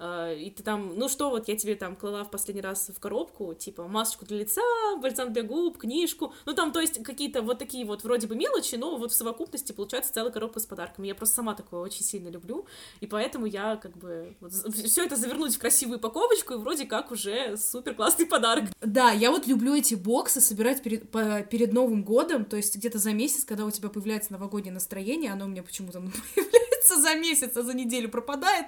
Э, 0.02 0.36
И 0.36 0.50
ты 0.50 0.62
там, 0.64 0.98
ну 0.98 1.08
что, 1.08 1.30
вот 1.30 1.46
я 1.48 1.56
тебе 1.56 1.76
там 1.76 1.94
клала 1.94 2.24
в 2.24 2.30
последний 2.30 2.60
раз 2.62 2.90
в 2.94 2.98
коробку, 2.98 3.54
типа 3.54 3.86
масочку 3.86 4.24
для 4.24 4.38
лица, 4.38 4.60
бальзам 5.00 5.32
для 5.32 5.42
губ, 5.42 5.78
книжку. 5.78 6.34
Ну 6.44 6.54
там, 6.54 6.72
то 6.72 6.80
есть 6.80 7.02
какие-то 7.04 7.40
вот 7.42 7.58
такие 7.60 7.84
вот 7.84 8.02
вроде 8.02 8.26
бы 8.26 8.34
мелочи, 8.34 8.74
но 8.74 8.96
вот 8.96 9.12
в 9.12 9.14
совокупности 9.14 9.70
получается 9.72 10.12
целая 10.12 10.32
коробка 10.32 10.58
с 10.58 10.66
подарками. 10.66 11.06
Я 11.06 11.14
просто 11.14 11.36
сама 11.36 11.54
такое 11.54 11.80
очень 11.80 12.04
сильно 12.04 12.28
люблю, 12.30 12.66
и 13.00 13.06
поэтому 13.06 13.46
я 13.46 13.76
как 13.76 13.96
бы 13.96 14.34
все 14.84 15.04
это 15.04 15.14
завернуть 15.16 15.54
в 15.54 15.58
красивую 15.60 15.98
упаковочку, 15.98 16.54
и 16.54 16.56
вроде 16.56 16.84
как 16.86 17.12
уже 17.12 17.56
супер 17.56 17.94
классный 17.94 18.26
подарок. 18.26 18.64
Да, 18.80 19.12
я 19.12 19.30
вот 19.30 19.46
люблю 19.46 19.74
эти 19.74 19.94
боксы 19.94 20.40
собирать 20.40 20.82
перед, 20.82 21.10
по- 21.10 21.42
перед 21.42 21.72
Новым 21.72 22.02
годом, 22.02 22.44
то 22.44 22.56
есть 22.56 22.74
где-то 22.76 22.98
за 22.98 23.12
месяц, 23.12 23.44
когда 23.44 23.64
у 23.64 23.70
тебя 23.70 23.88
появляется 23.88 24.32
новогоднее 24.32 24.72
настроение, 24.74 25.32
оно 25.32 25.44
у 25.44 25.48
меня 25.48 25.62
почему-то 25.62 26.00
ну, 26.00 26.10
появляется 26.34 27.00
за 27.00 27.14
месяц, 27.14 27.56
а 27.56 27.62
за 27.62 27.74
неделю 27.74 28.08
пропадает. 28.08 28.66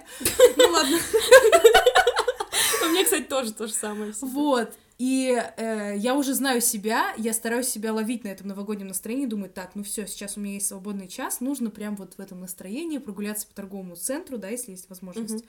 Ну 0.57 0.71
ладно. 0.71 0.97
У 2.83 2.87
меня, 2.89 3.03
кстати, 3.03 3.23
тоже 3.23 3.53
то 3.53 3.67
же 3.67 3.73
самое. 3.73 4.13
Вот. 4.21 4.73
И 4.97 5.37
э, 5.57 5.97
я 5.97 6.15
уже 6.15 6.33
знаю 6.33 6.61
себя, 6.61 7.13
я 7.17 7.33
стараюсь 7.33 7.67
себя 7.67 7.91
ловить 7.91 8.23
на 8.23 8.29
этом 8.29 8.47
новогоднем 8.47 8.87
настроении, 8.87 9.25
думаю, 9.25 9.49
так, 9.49 9.75
ну 9.75 9.83
все, 9.83 10.07
сейчас 10.07 10.37
у 10.37 10.39
меня 10.39 10.53
есть 10.53 10.67
свободный 10.67 11.09
час, 11.09 11.41
нужно 11.41 11.69
прям 11.69 11.97
вот 11.97 12.13
в 12.13 12.19
этом 12.21 12.39
настроении 12.39 12.97
прогуляться 12.97 13.45
по 13.45 13.53
торговому 13.53 13.97
центру, 13.97 14.37
да, 14.37 14.47
если 14.47 14.71
есть 14.71 14.89
возможность. 14.89 15.33
Мгм. 15.33 15.43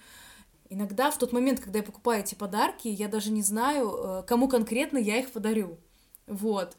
Иногда 0.68 1.12
в 1.12 1.18
тот 1.18 1.32
момент, 1.32 1.60
когда 1.60 1.78
я 1.78 1.84
покупаю 1.84 2.24
эти 2.24 2.34
подарки, 2.34 2.88
я 2.88 3.06
даже 3.06 3.30
не 3.30 3.42
знаю, 3.42 3.94
э, 3.96 4.22
кому 4.26 4.48
конкретно 4.48 4.98
я 4.98 5.18
их 5.18 5.30
подарю. 5.30 5.78
Вот. 6.26 6.76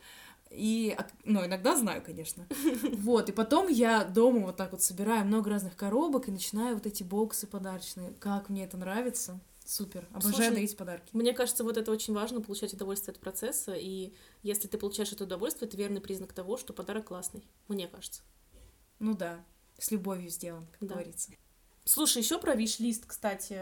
И, 0.50 0.96
а, 0.98 1.08
ну, 1.24 1.46
иногда 1.46 1.76
знаю, 1.76 2.02
конечно. 2.04 2.48
Вот, 2.98 3.30
и 3.30 3.32
потом 3.32 3.68
я 3.68 4.04
дома 4.04 4.40
вот 4.40 4.58
так 4.58 4.72
вот 4.72 4.82
собираю 4.82 5.26
много 5.26 5.50
разных 5.50 5.76
коробок 5.76 6.28
и 6.28 6.32
начинаю 6.32 6.76
вот 6.76 6.86
эти 6.86 7.04
боксы 7.04 7.48
подарочные. 7.48 8.14
Как 8.20 8.50
мне 8.50 8.64
это 8.66 8.78
нравится. 8.78 9.40
Супер. 9.66 10.08
Обожаю 10.12 10.34
Слушай, 10.34 10.54
дарить 10.54 10.78
подарки. 10.78 11.10
Мне 11.12 11.34
кажется, 11.34 11.66
вот 11.66 11.76
это 11.76 11.92
очень 11.92 12.14
важно, 12.14 12.40
получать 12.40 12.74
удовольствие 12.74 13.12
от 13.12 13.20
процесса, 13.20 13.74
и 13.76 14.14
если 14.42 14.70
ты 14.70 14.78
получаешь 14.78 15.12
это 15.12 15.26
удовольствие, 15.26 15.68
это 15.68 15.76
верный 15.76 16.00
признак 16.00 16.32
того, 16.32 16.56
что 16.56 16.72
подарок 16.72 17.08
классный, 17.08 17.44
мне 17.68 17.88
кажется. 17.88 18.22
Ну 19.00 19.14
да, 19.14 19.44
с 19.78 19.92
любовью 19.92 20.30
сделан, 20.30 20.66
как 20.80 20.88
Да. 20.88 20.96
говорится. 20.96 21.32
Слушай, 21.84 22.22
еще 22.22 22.40
про 22.40 22.56
виш-лист, 22.56 23.06
кстати. 23.06 23.62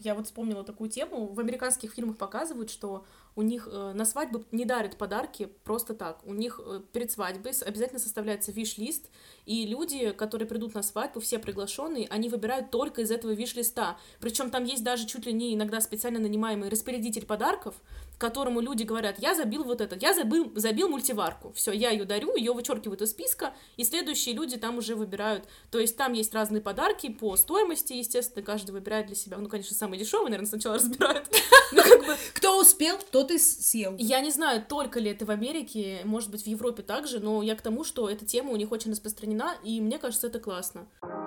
Я 0.00 0.14
вот 0.14 0.26
вспомнила 0.26 0.64
такую 0.64 0.90
тему. 0.90 1.26
В 1.26 1.40
американских 1.40 1.92
фильмах 1.92 2.16
показывают, 2.16 2.70
что 2.70 3.04
у 3.34 3.42
них 3.42 3.68
э, 3.70 3.92
на 3.94 4.04
свадьбы 4.04 4.44
не 4.50 4.64
дарят 4.64 4.96
подарки 4.96 5.50
просто 5.64 5.94
так. 5.94 6.20
У 6.24 6.32
них 6.32 6.60
э, 6.64 6.80
перед 6.92 7.10
свадьбой 7.10 7.52
обязательно 7.64 7.98
составляется 7.98 8.50
виш-лист, 8.50 9.10
и 9.44 9.66
люди, 9.66 10.12
которые 10.12 10.48
придут 10.48 10.74
на 10.74 10.82
свадьбу, 10.82 11.20
все 11.20 11.38
приглашенные, 11.38 12.06
они 12.08 12.28
выбирают 12.28 12.70
только 12.70 13.02
из 13.02 13.10
этого 13.10 13.32
виш-листа. 13.32 13.98
Причем 14.20 14.50
там 14.50 14.64
есть 14.64 14.82
даже 14.82 15.06
чуть 15.06 15.26
ли 15.26 15.32
не 15.32 15.54
иногда 15.54 15.80
специально 15.80 16.18
нанимаемый 16.18 16.70
распорядитель 16.70 17.26
подарков, 17.26 17.74
которому 18.18 18.60
люди 18.60 18.82
говорят, 18.82 19.18
я 19.18 19.34
забил 19.34 19.64
вот 19.64 19.80
это, 19.80 19.96
я 20.00 20.14
забыл, 20.14 20.52
забил 20.54 20.88
мультиварку, 20.88 21.52
все, 21.52 21.72
я 21.72 21.90
ее 21.90 22.04
дарю, 22.04 22.34
ее 22.36 22.52
вычеркивают 22.52 23.02
из 23.02 23.10
списка, 23.10 23.54
и 23.76 23.84
следующие 23.84 24.34
люди 24.34 24.56
там 24.56 24.78
уже 24.78 24.94
выбирают. 24.94 25.44
То 25.70 25.78
есть 25.78 25.96
там 25.96 26.12
есть 26.12 26.34
разные 26.34 26.62
подарки 26.62 27.08
по 27.10 27.36
стоимости, 27.36 27.92
естественно, 27.92 28.44
каждый 28.44 28.70
выбирает 28.70 29.06
для 29.06 29.16
себя. 29.16 29.36
Ну, 29.38 29.48
конечно, 29.48 29.76
самый 29.76 29.98
дешевый, 29.98 30.30
наверное, 30.30 30.48
сначала 30.48 30.74
разбирают. 30.76 31.28
Ну, 31.72 31.82
как 31.82 32.06
бы, 32.06 32.16
Кто 32.34 32.60
успел, 32.60 32.98
тот 33.10 33.30
и 33.30 33.38
съел. 33.38 33.94
я 33.98 34.20
не 34.20 34.30
знаю, 34.30 34.64
только 34.66 35.00
ли 35.00 35.10
это 35.10 35.24
в 35.26 35.30
Америке, 35.30 36.00
может 36.04 36.30
быть, 36.30 36.42
в 36.42 36.46
Европе 36.46 36.82
также, 36.82 37.20
но 37.20 37.42
я 37.42 37.54
к 37.56 37.62
тому, 37.62 37.84
что 37.84 38.08
эта 38.08 38.24
тема 38.24 38.50
у 38.50 38.56
них 38.56 38.72
очень 38.72 38.92
распространена, 38.92 39.54
и 39.62 39.80
мне 39.80 39.98
кажется, 39.98 40.28
это 40.28 40.38
классно. 40.38 40.86
А 41.02 41.25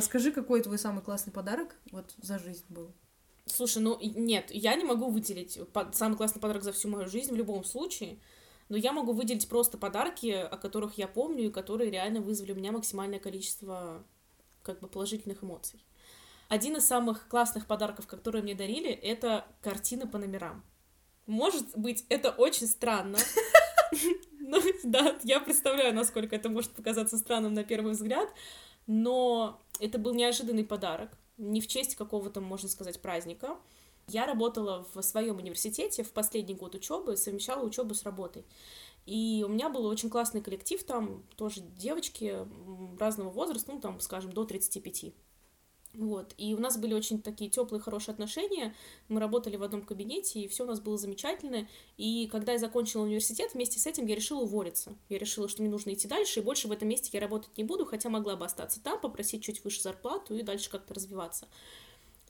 расскажи, 0.00 0.32
какой 0.32 0.62
твой 0.62 0.78
самый 0.78 1.02
классный 1.02 1.32
подарок 1.32 1.76
вот 1.92 2.12
за 2.20 2.38
жизнь 2.38 2.64
был? 2.68 2.92
Слушай, 3.46 3.82
ну 3.82 3.98
нет, 4.00 4.50
я 4.50 4.74
не 4.74 4.84
могу 4.84 5.10
выделить 5.10 5.58
самый 5.92 6.16
классный 6.16 6.40
подарок 6.40 6.62
за 6.62 6.72
всю 6.72 6.88
мою 6.88 7.08
жизнь 7.08 7.32
в 7.32 7.36
любом 7.36 7.64
случае, 7.64 8.18
но 8.68 8.76
я 8.76 8.92
могу 8.92 9.12
выделить 9.12 9.48
просто 9.48 9.78
подарки, 9.78 10.30
о 10.30 10.56
которых 10.56 10.98
я 10.98 11.08
помню 11.08 11.46
и 11.46 11.50
которые 11.50 11.90
реально 11.90 12.20
вызвали 12.20 12.52
у 12.52 12.54
меня 12.54 12.72
максимальное 12.72 13.18
количество 13.18 14.04
как 14.62 14.80
бы 14.80 14.88
положительных 14.88 15.42
эмоций. 15.42 15.84
Один 16.48 16.76
из 16.76 16.86
самых 16.86 17.28
классных 17.28 17.66
подарков, 17.66 18.06
которые 18.06 18.42
мне 18.42 18.54
дарили, 18.54 18.90
это 18.90 19.46
картины 19.62 20.06
по 20.06 20.18
номерам. 20.18 20.64
Может 21.26 21.76
быть, 21.76 22.04
это 22.08 22.30
очень 22.30 22.66
странно. 22.66 23.18
Ну, 24.40 24.60
да, 24.82 25.16
я 25.22 25.38
представляю, 25.38 25.94
насколько 25.94 26.34
это 26.34 26.48
может 26.48 26.72
показаться 26.72 27.18
странным 27.18 27.54
на 27.54 27.62
первый 27.62 27.92
взгляд, 27.92 28.28
но 28.88 29.60
это 29.80 29.98
был 29.98 30.14
неожиданный 30.14 30.64
подарок, 30.64 31.10
не 31.36 31.60
в 31.60 31.66
честь 31.66 31.94
какого-то, 31.94 32.40
можно 32.40 32.68
сказать, 32.68 33.00
праздника. 33.00 33.56
Я 34.08 34.26
работала 34.26 34.86
в 34.94 35.02
своем 35.02 35.38
университете 35.38 36.02
в 36.02 36.12
последний 36.12 36.54
год 36.54 36.74
учебы, 36.74 37.16
совмещала 37.16 37.64
учебу 37.64 37.94
с 37.94 38.02
работой. 38.02 38.44
И 39.06 39.42
у 39.46 39.48
меня 39.48 39.70
был 39.70 39.86
очень 39.86 40.10
классный 40.10 40.42
коллектив, 40.42 40.82
там 40.84 41.24
тоже 41.36 41.60
девочки 41.60 42.46
разного 42.98 43.30
возраста, 43.30 43.72
ну, 43.72 43.80
там, 43.80 44.00
скажем, 44.00 44.32
до 44.32 44.44
35. 44.44 45.12
Вот. 45.92 46.34
И 46.38 46.54
у 46.54 46.58
нас 46.58 46.78
были 46.78 46.94
очень 46.94 47.20
такие 47.20 47.50
теплые, 47.50 47.80
хорошие 47.80 48.12
отношения. 48.12 48.74
Мы 49.08 49.18
работали 49.18 49.56
в 49.56 49.62
одном 49.62 49.82
кабинете, 49.82 50.40
и 50.40 50.48
все 50.48 50.64
у 50.64 50.66
нас 50.66 50.80
было 50.80 50.96
замечательно. 50.96 51.68
И 51.96 52.28
когда 52.30 52.52
я 52.52 52.58
закончила 52.58 53.02
университет, 53.02 53.54
вместе 53.54 53.80
с 53.80 53.86
этим 53.86 54.06
я 54.06 54.14
решила 54.14 54.42
уволиться. 54.42 54.94
Я 55.08 55.18
решила, 55.18 55.48
что 55.48 55.62
мне 55.62 55.70
нужно 55.70 55.92
идти 55.92 56.06
дальше, 56.06 56.40
и 56.40 56.42
больше 56.42 56.68
в 56.68 56.72
этом 56.72 56.88
месте 56.88 57.10
я 57.12 57.20
работать 57.20 57.56
не 57.58 57.64
буду, 57.64 57.84
хотя 57.84 58.08
могла 58.08 58.36
бы 58.36 58.44
остаться 58.44 58.80
там, 58.82 59.00
попросить 59.00 59.42
чуть 59.42 59.64
выше 59.64 59.82
зарплату 59.82 60.36
и 60.36 60.42
дальше 60.42 60.70
как-то 60.70 60.94
развиваться. 60.94 61.48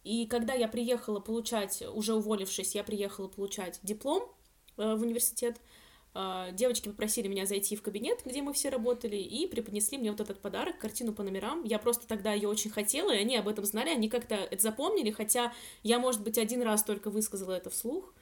И 0.05 0.27
когда 0.27 0.55
я 0.55 0.67
приехала 0.67 1.21
получать, 1.21 1.83
уже 1.93 2.15
уволившись, 2.15 2.75
я 2.75 2.83
приехала 2.83 3.29
получать 3.29 3.79
диплом 3.83 4.23
э, 4.79 4.95
в 4.95 5.03
университет, 5.03 5.61
девочки 6.15 6.89
попросили 6.89 7.29
меня 7.29 7.47
зайти 7.47 7.77
в 7.77 7.83
кабинет, 7.83 8.21
где 8.25 8.43
мы 8.43 8.53
все 8.53 8.69
работали, 8.69 9.17
и 9.17 9.47
преподнесли 9.47 9.97
мне 9.99 10.11
вот 10.11 10.21
этот 10.21 10.41
подарок, 10.41 10.79
картину 10.79 11.13
по 11.13 11.23
номерам. 11.23 11.63
Я 11.65 11.79
просто 11.79 12.07
тогда 12.09 12.33
ее 12.33 12.49
очень 12.49 12.71
хотела, 12.71 13.15
и 13.15 13.19
они 13.19 13.37
об 13.37 13.47
этом 13.47 13.65
знали, 13.65 13.91
они 13.91 14.09
как-то 14.09 14.35
это 14.35 14.61
запомнили, 14.61 15.11
хотя 15.11 15.53
я, 15.83 15.99
может 15.99 16.23
быть, 16.23 16.39
один 16.39 16.63
раз 16.63 16.83
только 16.83 17.11
высказала 17.11 17.53
это 17.53 17.71
вслух. 17.71 18.13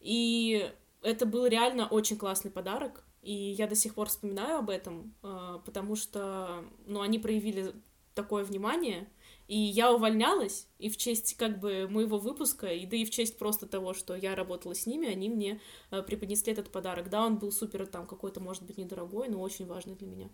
И 0.00 0.70
это 1.02 1.26
был 1.26 1.46
реально 1.46 1.86
очень 1.86 2.16
классный 2.16 2.50
подарок, 2.50 3.04
и 3.22 3.32
я 3.32 3.66
до 3.66 3.74
сих 3.74 3.94
пор 3.94 4.08
вспоминаю 4.08 4.58
об 4.58 4.70
этом, 4.70 5.14
э, 5.22 5.58
потому 5.64 5.96
что, 5.96 6.64
ну, 6.86 7.00
они 7.00 7.18
проявили 7.18 7.72
такое 8.14 8.44
внимание, 8.44 9.08
и 9.48 9.58
я 9.58 9.92
увольнялась, 9.92 10.68
и 10.78 10.90
в 10.90 10.98
честь 10.98 11.36
как 11.38 11.58
бы 11.58 11.88
моего 11.88 12.18
выпуска, 12.18 12.66
и 12.66 12.84
да 12.84 12.96
и 12.98 13.06
в 13.06 13.10
честь 13.10 13.38
просто 13.38 13.66
того, 13.66 13.94
что 13.94 14.14
я 14.14 14.34
работала 14.34 14.74
с 14.74 14.86
ними, 14.86 15.08
они 15.08 15.30
мне 15.30 15.60
э, 15.90 16.02
преподнесли 16.02 16.52
этот 16.52 16.70
подарок. 16.70 17.08
Да, 17.08 17.24
он 17.24 17.38
был 17.38 17.50
супер 17.50 17.86
там 17.86 18.06
какой-то, 18.06 18.40
может 18.40 18.62
быть, 18.64 18.76
недорогой, 18.76 19.28
но 19.28 19.40
очень 19.40 19.66
важный 19.66 19.96
для 19.96 20.06
меня. 20.06 20.28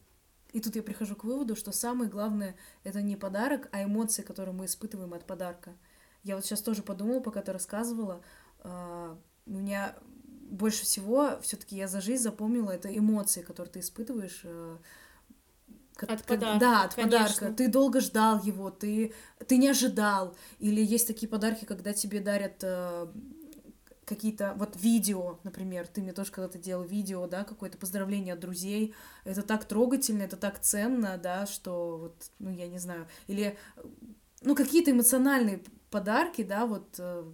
И 0.52 0.60
тут 0.60 0.74
я 0.74 0.82
прихожу 0.82 1.14
к 1.14 1.22
выводу, 1.22 1.54
что 1.54 1.70
самое 1.70 2.10
главное 2.10 2.56
это 2.82 3.02
не 3.02 3.16
подарок, 3.16 3.68
а 3.70 3.84
эмоции, 3.84 4.22
которые 4.22 4.52
мы 4.54 4.64
испытываем 4.64 5.14
от 5.14 5.24
подарка. 5.26 5.76
Я 6.24 6.34
вот 6.34 6.44
сейчас 6.44 6.60
тоже 6.60 6.82
подумала, 6.82 7.20
пока 7.20 7.40
ты 7.40 7.52
рассказывала, 7.52 8.20
а, 8.60 9.16
у 9.46 9.52
меня 9.52 9.96
больше 10.50 10.84
всего 10.84 11.38
все-таки 11.40 11.76
я 11.76 11.86
за 11.86 12.00
жизнь 12.00 12.22
запомнила 12.22 12.70
это 12.70 12.96
эмоции, 12.96 13.42
которые 13.42 13.72
ты 13.72 13.80
испытываешь. 13.80 14.44
Э, 15.96 16.06
ка- 16.06 16.12
От 16.12 16.22
как- 16.22 16.26
подарка, 16.26 16.58
Да, 16.60 16.84
от 16.84 16.94
конечно. 16.94 17.18
подарка. 17.26 17.52
Ты 17.52 17.68
долго 17.68 18.00
ждал 18.00 18.42
его, 18.42 18.70
ты, 18.70 19.12
ты 19.46 19.56
не 19.56 19.68
ожидал. 19.68 20.34
Или 20.58 20.84
есть 20.84 21.06
такие 21.06 21.28
подарки, 21.28 21.64
когда 21.64 21.92
тебе 21.92 22.20
дарят 22.20 22.62
э, 22.62 23.06
какие-то 24.04 24.54
вот 24.58 24.76
видео, 24.76 25.38
например, 25.44 25.86
ты 25.86 26.02
мне 26.02 26.12
тоже 26.12 26.30
когда-то 26.30 26.58
делал 26.58 26.84
видео, 26.84 27.26
да, 27.26 27.44
какое-то 27.44 27.78
поздравление 27.78 28.34
от 28.34 28.40
друзей, 28.40 28.94
это 29.24 29.42
так 29.42 29.64
трогательно, 29.64 30.22
это 30.22 30.36
так 30.36 30.60
ценно, 30.60 31.16
да, 31.16 31.46
что 31.46 31.96
вот, 31.98 32.30
ну, 32.38 32.50
я 32.50 32.66
не 32.68 32.78
знаю, 32.78 33.08
или, 33.28 33.56
ну, 34.42 34.54
какие-то 34.54 34.90
эмоциональные 34.90 35.62
подарки, 35.90 36.42
да, 36.42 36.66
вот, 36.66 36.96
э, 36.98 37.24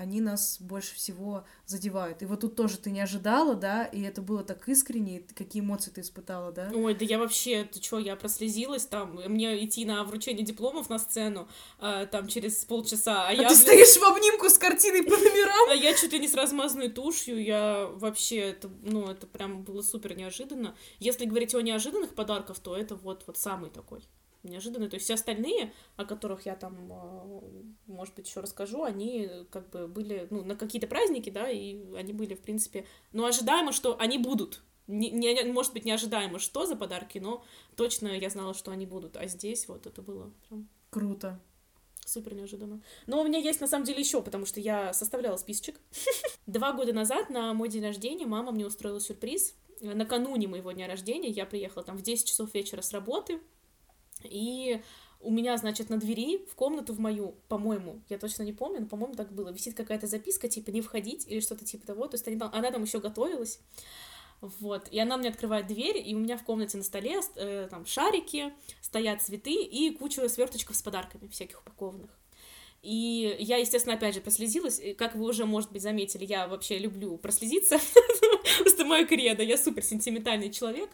они 0.00 0.22
нас 0.22 0.56
больше 0.60 0.94
всего 0.94 1.44
задевают. 1.66 2.22
И 2.22 2.26
вот 2.26 2.40
тут 2.40 2.56
тоже 2.56 2.78
ты 2.78 2.90
не 2.90 3.00
ожидала, 3.00 3.54
да, 3.54 3.84
и 3.84 4.00
это 4.00 4.22
было 4.22 4.42
так 4.42 4.66
искренне, 4.66 5.22
какие 5.34 5.62
эмоции 5.62 5.90
ты 5.90 6.00
испытала, 6.00 6.52
да? 6.52 6.70
Ой, 6.74 6.94
да 6.94 7.04
я 7.04 7.18
вообще, 7.18 7.64
ты 7.64 7.80
чё, 7.80 7.98
я 7.98 8.16
прослезилась 8.16 8.86
там, 8.86 9.20
мне 9.26 9.62
идти 9.62 9.84
на 9.84 10.02
вручение 10.04 10.44
дипломов 10.44 10.88
на 10.88 10.98
сцену, 10.98 11.48
э, 11.80 12.06
там, 12.10 12.28
через 12.28 12.64
полчаса, 12.64 13.26
а, 13.26 13.28
А 13.28 13.32
я... 13.32 13.48
ты 13.48 13.54
стоишь 13.54 13.94
в 13.96 14.02
обнимку 14.02 14.48
с 14.48 14.56
картиной 14.56 15.02
по 15.02 15.16
номерам. 15.16 15.70
А 15.70 15.74
я 15.74 15.92
чуть 15.94 16.12
ли 16.12 16.18
не 16.18 16.28
с 16.28 16.34
размазанной 16.34 16.88
тушью, 16.88 17.42
я 17.42 17.86
вообще, 17.92 18.38
это, 18.38 18.70
ну, 18.82 19.06
это 19.06 19.26
прям 19.26 19.62
было 19.62 19.82
супер 19.82 20.16
неожиданно. 20.16 20.74
Если 20.98 21.26
говорить 21.26 21.54
о 21.54 21.60
неожиданных 21.60 22.14
подарках, 22.14 22.58
то 22.58 22.74
это 22.74 22.94
вот, 22.96 23.24
вот 23.26 23.36
самый 23.36 23.70
такой 23.70 24.00
неожиданный. 24.42 24.88
То 24.88 24.94
есть 24.94 25.04
все 25.04 25.14
остальные, 25.14 25.72
о 25.96 26.04
которых 26.04 26.46
я 26.46 26.56
там, 26.56 26.76
э, 26.90 27.40
может 27.86 28.14
быть, 28.14 28.28
еще 28.28 28.40
расскажу, 28.40 28.82
они 28.82 29.28
как 29.50 29.70
бы 29.70 29.86
были, 29.86 30.26
ну, 30.30 30.44
на 30.44 30.56
какие-то 30.56 30.86
праздники, 30.86 31.30
да, 31.30 31.50
и 31.50 31.94
они 31.94 32.12
были, 32.12 32.34
в 32.34 32.40
принципе, 32.40 32.86
ну, 33.12 33.24
ожидаемо, 33.24 33.72
что 33.72 33.98
они 33.98 34.18
будут. 34.18 34.62
Не, 34.86 35.10
не- 35.10 35.44
может 35.44 35.72
быть, 35.72 35.84
не 35.84 35.92
ожидаемо, 35.92 36.38
что 36.38 36.66
за 36.66 36.74
подарки, 36.74 37.18
но 37.18 37.44
точно 37.76 38.08
я 38.08 38.28
знала, 38.28 38.54
что 38.54 38.72
они 38.72 38.86
будут. 38.86 39.16
А 39.16 39.26
здесь 39.26 39.68
вот 39.68 39.86
это 39.86 40.02
было 40.02 40.32
прям 40.48 40.68
Круто. 40.90 41.40
Супер 42.04 42.34
неожиданно. 42.34 42.82
Но 43.06 43.20
у 43.20 43.24
меня 43.24 43.38
есть 43.38 43.60
на 43.60 43.68
самом 43.68 43.84
деле 43.84 44.00
еще, 44.00 44.20
потому 44.20 44.44
что 44.44 44.58
я 44.58 44.92
составляла 44.92 45.36
списочек. 45.36 45.80
Два 46.46 46.72
года 46.72 46.92
назад 46.92 47.30
на 47.30 47.54
мой 47.54 47.68
день 47.68 47.84
рождения 47.84 48.26
мама 48.26 48.50
мне 48.50 48.66
устроила 48.66 49.00
сюрприз. 49.00 49.54
Накануне 49.80 50.48
моего 50.48 50.72
дня 50.72 50.88
рождения 50.88 51.28
я 51.28 51.46
приехала 51.46 51.84
там 51.84 51.96
в 51.96 52.02
10 52.02 52.26
часов 52.26 52.52
вечера 52.52 52.82
с 52.82 52.92
работы, 52.92 53.40
и 54.24 54.82
у 55.20 55.30
меня, 55.30 55.56
значит, 55.58 55.90
на 55.90 55.98
двери 55.98 56.38
в 56.50 56.54
комнату 56.54 56.94
в 56.94 56.98
мою, 56.98 57.34
по-моему, 57.48 58.00
я 58.08 58.18
точно 58.18 58.42
не 58.42 58.52
помню, 58.52 58.80
но, 58.80 58.86
по-моему, 58.86 59.14
так 59.14 59.32
было, 59.32 59.50
висит 59.50 59.74
какая-то 59.74 60.06
записка, 60.06 60.48
типа, 60.48 60.70
не 60.70 60.80
входить 60.80 61.26
или 61.28 61.40
что-то 61.40 61.64
типа 61.64 61.86
того. 61.86 62.06
То 62.06 62.14
есть 62.14 62.26
они 62.26 62.38
она 62.40 62.70
там 62.70 62.82
еще 62.82 63.00
готовилась. 63.00 63.60
Вот, 64.40 64.88
и 64.90 64.98
она 64.98 65.18
мне 65.18 65.28
открывает 65.28 65.66
дверь, 65.66 65.98
и 65.98 66.14
у 66.14 66.18
меня 66.18 66.38
в 66.38 66.44
комнате 66.44 66.78
на 66.78 66.82
столе 66.82 67.20
э, 67.36 67.68
там 67.70 67.84
шарики, 67.84 68.54
стоят 68.80 69.20
цветы 69.20 69.52
и 69.52 69.90
куча 69.90 70.26
сверточков 70.30 70.74
с 70.76 70.80
подарками 70.80 71.28
всяких 71.28 71.60
упакованных. 71.60 72.10
И 72.82 73.36
я, 73.38 73.58
естественно, 73.58 73.96
опять 73.96 74.14
же 74.14 74.22
прослезилась. 74.22 74.80
Как 74.96 75.14
вы 75.14 75.28
уже, 75.28 75.44
может 75.44 75.70
быть, 75.70 75.82
заметили, 75.82 76.24
я 76.24 76.48
вообще 76.48 76.78
люблю 76.78 77.18
прослезиться. 77.18 77.78
Просто 78.60 78.86
мое 78.86 79.04
кредо. 79.04 79.42
Я 79.42 79.58
супер 79.58 79.82
сентиментальный 79.82 80.50
человек. 80.50 80.88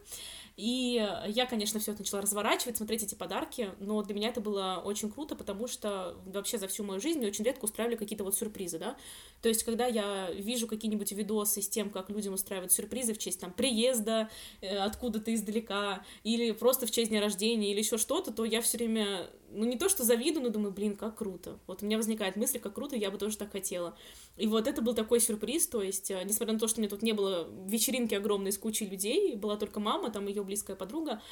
И 0.56 1.06
я, 1.28 1.44
конечно, 1.44 1.78
все 1.80 1.92
это 1.92 2.00
начала 2.00 2.22
разворачивать, 2.22 2.78
смотреть 2.78 3.02
эти 3.02 3.14
подарки, 3.14 3.70
но 3.78 4.02
для 4.02 4.14
меня 4.14 4.28
это 4.30 4.40
было 4.40 4.80
очень 4.82 5.10
круто, 5.10 5.36
потому 5.36 5.68
что 5.68 6.16
вообще 6.24 6.56
за 6.56 6.66
всю 6.66 6.82
мою 6.82 6.98
жизнь 6.98 7.18
мне 7.18 7.28
очень 7.28 7.44
редко 7.44 7.66
устраивали 7.66 7.96
какие-то 7.96 8.24
вот 8.24 8.34
сюрпризы, 8.36 8.78
да. 8.78 8.96
То 9.42 9.50
есть, 9.50 9.64
когда 9.64 9.86
я 9.86 10.30
вижу 10.32 10.66
какие-нибудь 10.66 11.12
видосы 11.12 11.60
с 11.60 11.68
тем, 11.68 11.90
как 11.90 12.08
людям 12.08 12.32
устраивают 12.32 12.72
сюрпризы 12.72 13.12
в 13.12 13.18
честь 13.18 13.40
там 13.40 13.52
приезда 13.52 14.30
э, 14.62 14.78
откуда-то 14.78 15.34
издалека, 15.34 16.02
или 16.24 16.52
просто 16.52 16.86
в 16.86 16.90
честь 16.90 17.10
дня 17.10 17.20
рождения, 17.20 17.70
или 17.70 17.80
еще 17.80 17.98
что-то, 17.98 18.32
то 18.32 18.46
я 18.46 18.62
все 18.62 18.78
время, 18.78 19.28
ну 19.50 19.64
не 19.64 19.76
то 19.76 19.88
что 19.88 20.04
завидую, 20.04 20.44
но 20.44 20.50
думаю, 20.50 20.72
блин, 20.72 20.96
как 20.96 21.16
круто. 21.16 21.58
Вот 21.66 21.82
у 21.82 21.86
меня 21.86 21.96
возникает 21.96 22.36
мысль, 22.36 22.58
как 22.58 22.74
круто, 22.74 22.96
я 22.96 23.10
бы 23.10 23.18
тоже 23.18 23.36
так 23.36 23.52
хотела. 23.52 23.96
И 24.36 24.46
вот 24.46 24.66
это 24.66 24.82
был 24.82 24.94
такой 24.94 25.20
сюрприз, 25.20 25.66
то 25.68 25.82
есть, 25.82 26.10
э, 26.10 26.22
несмотря 26.24 26.54
на 26.54 26.60
то, 26.60 26.68
что 26.68 26.78
у 26.78 26.82
меня 26.82 26.90
тут 26.90 27.02
не 27.02 27.12
было 27.12 27.48
вечеринки 27.66 28.14
огромной 28.14 28.52
с 28.52 28.58
кучей 28.58 28.86
людей, 28.86 29.34
была 29.36 29.56
только 29.56 29.80
мама, 29.80 30.10
там 30.10 30.26
ее 30.26 30.42
близкая 30.44 30.76
подруга, 30.76 31.22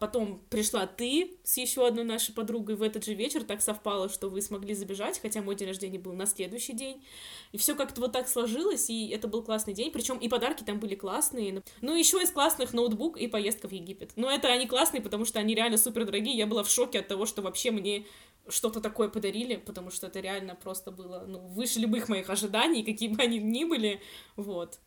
Потом 0.00 0.42
пришла 0.48 0.86
ты 0.86 1.38
с 1.44 1.58
еще 1.58 1.86
одной 1.86 2.04
нашей 2.04 2.34
подругой 2.34 2.76
в 2.76 2.82
этот 2.82 3.04
же 3.04 3.12
вечер, 3.12 3.44
так 3.44 3.60
совпало, 3.60 4.08
что 4.08 4.30
вы 4.30 4.40
смогли 4.40 4.72
забежать, 4.74 5.20
хотя 5.20 5.42
мой 5.42 5.54
день 5.54 5.68
рождения 5.68 5.98
был 5.98 6.14
на 6.14 6.24
следующий 6.24 6.72
день. 6.72 7.04
И 7.52 7.58
все 7.58 7.74
как-то 7.74 8.00
вот 8.00 8.12
так 8.12 8.26
сложилось, 8.26 8.88
и 8.88 9.08
это 9.08 9.28
был 9.28 9.42
классный 9.42 9.74
день. 9.74 9.92
Причем 9.92 10.16
и 10.16 10.28
подарки 10.28 10.62
там 10.64 10.80
были 10.80 10.94
классные. 10.94 11.62
Ну, 11.82 11.94
еще 11.94 12.22
из 12.22 12.30
классных 12.30 12.72
ноутбук 12.72 13.18
и 13.18 13.26
поездка 13.26 13.68
в 13.68 13.72
Египет. 13.72 14.12
Но 14.16 14.30
это 14.30 14.48
они 14.48 14.66
классные, 14.66 15.02
потому 15.02 15.26
что 15.26 15.38
они 15.40 15.54
реально 15.54 15.76
супер 15.76 16.06
дорогие. 16.06 16.34
Я 16.34 16.46
была 16.46 16.62
в 16.62 16.70
шоке 16.70 17.00
от 17.00 17.08
того, 17.08 17.26
что 17.26 17.42
вообще 17.42 17.70
мне 17.70 18.06
что-то 18.48 18.80
такое 18.80 19.08
подарили, 19.08 19.56
потому 19.56 19.90
что 19.90 20.06
это 20.06 20.20
реально 20.20 20.54
просто 20.54 20.90
было, 20.90 21.26
ну, 21.28 21.40
выше 21.48 21.80
любых 21.80 22.08
моих 22.08 22.30
ожиданий, 22.30 22.82
какие 22.82 23.10
бы 23.10 23.22
они 23.22 23.38
ни 23.40 23.64
были, 23.64 24.00
вот. 24.36 24.78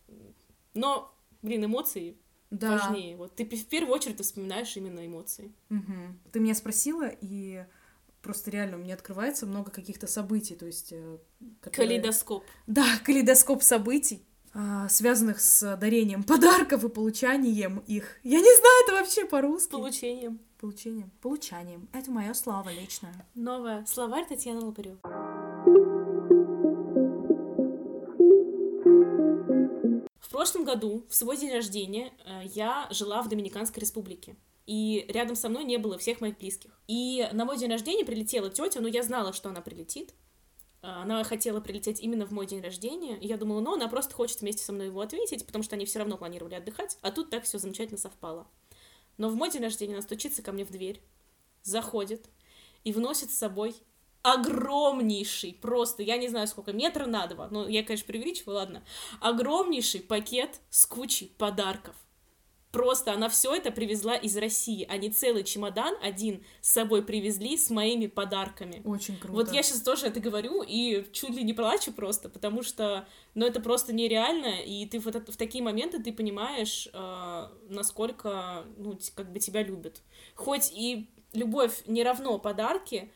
Но, 0.74 1.14
блин, 1.44 1.66
эмоции 1.66 2.18
Да. 2.52 2.78
важнее. 2.78 3.16
Вот 3.18 3.34
ты 3.36 3.46
в 3.46 3.66
первую 3.66 3.96
очередь 3.96 4.18
ты 4.18 4.24
вспоминаешь 4.24 4.76
именно 4.78 5.06
эмоции. 5.06 5.52
Мгм. 5.70 6.20
Ты 6.32 6.40
меня 6.40 6.54
спросила, 6.54 7.10
и 7.22 7.66
просто 8.22 8.52
реально 8.52 8.78
у 8.78 8.82
меня 8.82 8.94
открывается 8.94 9.46
много 9.48 9.72
каких-то 9.72 10.06
событий, 10.06 10.56
то 10.56 10.66
есть... 10.68 10.92
э, 10.92 11.18
которые- 11.62 11.88
Калейдоскоп. 12.00 12.44
Да, 12.68 12.86
калейдоскоп 13.06 13.64
событий, 13.64 14.24
а, 14.54 14.88
связанных 14.90 15.40
с 15.40 15.76
дарением 15.78 16.24
подарков 16.24 16.84
и 16.84 16.90
получанием 16.90 17.80
их. 17.88 18.20
Я 18.24 18.40
не 18.40 18.56
знаю 18.60 18.84
это 18.86 18.94
вообще 18.96 19.26
по-русски. 19.26 19.72
получением. 19.72 20.40
Получением. 20.60 21.10
Получанием. 21.22 21.90
Это 21.94 22.12
мое 22.12 22.34
слово 22.36 22.70
личное. 22.72 23.26
Новое. 23.34 23.84
Словарь 23.88 24.28
Татьяны 24.28 24.60
Лопарев. 24.60 24.98
Прошлом 30.42 30.64
году, 30.64 31.06
в 31.08 31.14
свой 31.14 31.38
день 31.38 31.54
рождения, 31.54 32.12
э, 32.26 32.42
я 32.56 32.88
жила 32.90 33.22
в 33.22 33.30
Доминиканской 33.30 33.80
республике. 33.80 34.36
И 34.66 35.06
рядом 35.08 35.36
со 35.36 35.50
мной 35.50 35.64
не 35.64 35.78
было 35.78 36.00
всех 36.00 36.20
моих 36.20 36.40
близких. 36.40 36.82
И 36.88 37.30
на 37.32 37.46
мой 37.46 37.60
день 37.60 37.70
рождения 37.70 38.04
прилетела 38.04 38.50
тетя, 38.50 38.82
но 38.82 38.88
я 38.88 39.04
знала, 39.04 39.34
что 39.34 39.50
она 39.50 39.62
прилетит. 39.62 40.16
А, 40.82 41.04
Она 41.04 41.24
хотела 41.24 41.60
прилететь 41.60 42.00
именно 42.00 42.26
в 42.26 42.32
мой 42.32 42.48
день 42.48 42.60
рождения. 42.60 43.20
И 43.20 43.28
я 43.28 43.38
думала, 43.38 43.60
ну, 43.60 43.76
она 43.76 43.88
просто 43.88 44.16
хочет 44.16 44.42
вместе 44.42 44.64
со 44.64 44.74
мной 44.74 44.88
его 44.88 45.02
отметить, 45.02 45.46
потому 45.46 45.64
что 45.64 45.76
они 45.76 45.86
все 45.86 46.00
равно 46.00 46.18
планировали 46.18 46.56
отдыхать. 46.56 46.98
А 47.04 47.12
тут 47.12 47.30
так 47.30 47.44
все 47.44 47.60
замечательно 47.60 48.00
совпало. 48.00 48.48
Но 49.18 49.30
в 49.30 49.36
мой 49.36 49.52
день 49.52 49.62
рождения 49.62 49.94
она 49.94 50.02
стучится 50.02 50.42
ко 50.42 50.52
мне 50.52 50.66
в 50.66 50.72
дверь, 50.72 51.04
заходит 51.62 52.28
и 52.84 52.94
вносит 52.94 53.30
с 53.30 53.38
собой 53.38 53.76
огромнейший, 54.24 55.58
просто, 55.62 56.04
я 56.04 56.18
не 56.18 56.28
знаю, 56.28 56.48
сколько, 56.48 56.74
метра 56.74 57.06
на 57.06 57.28
два, 57.28 57.48
ну, 57.50 57.68
я, 57.68 57.84
конечно, 57.84 58.08
преувеличиваю, 58.08 58.58
ладно, 58.58 58.84
огромнейший 59.20 60.02
пакет 60.02 60.60
с 60.70 60.86
кучей 60.86 61.34
подарков. 61.38 61.96
Просто 62.72 63.12
она 63.12 63.28
все 63.28 63.54
это 63.54 63.70
привезла 63.70 64.16
из 64.16 64.38
России. 64.38 64.88
Они 64.90 65.10
целый 65.10 65.44
чемодан 65.44 65.94
один 66.02 66.44
с 66.62 66.72
собой 66.72 67.04
привезли 67.04 67.58
с 67.58 67.70
моими 67.70 68.08
подарками. 68.08 68.82
Очень 68.86 69.18
круто. 69.18 69.34
Вот 69.34 69.52
я 69.52 69.62
сейчас 69.62 69.82
тоже 69.82 70.08
это 70.08 70.22
говорю 70.22 70.64
и 70.66 71.06
чуть 71.12 71.32
ли 71.32 71.44
не 71.44 71.54
плачу 71.54 71.92
просто, 71.92 72.30
потому 72.30 72.64
что, 72.64 73.06
ну, 73.34 73.46
это 73.46 73.60
просто 73.60 73.92
нереально, 73.92 74.62
и 74.62 74.86
ты 74.86 75.00
вот 75.00 75.16
в 75.16 75.36
такие 75.36 75.62
моменты 75.62 76.02
ты 76.02 76.14
понимаешь, 76.14 76.88
э, 76.94 77.48
насколько, 77.68 78.64
ну, 78.78 78.98
как 79.16 79.34
бы 79.34 79.40
тебя 79.40 79.64
любят. 79.64 80.02
Хоть 80.36 80.72
и 80.72 81.10
любовь 81.34 81.84
не 81.88 82.04
равно 82.04 82.40
подарки, 82.40 83.12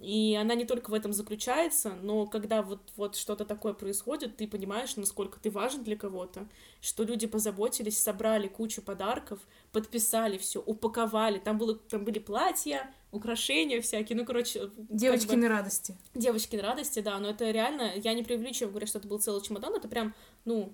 и 0.00 0.36
она 0.40 0.54
не 0.54 0.64
только 0.64 0.90
в 0.90 0.94
этом 0.94 1.12
заключается, 1.12 1.94
но 2.02 2.26
когда 2.26 2.62
вот, 2.62 2.92
вот 2.96 3.16
что-то 3.16 3.44
такое 3.44 3.72
происходит, 3.72 4.36
ты 4.36 4.46
понимаешь, 4.46 4.96
насколько 4.96 5.40
ты 5.40 5.50
важен 5.50 5.82
для 5.82 5.96
кого-то, 5.96 6.46
что 6.80 7.02
люди 7.02 7.26
позаботились, 7.26 7.98
собрали 7.98 8.46
кучу 8.46 8.80
подарков, 8.80 9.40
подписали 9.72 10.38
все, 10.38 10.60
упаковали, 10.60 11.38
там, 11.38 11.58
было, 11.58 11.74
там 11.74 12.04
были 12.04 12.20
платья, 12.20 12.94
украшения 13.10 13.80
всякие, 13.80 14.16
ну, 14.16 14.24
короче... 14.24 14.60
как 14.60 14.74
бы- 14.74 14.86
Девочкины 14.88 15.48
радости. 15.48 15.96
Девочкин 16.14 16.60
радости, 16.60 17.00
да, 17.00 17.18
но 17.18 17.30
это 17.30 17.50
реально, 17.50 17.92
я 17.96 18.14
не 18.14 18.22
преувеличиваю, 18.22 18.70
говоря, 18.70 18.86
что 18.86 18.98
это 18.98 19.08
был 19.08 19.18
целый 19.18 19.42
чемодан, 19.42 19.74
это 19.74 19.88
прям, 19.88 20.14
ну, 20.44 20.72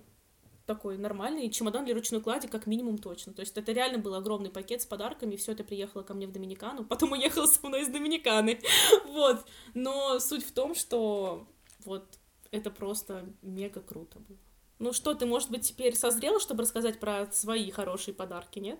такой 0.65 0.97
нормальный 0.97 1.49
чемодан 1.49 1.85
для 1.85 1.93
ручной 1.93 2.21
клади, 2.21 2.47
как 2.47 2.65
минимум 2.65 2.97
точно. 2.97 3.33
То 3.33 3.41
есть 3.41 3.57
это 3.57 3.71
реально 3.71 3.99
был 3.99 4.15
огромный 4.15 4.49
пакет 4.49 4.81
с 4.81 4.85
подарками, 4.85 5.35
все 5.35 5.51
это 5.51 5.63
приехало 5.63 6.03
ко 6.03 6.13
мне 6.13 6.27
в 6.27 6.31
Доминикану, 6.31 6.83
потом 6.85 7.11
уехала 7.13 7.45
со 7.45 7.65
мной 7.67 7.81
из 7.81 7.89
Доминиканы, 7.89 8.59
вот. 9.05 9.45
Но 9.73 10.19
суть 10.19 10.45
в 10.45 10.51
том, 10.51 10.75
что 10.75 11.47
вот 11.83 12.05
это 12.51 12.71
просто 12.71 13.25
мега 13.41 13.81
круто 13.81 14.19
было. 14.19 14.37
Ну 14.79 14.91
что, 14.91 15.13
ты, 15.13 15.25
может 15.25 15.51
быть, 15.51 15.61
теперь 15.61 15.95
созрела, 15.95 16.39
чтобы 16.39 16.63
рассказать 16.63 16.99
про 16.99 17.31
свои 17.31 17.71
хорошие 17.71 18.13
подарки, 18.13 18.59
нет? 18.59 18.79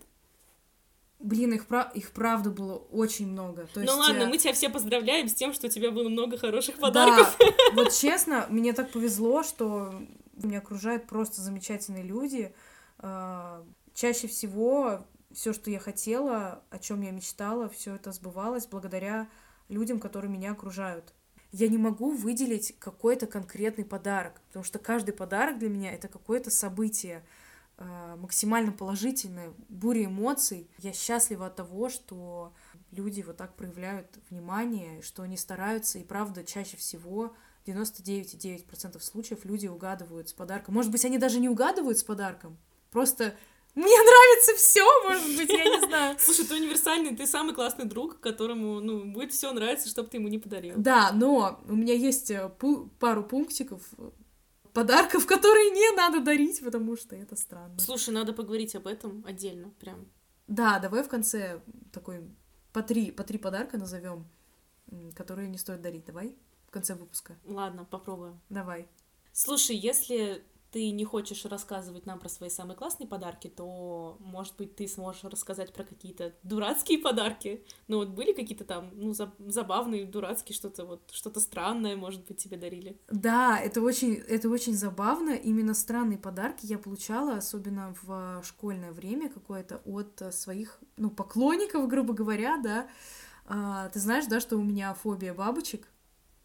Блин, 1.19 1.54
их, 1.54 1.65
пра- 1.67 1.91
их 1.95 2.12
правда 2.12 2.50
было 2.50 2.76
очень 2.76 3.28
много. 3.28 3.67
То 3.74 3.80
есть, 3.80 3.91
ну 3.91 3.98
ладно, 3.98 4.24
э, 4.24 4.28
мы 4.28 4.38
тебя 4.38 4.52
все 4.54 4.69
поздравляем 4.69 5.30
с 5.30 5.34
тем, 5.34 5.54
что 5.54 5.67
у 5.67 5.69
тебя 5.69 5.91
было 5.91 6.10
много 6.10 6.38
хороших 6.38 6.76
Да, 6.76 6.82
подарков. 6.82 7.38
вот 7.74 7.93
честно, 7.93 8.45
мне 8.50 8.74
так 8.74 8.91
повезло, 8.91 9.41
что 9.43 9.95
меня 10.36 10.60
окружают 10.60 11.08
просто 11.08 11.41
замечательные 11.41 12.04
люди. 12.04 12.54
А, 13.00 13.65
Чаще 13.95 14.28
всего 14.28 15.06
все, 15.32 15.54
что 15.54 15.71
я 15.71 15.80
хотела, 15.80 16.62
о 16.69 16.80
чем 16.80 17.02
я 17.02 17.12
мечтала, 17.12 17.69
все 17.69 17.95
это 17.95 18.12
сбывалось 18.12 18.67
благодаря 18.67 19.30
людям, 19.69 20.02
которые 20.02 20.30
меня 20.30 20.52
окружают. 20.52 21.13
Я 21.54 21.69
не 21.69 21.78
могу 21.78 22.12
выделить 22.12 22.78
какой-то 22.78 23.26
конкретный 23.26 23.86
подарок, 23.86 24.41
потому 24.48 24.65
что 24.65 24.80
каждый 24.80 25.13
подарок 25.13 25.60
для 25.60 25.69
меня 25.69 25.93
это 25.93 26.10
какое-то 26.10 26.52
событие 26.52 27.26
а, 27.78 28.17
максимально 28.17 28.74
положительное, 28.74 29.54
буря 29.69 30.04
эмоций. 30.06 30.69
Я 30.80 30.91
счастлива 30.91 31.48
от 31.48 31.56
того, 31.56 31.88
что 31.88 32.54
люди 32.91 33.21
вот 33.21 33.38
так 33.38 33.56
проявляют 33.56 34.08
внимание, 34.30 35.02
что 35.02 35.24
они 35.24 35.38
стараются, 35.38 36.00
и 36.00 36.04
правда, 36.04 36.43
чаще 36.43 36.76
всего 36.76 37.34
99,9% 37.65 39.01
случаев 39.01 39.45
люди 39.45 39.67
угадывают 39.67 40.30
с 40.30 40.34
подарком. 40.34 40.73
Может 40.73 40.91
быть, 40.91 41.06
они 41.06 41.17
даже 41.17 41.39
не 41.39 41.49
угадывают 41.49 41.97
с 41.97 42.04
подарком, 42.04 42.58
просто 42.91 43.36
мне 43.75 43.97
нравится 43.97 44.56
все, 44.56 45.04
может 45.04 45.36
быть, 45.36 45.49
я 45.49 45.65
не 45.65 45.86
знаю. 45.86 46.15
Слушай, 46.19 46.45
ты 46.45 46.56
универсальный, 46.56 47.13
ты 47.13 47.28
самый 47.28 47.54
классный 47.54 47.84
друг, 47.84 48.21
которому, 48.21 48.80
ну, 48.80 49.04
будет 49.04 49.34
все 49.34 49.51
нравиться, 49.51 49.89
чтобы 49.89 50.08
ты 50.08 50.17
ему 50.17 50.30
не 50.30 50.39
подарил. 50.39 50.75
Да, 50.78 51.12
но 51.12 51.62
у 51.67 51.75
меня 51.75 51.93
есть 51.93 52.32
э, 52.32 52.49
пару 52.99 53.23
пунктиков 53.23 53.82
э, 53.97 54.12
подарков, 54.71 55.25
которые 55.25 55.71
не 55.71 55.93
надо 55.93 56.21
дарить, 56.21 56.63
потому 56.63 56.95
что 56.95 57.17
это 57.17 57.36
странно. 57.36 57.78
Слушай, 57.78 58.13
надо 58.13 58.32
поговорить 58.32 58.75
об 58.75 58.88
этом 58.88 59.25
отдельно, 59.28 59.71
прям. 59.80 60.08
Да, 60.47 60.80
давай 60.80 61.04
в 61.04 61.10
конце 61.10 61.62
такой 61.91 62.21
по 62.71 62.82
три, 62.82 63.12
по 63.12 63.23
три 63.23 63.38
подарка 63.38 63.78
назовем, 63.78 64.25
которые 65.15 65.49
не 65.49 65.58
стоит 65.58 65.82
дарить. 65.82 66.06
Давай 66.06 66.38
конце 66.76 66.94
выпуска. 66.94 67.38
Ладно, 67.46 67.86
попробуем. 67.86 68.40
Давай. 68.50 68.88
Слушай, 69.32 69.78
если 69.78 70.44
ты 70.72 70.92
не 70.92 71.06
хочешь 71.06 71.46
рассказывать 71.46 72.06
нам 72.06 72.20
про 72.20 72.28
свои 72.28 72.50
самые 72.50 72.76
классные 72.76 73.08
подарки, 73.08 73.48
то, 73.48 74.18
может 74.20 74.58
быть, 74.58 74.76
ты 74.76 74.90
сможешь 74.90 75.24
рассказать 75.24 75.72
про 75.72 75.86
какие-то 75.86 76.34
дурацкие 76.44 77.00
подарки. 77.00 77.66
Ну, 77.88 78.00
вот 78.00 78.10
были 78.10 78.34
какие-то 78.34 78.66
там, 78.66 78.90
ну, 78.94 79.14
за- 79.14 79.34
забавные, 79.40 80.06
дурацкие, 80.06 80.54
что-то 80.54 80.84
вот, 80.84 81.10
что-то 81.14 81.40
странное, 81.40 81.96
может 81.96 82.26
быть, 82.28 82.44
тебе 82.44 82.58
дарили. 82.58 83.00
Да, 83.10 83.58
это 83.58 83.80
очень, 83.82 84.16
это 84.16 84.50
очень 84.50 84.74
забавно. 84.74 85.30
Именно 85.30 85.74
странные 85.74 86.18
подарки 86.18 86.66
я 86.66 86.78
получала, 86.78 87.38
особенно 87.38 87.96
в 88.02 88.44
школьное 88.44 88.92
время 88.92 89.30
какое-то 89.30 89.78
от 89.86 90.34
своих, 90.34 90.80
ну, 90.98 91.10
поклонников, 91.10 91.88
грубо 91.88 92.14
говоря, 92.14 92.58
да. 92.62 92.90
А, 93.46 93.88
ты 93.90 94.00
знаешь, 94.00 94.26
да, 94.26 94.42
что 94.42 94.58
у 94.58 94.64
меня 94.64 94.94
фобия 94.94 95.34
бабочек 95.34 95.88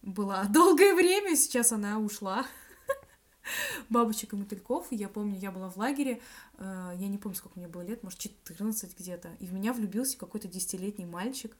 была 0.03 0.45
долгое 0.49 0.95
время, 0.95 1.37
сейчас 1.37 1.73
она 1.73 1.99
ушла. 1.99 2.47
Бабочек 3.89 4.33
и 4.33 4.37
мотыльков. 4.37 4.87
Я 4.91 5.09
помню, 5.09 5.39
я 5.39 5.51
была 5.51 5.71
в 5.71 5.77
лагере, 5.77 6.21
э, 6.59 6.93
я 6.97 7.09
не 7.09 7.19
помню, 7.19 7.37
сколько 7.37 7.59
мне 7.59 7.69
было 7.69 7.83
лет, 7.83 8.03
может, 8.03 8.19
14 8.19 8.99
где-то. 8.99 9.31
И 9.41 9.47
в 9.47 9.53
меня 9.53 9.73
влюбился 9.73 10.19
какой-то 10.19 10.49
десятилетний 10.49 11.07
мальчик. 11.07 11.57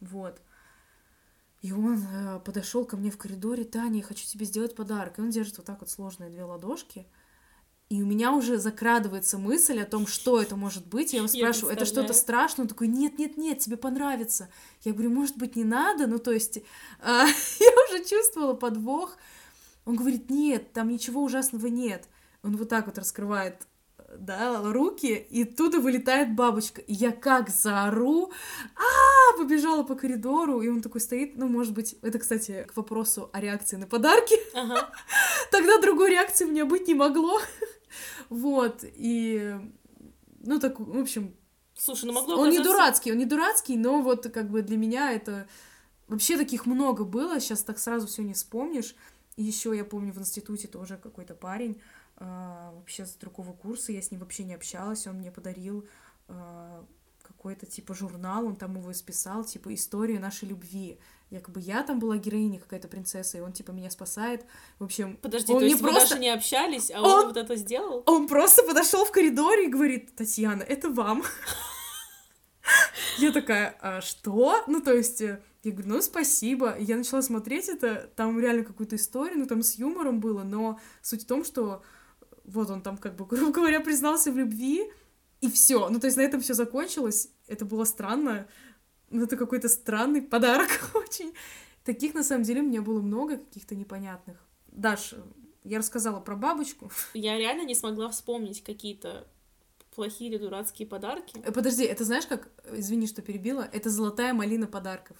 Вот. 0.00 0.40
И 1.60 1.72
он 1.72 1.98
э, 1.98 2.40
подошел 2.40 2.84
ко 2.84 2.96
мне 2.96 3.10
в 3.10 3.18
коридоре, 3.18 3.64
Таня, 3.64 3.98
я 3.98 4.02
хочу 4.02 4.26
тебе 4.26 4.46
сделать 4.46 4.76
подарок. 4.76 5.18
И 5.18 5.22
он 5.22 5.30
держит 5.30 5.58
вот 5.58 5.66
так 5.66 5.80
вот 5.80 5.90
сложные 5.90 6.30
две 6.30 6.44
ладошки. 6.44 7.06
И 7.88 8.02
у 8.02 8.06
меня 8.06 8.32
уже 8.32 8.58
закрадывается 8.58 9.38
мысль 9.38 9.80
о 9.80 9.86
том, 9.86 10.06
что 10.06 10.42
это 10.42 10.56
может 10.56 10.86
быть. 10.86 11.14
Я 11.14 11.20
его 11.20 11.28
Я 11.32 11.40
спрашиваю, 11.40 11.74
это 11.74 11.86
что-то 11.86 12.12
страшное? 12.12 12.64
Он 12.64 12.68
такой, 12.68 12.86
нет, 12.86 13.18
нет, 13.18 13.38
нет, 13.38 13.60
тебе 13.60 13.78
понравится. 13.78 14.50
Я 14.82 14.92
говорю, 14.92 15.10
может 15.10 15.38
быть, 15.38 15.56
не 15.56 15.64
надо? 15.64 16.06
Ну, 16.06 16.18
то 16.18 16.30
есть, 16.30 16.58
а, 17.00 17.24
я 17.26 17.70
уже 17.88 18.04
чувствовала 18.04 18.52
подвох. 18.52 19.16
Он 19.86 19.96
говорит, 19.96 20.28
нет, 20.28 20.72
там 20.74 20.88
ничего 20.88 21.22
ужасного 21.22 21.66
нет. 21.68 22.08
Он 22.42 22.56
вот 22.58 22.68
так 22.68 22.86
вот 22.86 22.98
раскрывает 22.98 23.66
да, 24.16 24.62
руки, 24.62 25.26
и 25.30 25.42
оттуда 25.42 25.80
вылетает 25.80 26.34
бабочка. 26.34 26.80
И 26.82 26.92
я 26.92 27.12
как 27.12 27.50
заору, 27.50 28.32
а 28.76 29.36
побежала 29.38 29.82
по 29.82 29.94
коридору, 29.94 30.60
и 30.62 30.68
он 30.68 30.82
такой 30.82 31.00
стоит, 31.00 31.36
ну, 31.36 31.48
может 31.48 31.72
быть, 31.72 31.96
это, 32.02 32.18
кстати, 32.18 32.66
к 32.68 32.76
вопросу 32.76 33.30
о 33.32 33.40
реакции 33.40 33.76
на 33.76 33.86
подарки. 33.86 34.36
Ага. 34.54 34.90
Тогда 35.50 35.78
другой 35.78 36.10
реакции 36.10 36.44
у 36.44 36.50
меня 36.50 36.64
быть 36.64 36.88
не 36.88 36.94
могло. 36.94 37.40
Вот, 38.28 38.84
и, 38.84 39.58
ну, 40.40 40.60
так, 40.60 40.78
в 40.80 40.98
общем, 40.98 41.34
Слушай, 41.78 42.06
ну 42.06 42.12
могло 42.12 42.38
он 42.38 42.50
не 42.50 42.58
дурацкий, 42.58 43.12
он 43.12 43.18
не 43.18 43.24
дурацкий, 43.24 43.76
но 43.76 44.02
вот 44.02 44.28
как 44.30 44.50
бы 44.50 44.62
для 44.62 44.76
меня 44.76 45.12
это... 45.12 45.46
Вообще 46.08 46.36
таких 46.36 46.66
много 46.66 47.04
было, 47.04 47.38
сейчас 47.38 47.62
так 47.62 47.78
сразу 47.78 48.06
все 48.06 48.22
не 48.22 48.32
вспомнишь. 48.32 48.96
И 49.36 49.42
еще 49.44 49.76
я 49.76 49.84
помню 49.84 50.12
в 50.12 50.18
институте 50.18 50.66
тоже 50.66 50.96
какой-то 50.96 51.34
парень, 51.34 51.80
а, 52.16 52.72
вообще 52.74 53.06
с 53.06 53.14
другого 53.14 53.52
курса, 53.52 53.92
я 53.92 54.02
с 54.02 54.10
ним 54.10 54.20
вообще 54.20 54.42
не 54.42 54.54
общалась, 54.54 55.06
он 55.06 55.16
мне 55.16 55.30
подарил 55.30 55.86
а, 56.26 56.84
какой-то 57.38 57.66
типа 57.66 57.94
журнал, 57.94 58.46
он 58.46 58.56
там 58.56 58.76
его 58.76 58.90
исписал, 58.90 59.44
типа 59.44 59.72
«История 59.72 60.18
нашей 60.18 60.48
любви». 60.48 60.98
Якобы 61.30 61.60
я 61.60 61.82
там 61.84 62.00
была 62.00 62.16
героиня, 62.16 62.58
какая-то 62.58 62.88
принцесса, 62.88 63.38
и 63.38 63.40
он 63.40 63.52
типа 63.52 63.70
меня 63.70 63.90
спасает. 63.90 64.44
В 64.78 64.84
общем, 64.84 65.16
Подожди, 65.18 65.52
он 65.52 65.60
то 65.60 65.64
не 65.64 65.70
есть 65.72 65.82
вы 65.82 65.90
просто... 65.90 66.08
даже 66.08 66.20
не 66.20 66.30
общались, 66.30 66.90
а 66.90 67.00
Он- 67.00 67.10
он 67.20 67.26
вот 67.28 67.36
это 67.36 67.54
сделал? 67.54 68.02
Он 68.06 68.26
просто 68.26 68.64
подошел 68.64 69.04
в 69.04 69.12
коридоре 69.12 69.66
и 69.66 69.68
говорит, 69.68 70.16
Татьяна, 70.16 70.62
это 70.62 70.88
вам. 70.90 71.22
Я 73.18 73.30
такая, 73.30 73.76
а 73.80 74.00
что? 74.00 74.64
Ну, 74.66 74.80
то 74.80 74.92
есть, 74.92 75.20
э, 75.20 75.40
я 75.62 75.72
говорю, 75.72 75.88
ну, 75.88 76.02
спасибо. 76.02 76.76
Я 76.78 76.96
начала 76.96 77.22
смотреть 77.22 77.68
это, 77.68 78.10
там 78.16 78.38
реально 78.40 78.64
какую-то 78.64 78.96
историю, 78.96 79.38
ну, 79.38 79.46
там 79.46 79.62
с 79.62 79.76
юмором 79.76 80.20
было, 80.20 80.42
но 80.42 80.80
суть 81.02 81.22
в 81.22 81.26
том, 81.26 81.44
что 81.44 81.82
вот 82.44 82.70
он 82.70 82.82
там, 82.82 82.96
как 82.96 83.16
бы, 83.16 83.26
грубо 83.26 83.52
говоря, 83.52 83.80
признался 83.80 84.32
в 84.32 84.38
любви, 84.38 84.90
и 85.40 85.50
все. 85.50 85.88
Ну, 85.88 86.00
то 86.00 86.06
есть, 86.06 86.16
на 86.16 86.22
этом 86.22 86.40
все 86.40 86.54
закончилось. 86.54 87.30
Это 87.46 87.64
было 87.64 87.84
странно. 87.84 88.48
Ну, 89.10 89.24
это 89.24 89.36
какой-то 89.36 89.68
странный 89.68 90.22
подарок 90.22 90.68
очень. 90.94 91.32
Таких, 91.84 92.14
на 92.14 92.22
самом 92.22 92.42
деле, 92.42 92.60
у 92.60 92.64
меня 92.64 92.82
было 92.82 93.00
много 93.00 93.38
каких-то 93.38 93.74
непонятных. 93.74 94.36
Даш, 94.66 95.14
я 95.64 95.78
рассказала 95.78 96.20
про 96.20 96.36
бабочку. 96.36 96.90
Я 97.14 97.38
реально 97.38 97.62
не 97.62 97.74
смогла 97.74 98.08
вспомнить 98.10 98.62
какие-то 98.62 99.26
плохие 99.94 100.30
или 100.30 100.38
дурацкие 100.38 100.86
подарки. 100.86 101.40
Э, 101.44 101.52
Подожди, 101.52 101.84
это 101.84 102.04
знаешь 102.04 102.26
как, 102.26 102.48
извини, 102.72 103.06
что 103.06 103.22
перебила, 103.22 103.68
это 103.72 103.90
золотая 103.90 104.32
малина 104.32 104.66
подарков. 104.66 105.16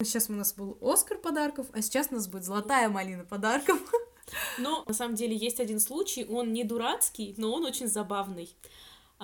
Сейчас 0.00 0.28
у 0.28 0.32
нас 0.32 0.54
был 0.54 0.78
Оскар 0.80 1.18
подарков, 1.18 1.66
а 1.72 1.82
сейчас 1.82 2.08
у 2.10 2.14
нас 2.14 2.28
будет 2.28 2.44
золотая 2.44 2.88
малина 2.88 3.24
подарков. 3.24 3.78
Но 4.58 4.84
на 4.86 4.94
самом 4.94 5.16
деле 5.16 5.36
есть 5.36 5.60
один 5.60 5.80
случай, 5.80 6.24
он 6.24 6.52
не 6.52 6.64
дурацкий, 6.64 7.34
но 7.36 7.52
он 7.52 7.64
очень 7.64 7.88
забавный. 7.88 8.54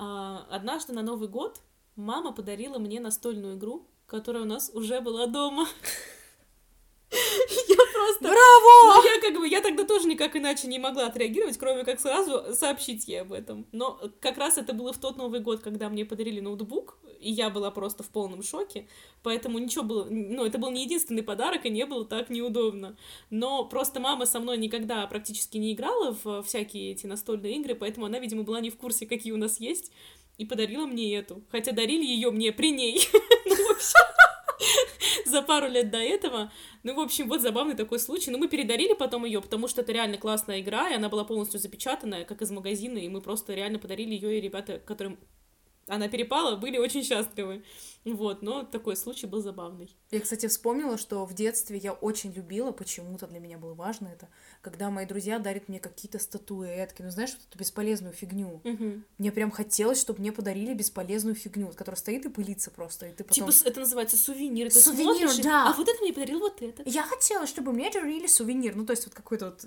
А, 0.03 0.47
Однажды 0.49 0.93
на 0.93 1.03
Новый 1.03 1.29
год 1.29 1.61
мама 1.95 2.31
подарила 2.31 2.79
мне 2.79 2.99
настольную 2.99 3.55
игру, 3.55 3.87
которая 4.07 4.41
у 4.41 4.47
нас 4.47 4.71
уже 4.73 4.99
была 4.99 5.27
дома. 5.27 5.67
Я 7.11 7.75
просто... 7.93 8.23
Браво! 8.23 8.95
Ну, 8.95 9.03
я 9.03 9.21
как 9.21 9.39
бы, 9.39 9.47
я 9.47 9.61
тогда 9.61 9.83
тоже 9.83 10.07
никак 10.07 10.35
иначе 10.35 10.67
не 10.67 10.79
могла 10.79 11.07
отреагировать, 11.07 11.57
кроме 11.57 11.83
как 11.83 11.99
сразу 11.99 12.53
сообщить 12.53 13.07
ей 13.07 13.21
об 13.21 13.33
этом. 13.33 13.65
Но 13.71 13.99
как 14.19 14.37
раз 14.37 14.57
это 14.57 14.73
было 14.73 14.93
в 14.93 14.97
тот 14.97 15.17
Новый 15.17 15.41
год, 15.41 15.61
когда 15.61 15.89
мне 15.89 16.05
подарили 16.05 16.39
ноутбук, 16.39 16.97
и 17.19 17.31
я 17.31 17.49
была 17.49 17.69
просто 17.71 18.03
в 18.03 18.09
полном 18.09 18.43
шоке, 18.43 18.87
поэтому 19.23 19.59
ничего 19.59 19.83
было, 19.83 20.07
ну, 20.09 20.45
это 20.45 20.57
был 20.57 20.71
не 20.71 20.83
единственный 20.83 21.23
подарок, 21.23 21.65
и 21.65 21.69
не 21.69 21.85
было 21.85 22.05
так 22.05 22.29
неудобно. 22.29 22.97
Но 23.29 23.65
просто 23.65 23.99
мама 23.99 24.25
со 24.25 24.39
мной 24.39 24.57
никогда 24.57 25.05
практически 25.07 25.57
не 25.57 25.73
играла 25.73 26.17
в 26.23 26.43
всякие 26.43 26.91
эти 26.91 27.05
настольные 27.05 27.57
игры, 27.57 27.75
поэтому 27.75 28.05
она, 28.05 28.19
видимо, 28.19 28.43
была 28.43 28.59
не 28.59 28.69
в 28.69 28.77
курсе, 28.77 29.05
какие 29.05 29.33
у 29.33 29.37
нас 29.37 29.59
есть, 29.59 29.91
и 30.37 30.45
подарила 30.45 30.87
мне 30.87 31.15
эту. 31.15 31.43
Хотя 31.51 31.71
дарили 31.71 32.03
ее 32.03 32.31
мне 32.31 32.51
при 32.51 32.71
ней. 32.71 33.07
Ну, 33.45 33.55
в 33.55 33.71
общем, 33.71 33.99
за 35.25 35.41
пару 35.41 35.67
лет 35.67 35.91
до 35.91 35.97
этого. 35.97 36.51
Ну, 36.83 36.95
в 36.95 36.99
общем, 36.99 37.27
вот 37.27 37.41
забавный 37.41 37.75
такой 37.75 37.99
случай. 37.99 38.31
Но 38.31 38.37
мы 38.37 38.47
передарили 38.47 38.93
потом 38.93 39.25
ее, 39.25 39.41
потому 39.41 39.67
что 39.67 39.81
это 39.81 39.91
реально 39.91 40.17
классная 40.17 40.61
игра, 40.61 40.89
и 40.89 40.95
она 40.95 41.09
была 41.09 41.23
полностью 41.23 41.59
запечатанная, 41.59 42.25
как 42.25 42.41
из 42.41 42.51
магазина, 42.51 42.97
и 42.97 43.09
мы 43.09 43.21
просто 43.21 43.53
реально 43.53 43.79
подарили 43.79 44.13
ее, 44.13 44.37
и 44.37 44.41
ребята, 44.41 44.79
которым 44.79 45.17
она 45.91 46.07
перепала, 46.07 46.55
были 46.55 46.77
очень 46.77 47.03
счастливы. 47.03 47.63
Вот, 48.03 48.41
но 48.41 48.63
такой 48.63 48.95
случай 48.95 49.27
был 49.27 49.41
забавный. 49.41 49.95
Я, 50.09 50.21
кстати, 50.21 50.47
вспомнила, 50.47 50.97
что 50.97 51.23
в 51.25 51.35
детстве 51.35 51.77
я 51.77 51.93
очень 51.93 52.31
любила, 52.31 52.71
почему-то 52.71 53.27
для 53.27 53.39
меня 53.39 53.59
было 53.59 53.75
важно 53.75 54.07
это, 54.07 54.27
когда 54.61 54.89
мои 54.89 55.05
друзья 55.05 55.37
дарят 55.37 55.69
мне 55.69 55.79
какие-то 55.79 56.17
статуэтки, 56.17 57.03
ну, 57.03 57.11
знаешь, 57.11 57.31
вот 57.33 57.41
эту 57.47 57.59
бесполезную 57.59 58.13
фигню. 58.13 58.61
Мгм. 58.63 59.05
Мне 59.19 59.31
прям 59.31 59.51
хотелось, 59.51 60.01
чтобы 60.01 60.21
мне 60.21 60.31
подарили 60.31 60.73
бесполезную 60.73 61.35
фигню, 61.35 61.71
которая 61.73 61.97
стоит 61.97 62.25
и 62.25 62.29
пылится 62.29 62.71
просто, 62.71 63.07
и 63.07 63.11
ты 63.11 63.23
потом... 63.23 63.51
Типа, 63.51 63.67
это 63.67 63.79
называется 63.81 64.17
сувенир. 64.17 64.71
Ты 64.71 64.79
Сувенир, 64.79 65.29
смотришь, 65.29 65.43
да. 65.43 65.69
А 65.69 65.73
вот 65.73 65.87
это 65.87 66.01
мне 66.01 66.13
подарил 66.13 66.39
вот 66.39 66.59
это. 66.61 66.81
Я 66.85 67.03
хотела, 67.03 67.45
чтобы 67.45 67.71
мне 67.71 67.91
дарили 67.91 68.25
сувенир. 68.25 68.75
Ну, 68.75 68.85
то 68.85 68.93
есть 68.93 69.05
вот 69.05 69.13
какое-то 69.13 69.45
вот 69.45 69.65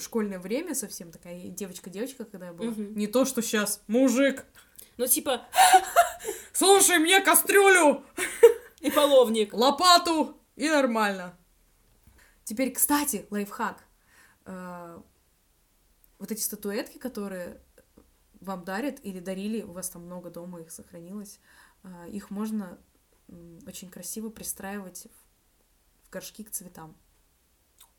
школьное 0.00 0.38
время 0.38 0.74
совсем 0.74 1.10
такая 1.10 1.48
девочка-девочка, 1.48 2.24
когда 2.24 2.46
я 2.46 2.52
была. 2.52 2.70
Мгм. 2.70 2.96
Не 2.96 3.06
то, 3.06 3.24
что 3.24 3.42
сейчас. 3.42 3.82
Мужик, 3.86 4.46
Ну, 4.98 5.06
типа, 5.06 5.46
слушай 6.52 6.98
мне 6.98 7.20
кастрюлю, 7.20 8.04
и 8.80 8.90
половник. 8.90 9.54
лопату, 9.54 10.36
и 10.56 10.68
нормально. 10.68 11.36
Теперь, 12.44 12.72
кстати, 12.72 13.26
лайфхак. 13.30 13.84
Э, 14.44 15.00
Вот 16.18 16.32
эти 16.32 16.40
статуэтки, 16.40 16.98
которые 16.98 17.60
вам 18.40 18.64
дарят 18.64 18.98
или 19.04 19.20
дарили, 19.20 19.62
у 19.62 19.70
вас 19.72 19.88
там 19.88 20.02
много 20.04 20.30
дома 20.30 20.60
их 20.60 20.72
сохранилось, 20.72 21.38
э, 21.84 22.08
их 22.10 22.30
можно 22.30 22.76
очень 23.66 23.88
красиво 23.88 24.28
пристраивать 24.30 25.06
в- 25.06 26.06
в 26.08 26.10
горшки 26.10 26.42
к 26.42 26.50
цветам. 26.50 26.96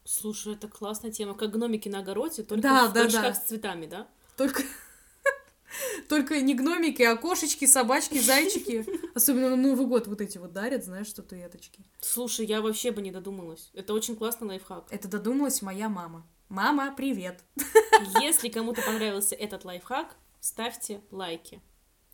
Слушай, 0.03 0.55
это 0.55 0.67
классная 0.67 1.11
тема, 1.11 1.33
как 1.33 1.51
гномики 1.51 1.87
на 1.87 1.99
огороде, 1.99 2.43
только 2.43 2.61
Да, 2.63 2.87
в 2.89 2.93
да, 2.93 3.03
горшках 3.03 3.23
да. 3.23 3.33
с 3.35 3.45
цветами, 3.45 3.85
да? 3.85 4.07
Только, 4.35 4.63
Только 6.09 6.41
не 6.41 6.55
гномики, 6.55 7.03
а 7.03 7.15
кошечки, 7.15 7.65
собачки, 7.65 8.19
зайчики. 8.19 8.83
Особенно 9.13 9.51
на 9.51 9.55
Новый 9.55 9.85
год 9.85 10.07
вот 10.07 10.21
эти 10.21 10.39
вот 10.39 10.51
дарят, 10.51 10.83
знаешь, 10.83 11.05
что 11.05 11.21
туеточки. 11.21 11.85
Слушай, 12.01 12.47
я 12.47 12.61
вообще 12.61 12.91
бы 12.91 13.03
не 13.03 13.11
додумалась. 13.11 13.69
Это 13.75 13.93
очень 13.93 14.15
классный 14.15 14.47
лайфхак. 14.47 14.87
Это 14.89 15.07
додумалась 15.07 15.61
моя 15.61 15.87
мама. 15.87 16.25
Мама, 16.49 16.95
привет. 16.97 17.43
Если 18.21 18.49
кому-то 18.49 18.81
понравился 18.81 19.35
этот 19.35 19.65
лайфхак, 19.65 20.15
ставьте 20.39 21.01
лайки. 21.11 21.61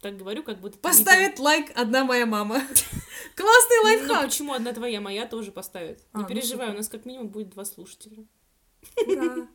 Так 0.02 0.18
говорю, 0.18 0.44
как 0.44 0.60
будто... 0.60 0.78
Поставит 0.78 1.40
лайк 1.40 1.72
одна 1.74 2.04
моя 2.04 2.26
мама. 2.26 2.56
Классный. 3.36 3.78
Ну, 3.78 3.84
лайфхак. 3.84 4.26
почему 4.26 4.54
одна 4.54 4.74
твоя, 4.74 5.00
моя 5.00 5.26
тоже 5.26 5.54
поставит? 5.54 6.04
А, 6.12 6.18
Не 6.18 6.24
ну 6.24 6.30
переживай, 6.30 6.68
супер. 6.68 6.74
у 6.74 6.78
нас 6.80 6.90
как 6.90 7.06
минимум 7.06 7.30
будет 7.30 7.52
два 7.52 7.64
слушателя. 7.64 8.26
Ура. 9.08 9.48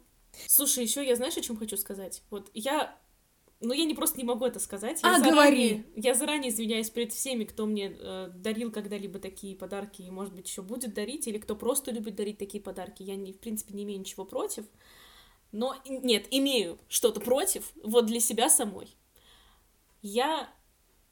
Слушай, 0.47 0.85
еще 0.85 1.07
я 1.07 1.15
знаешь, 1.15 1.37
о 1.37 1.43
чем 1.43 1.59
хочу 1.59 1.77
сказать? 1.77 2.23
Вот 2.31 2.51
я. 2.55 2.99
Ну, 3.61 3.75
я 3.75 3.85
не 3.85 3.95
просто 3.95 4.17
не 4.17 4.25
могу 4.25 4.47
это 4.47 4.59
сказать. 4.59 5.03
Я 5.03 5.17
А, 5.17 5.19
заранее, 5.19 5.35
говори. 5.35 5.85
Я 5.95 6.15
заранее 6.15 6.51
извиняюсь 6.51 6.89
перед 6.89 7.13
всеми, 7.13 7.45
кто 7.45 7.67
мне 7.67 7.95
э, 7.95 8.31
дарил 8.35 8.73
когда-либо 8.73 9.19
такие 9.19 9.55
подарки 9.55 10.01
и, 10.01 10.11
может 10.11 10.35
быть, 10.35 10.49
еще 10.49 10.63
будет 10.63 10.95
дарить, 10.95 11.27
или 11.29 11.37
кто 11.37 11.55
просто 11.55 11.91
любит 11.91 12.17
дарить 12.17 12.39
такие 12.39 12.63
подарки. 12.63 13.03
Я, 13.03 13.17
не, 13.17 13.35
в 13.35 13.39
принципе, 13.39 13.75
не 13.75 13.85
имею 13.85 14.01
ничего 14.01 14.25
против. 14.25 14.65
Но, 15.53 15.77
нет, 15.87 16.27
имею 16.31 16.79
что-то 16.89 17.21
против, 17.21 17.73
вот 17.83 18.07
для 18.07 18.21
себя 18.21 18.49
самой. 18.49 18.89
Я 20.01 20.49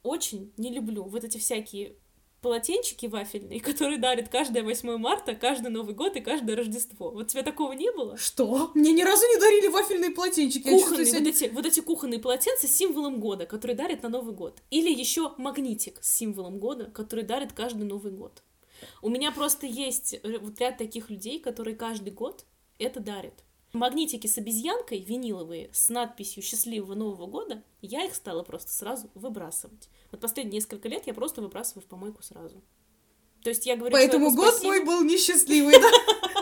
очень 0.02 0.52
не 0.56 0.72
люблю 0.72 1.04
вот 1.04 1.24
эти 1.24 1.36
всякие 1.36 1.96
полотенчики 2.40 3.06
вафельные, 3.06 3.60
которые 3.62 3.98
дарят 3.98 4.28
каждое 4.28 4.62
8 4.62 4.96
марта, 4.96 5.34
каждый 5.34 5.70
Новый 5.70 5.94
год 5.94 6.16
и 6.16 6.20
каждое 6.20 6.56
Рождество. 6.56 7.10
Вот 7.10 7.28
тебе 7.28 7.42
такого 7.42 7.72
не 7.72 7.90
было? 7.92 8.16
Что? 8.16 8.70
Мне 8.74 8.92
ни 8.92 9.02
разу 9.02 9.22
не 9.26 9.40
дарили 9.40 9.68
вафельные 9.68 10.10
полотенчики. 10.10 10.68
Кухонные, 10.68 11.06
себя 11.06 11.18
вот 11.18 11.28
эти, 11.28 11.44
вот 11.48 11.66
эти 11.66 11.80
кухонные 11.80 12.20
полотенца 12.20 12.66
с 12.66 12.72
символом 12.72 13.20
года, 13.20 13.46
которые 13.46 13.76
дарят 13.76 14.02
на 14.02 14.08
Новый 14.08 14.34
год. 14.34 14.62
Или 14.70 14.92
еще 14.92 15.32
магнитик 15.38 15.98
с 16.02 16.12
символом 16.12 16.58
года, 16.58 16.86
который 16.86 17.24
дарит 17.24 17.52
каждый 17.52 17.84
Новый 17.84 18.12
год. 18.12 18.42
У 19.02 19.08
меня 19.08 19.32
просто 19.32 19.66
есть 19.66 20.14
э, 20.14 20.38
вот 20.38 20.58
ряд 20.60 20.78
таких 20.78 21.10
людей, 21.10 21.40
которые 21.40 21.76
каждый 21.76 22.12
год 22.12 22.44
это 22.78 23.00
дарят. 23.00 23.44
Магнитики 23.72 24.26
с 24.26 24.38
обезьянкой, 24.38 25.00
виниловые, 25.00 25.70
с 25.72 25.88
надписью 25.90 26.42
«Счастливого 26.42 26.94
Нового 26.94 27.26
года», 27.26 27.62
я 27.82 28.04
их 28.04 28.14
стала 28.14 28.42
просто 28.42 28.72
сразу 28.72 29.10
выбрасывать. 29.14 29.88
Вот 30.10 30.20
последние 30.20 30.54
несколько 30.54 30.88
лет 30.88 31.06
я 31.06 31.14
просто 31.14 31.42
выбрасываю 31.42 31.82
в 31.82 31.86
помойку 31.86 32.22
сразу. 32.22 32.62
То 33.42 33.50
есть 33.50 33.66
я 33.66 33.76
говорю 33.76 33.92
Поэтому 33.92 34.34
год 34.34 34.54
спасибо, 34.54 34.68
мой 34.68 34.84
был 34.84 35.04
несчастливый, 35.04 35.78
да? 35.80 35.90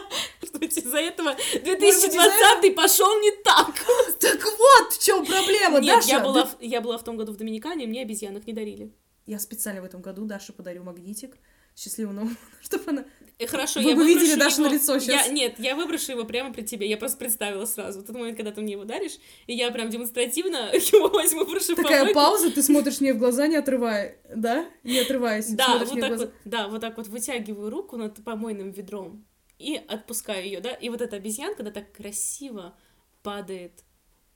что 0.47 0.65
из-за 0.65 0.99
этого 0.99 1.31
из-за 1.31 1.77
2020 1.77 2.75
пошел 2.75 3.21
не 3.21 3.31
так. 3.43 3.75
Так 4.21 4.43
вот 4.45 4.93
в 4.93 5.03
чем 5.03 5.25
проблема, 5.27 5.81
Нет, 5.81 5.97
Даша. 5.97 6.09
я 6.09 6.21
была, 6.21 6.49
я 6.61 6.81
была 6.81 6.99
в 6.99 7.05
том 7.05 7.17
году 7.17 7.33
в 7.33 7.37
Доминикане, 7.37 7.87
мне 7.87 8.03
обезьянок 8.03 8.47
не 8.47 8.53
дарили. 8.53 8.93
Я 9.27 9.39
специально 9.39 9.83
в 9.83 9.85
этом 9.85 10.01
году 10.01 10.25
Даше 10.25 10.53
подарю 10.53 10.85
магнитик. 10.85 11.37
Счастливого 11.77 12.15
нового, 12.15 12.37
чтобы 12.63 12.85
она... 12.87 13.05
Э, 13.39 13.47
Хорошо, 13.47 13.81
Вы 13.81 13.91
я 13.91 13.97
бы 13.97 14.07
видели 14.07 14.35
Дашино 14.35 14.67
его- 14.67 14.75
лицо 14.75 14.99
щас. 14.99 15.27
Я, 15.27 15.29
нет, 15.29 15.59
я 15.59 15.75
выброшу 15.77 16.13
его 16.13 16.25
прямо 16.25 16.53
при 16.55 16.63
тебе. 16.63 16.89
Я 16.89 16.97
просто 16.97 17.19
представила 17.19 17.67
сразу. 17.67 18.01
В 18.01 18.05
тот 18.05 18.17
момент, 18.17 18.37
когда 18.37 18.51
ты 18.51 18.63
мне 18.63 18.73
его 18.73 18.85
даришь, 18.85 19.19
и 19.47 19.55
я 19.55 19.71
прям 19.71 19.91
демонстративно 19.91 20.71
его 20.73 21.09
возьму, 21.09 21.45
брошу 21.45 21.75
в 21.75 21.77
Такая 21.77 22.01
помойку. 22.01 22.15
пауза, 22.15 22.51
ты 22.51 22.63
смотришь 22.63 23.01
мне 23.01 23.13
в 23.13 23.19
глаза, 23.19 23.47
не 23.47 23.57
отрывая, 23.57 24.17
да? 24.35 24.67
Не 24.85 25.01
отрываясь. 25.01 25.49
Да, 25.51 25.79
вот 25.85 26.01
так 26.01 26.17
вот, 26.19 26.33
да, 26.47 26.69
вот 26.69 26.81
так 26.81 26.97
вот 26.97 27.09
вытягиваю 27.09 27.69
руку 27.71 27.97
над 27.99 28.25
помойным 28.25 28.71
ведром 28.71 29.27
и 29.59 29.77
отпускаю 29.89 30.45
ее, 30.45 30.61
да, 30.61 30.71
и 30.71 30.89
вот 30.89 31.01
эта 31.03 31.17
обезьянка, 31.17 31.63
да, 31.63 31.71
так 31.71 31.93
красиво 31.93 32.75
падает 33.23 33.85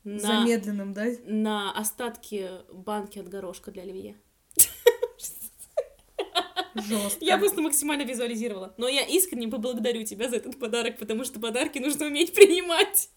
на, 0.05 0.19
Замедленным, 0.19 0.93
да? 0.93 1.07
на 1.25 1.73
остатки 1.73 2.51
банки 2.73 3.19
от 3.19 3.29
горошка 3.29 3.71
для 3.71 3.83
оливье. 3.83 4.17
Жестко. 6.75 7.25
Я 7.25 7.39
просто 7.39 7.61
максимально 7.61 8.03
визуализировала. 8.03 8.75
Но 8.77 8.89
я 8.89 9.05
искренне 9.05 9.49
поблагодарю 9.49 10.05
тебя 10.05 10.29
за 10.29 10.37
этот 10.37 10.59
подарок, 10.59 10.99
потому 10.99 11.25
что 11.25 11.41
подарки 11.41 11.79
нужно 11.79 12.07
уметь 12.07 12.35
принимать. 12.35 13.11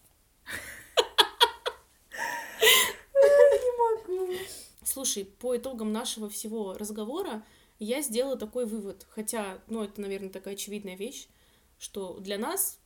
Слушай, 4.84 5.24
по 5.24 5.56
итогам 5.56 5.92
нашего 5.92 6.28
всего 6.28 6.74
разговора 6.74 7.44
я 7.80 8.00
сделала 8.00 8.36
такой 8.36 8.64
вывод, 8.64 9.06
хотя, 9.10 9.58
ну, 9.66 9.82
это, 9.82 10.00
наверное, 10.00 10.30
такая 10.30 10.54
очевидная 10.54 10.96
вещь, 10.96 11.26
что 11.78 12.18
для 12.20 12.38
нас, 12.38 12.78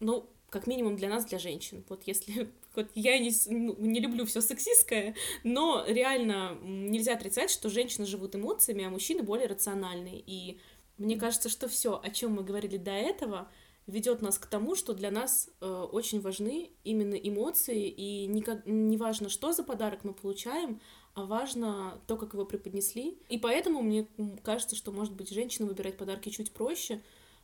ну, 0.00 0.30
как 0.48 0.66
минимум 0.66 0.96
для 0.96 1.08
нас, 1.10 1.26
для 1.26 1.38
женщин, 1.38 1.84
вот 1.88 2.04
если... 2.06 2.50
Вот 2.74 2.90
я 2.94 3.18
не, 3.18 3.30
ну, 3.46 3.76
не 3.78 4.00
люблю 4.00 4.24
все 4.24 4.40
сексистское, 4.40 5.14
но 5.44 5.84
реально 5.86 6.58
нельзя 6.62 7.14
отрицать, 7.14 7.50
что 7.50 7.68
женщины 7.68 8.06
живут 8.06 8.34
эмоциями, 8.34 8.84
а 8.84 8.90
мужчины 8.90 9.22
более 9.22 9.46
рациональные. 9.46 10.22
И 10.26 10.58
мне 10.98 11.16
кажется, 11.16 11.48
что 11.48 11.68
все, 11.68 12.00
о 12.02 12.10
чем 12.10 12.32
мы 12.32 12.44
говорили 12.44 12.76
до 12.76 12.92
этого, 12.92 13.48
ведет 13.86 14.22
нас 14.22 14.38
к 14.38 14.46
тому, 14.46 14.76
что 14.76 14.94
для 14.94 15.10
нас 15.10 15.50
э, 15.60 15.66
очень 15.66 16.20
важны 16.20 16.70
именно 16.84 17.14
эмоции, 17.14 17.88
и 17.88 18.26
никак, 18.26 18.64
не 18.64 18.96
важно, 18.96 19.28
что 19.28 19.52
за 19.52 19.64
подарок 19.64 20.04
мы 20.04 20.14
получаем, 20.14 20.80
а 21.14 21.24
важно 21.24 22.00
то, 22.06 22.16
как 22.16 22.32
его 22.32 22.44
преподнесли. 22.44 23.18
И 23.28 23.38
поэтому 23.38 23.82
мне 23.82 24.06
кажется, 24.42 24.76
что, 24.76 24.92
может 24.92 25.14
быть, 25.14 25.30
женщинам 25.30 25.68
выбирать 25.68 25.96
подарки 25.96 26.30
чуть 26.30 26.52
проще. 26.52 27.02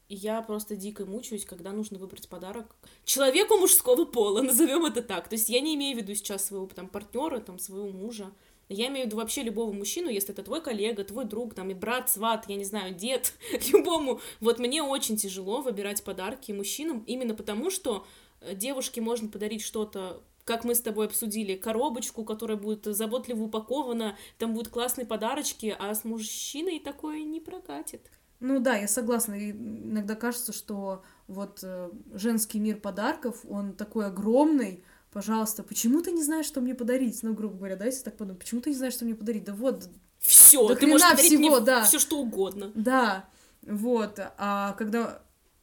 Я 0.09 0.41
просто 0.41 0.75
дико 0.75 1.05
мучаюсь, 1.05 1.45
когда 1.45 1.71
нужно 1.71 1.99
выбрать 1.99 2.29
подарок 2.29 2.75
человеку 3.05 3.59
мужского 3.59 4.07
пола, 4.07 4.41
назовем 4.43 4.87
это 4.87 5.03
так. 5.03 5.29
То 5.29 5.35
есть 5.35 5.51
я 5.51 5.61
не 5.61 5.75
имею 5.75 5.97
в 5.97 6.01
виду 6.01 6.15
сейчас 6.15 6.47
своего 6.47 6.67
там 6.67 6.89
партнера, 6.89 7.41
там 7.41 7.59
своего 7.59 7.89
мужа. 7.89 8.33
Я 8.71 8.89
имею 8.89 9.05
в 9.05 9.07
виду 9.09 9.17
вообще 9.19 9.43
любого 9.43 9.73
мужчину, 9.73 10.09
если 10.09 10.33
это 10.33 10.43
твой 10.43 10.63
коллега, 10.63 11.05
твой 11.05 11.25
друг, 11.25 11.55
там, 11.55 11.71
и 11.71 11.75
брат, 11.75 12.11
сват, 12.11 12.45
я 12.49 12.57
не 12.57 12.65
знаю, 12.65 12.95
дед, 12.95 13.35
любому. 13.73 14.21
Вот 14.41 14.59
мне 14.59 14.83
очень 14.83 15.17
тяжело 15.17 15.61
выбирать 15.61 16.03
подарки 16.03 16.53
мужчинам, 16.53 17.03
именно 17.07 17.35
потому 17.35 17.71
что 17.71 18.07
э, 18.41 18.55
девушке 18.55 19.01
можно 19.01 19.29
подарить 19.29 19.63
что-то 19.63 20.23
как 20.45 20.65
мы 20.65 20.75
с 20.75 20.81
тобой 20.81 21.05
обсудили, 21.05 21.57
коробочку, 21.57 22.25
которая 22.25 22.57
будет 22.57 22.87
заботливо 22.87 23.43
упакована, 23.43 24.17
там 24.39 24.55
будут 24.55 24.73
классные 24.73 25.07
подарочки, 25.07 25.77
а 25.79 25.95
с 25.95 26.05
мужчиной 26.05 26.81
такое 26.81 27.23
не 27.23 27.39
прокатит. 27.39 28.11
Ну 28.41 28.61
да, 28.61 28.77
я 28.77 28.87
согласна. 28.89 29.35
Иногда 29.51 30.15
кажется, 30.15 30.53
что 30.53 31.03
вот 31.27 31.61
э, 31.63 31.91
женский 32.13 32.61
мир 32.61 32.77
подарков, 32.77 33.45
он 33.49 33.75
такой 33.75 34.07
огромный. 34.07 34.85
Пожалуйста, 35.13 35.63
почему 35.63 36.03
ты 36.03 36.13
не 36.13 36.23
знаешь, 36.23 36.47
что 36.47 36.61
мне 36.61 36.75
подарить? 36.75 37.23
Ну, 37.23 37.35
грубо 37.35 37.57
говоря, 37.57 37.77
да, 37.77 37.87
если 37.87 38.05
так 38.05 38.17
подумать, 38.17 38.39
почему 38.41 38.61
ты 38.61 38.71
не 38.71 38.77
знаешь, 38.77 38.93
что 38.95 39.05
мне 39.05 39.15
подарить? 39.15 39.45
Да 39.45 39.55
вот, 39.55 39.89
Все, 40.19 40.69
Да 40.69 40.75
ты 40.77 40.87
можешь 40.87 41.09
подарить 41.11 41.33
всего, 41.33 41.57
мне 41.57 41.61
да. 41.61 41.85
все 41.85 41.99
что 41.99 42.19
угодно. 42.21 42.71
да, 42.75 43.29
вот. 43.63 44.21
А 44.37 44.75
когда, 44.79 45.23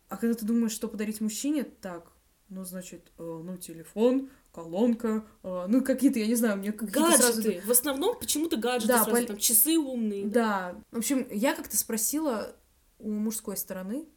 а 0.10 0.18
когда 0.18 0.34
ты 0.36 0.46
думаешь, 0.46 0.72
что 0.72 0.88
подарить 0.88 1.22
мужчине, 1.22 1.64
так, 1.64 2.12
ну, 2.50 2.66
значит, 2.66 3.12
э, 3.18 3.42
ну, 3.44 3.56
телефон, 3.58 4.30
колонка, 4.52 5.24
э, 5.44 5.66
ну, 5.68 5.82
какие-то, 5.84 6.20
я 6.20 6.28
не 6.28 6.36
знаю, 6.36 6.58
мне 6.58 6.72
какие-то 6.72 7.18
сразу... 7.18 7.42
Гаджеты. 7.42 7.62
В 7.66 7.72
основном 7.72 8.18
почему-то 8.20 8.58
гаджеты 8.58 8.88
Да, 8.94 9.04
сразу, 9.04 9.18
пол- 9.18 9.28
там 9.28 9.38
часы 9.38 9.78
умные. 9.78 10.26
Да. 10.26 10.76
В 10.92 10.98
общем, 10.98 11.28
я 11.32 11.56
как-то 11.56 11.78
спросила 11.78 12.56
у 13.00 13.12
мужской 13.12 13.58
стороны, 13.58 14.08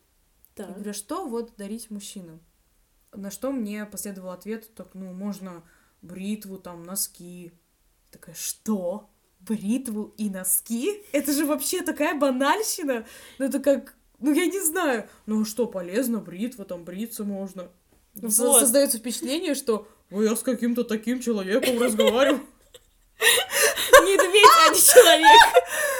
Я 0.56 0.64
Так. 0.64 0.74
говорю, 0.74 0.90
«А 0.90 0.94
что 0.94 1.26
вот 1.26 1.52
дарить 1.56 1.88
мужчинам? 1.90 2.40
На 3.12 3.30
что 3.30 3.52
мне 3.52 3.86
последовал 3.86 4.30
ответ, 4.30 4.74
так, 4.74 4.88
ну, 4.94 5.12
можно 5.12 5.62
бритву, 6.02 6.58
там, 6.58 6.82
носки. 6.82 7.52
Такая, 8.10 8.34
что? 8.34 9.08
Бритву 9.40 10.14
и 10.16 10.28
носки? 10.28 11.04
Это 11.12 11.32
же 11.32 11.46
вообще 11.46 11.82
такая 11.82 12.18
банальщина. 12.18 13.06
Ну, 13.38 13.44
это 13.44 13.60
как, 13.60 13.94
ну, 14.18 14.32
я 14.32 14.46
не 14.46 14.60
знаю. 14.60 15.08
Ну, 15.26 15.42
а 15.42 15.44
что, 15.44 15.66
полезно, 15.66 16.18
бритва, 16.18 16.64
там, 16.64 16.84
бриться 16.84 17.22
можно. 17.24 17.70
Ну, 18.14 18.28
Вот. 18.28 18.58
Создается 18.60 18.98
впечатление, 18.98 19.54
что 19.54 19.86
«Ну, 20.10 20.22
я 20.22 20.34
с 20.34 20.42
каким-то 20.42 20.82
таким 20.82 21.20
человеком 21.20 21.78
разговариваю. 21.80 22.40
Медведь, 24.02 24.46
а 24.66 24.74
не 24.74 24.80
человек. 24.80 25.64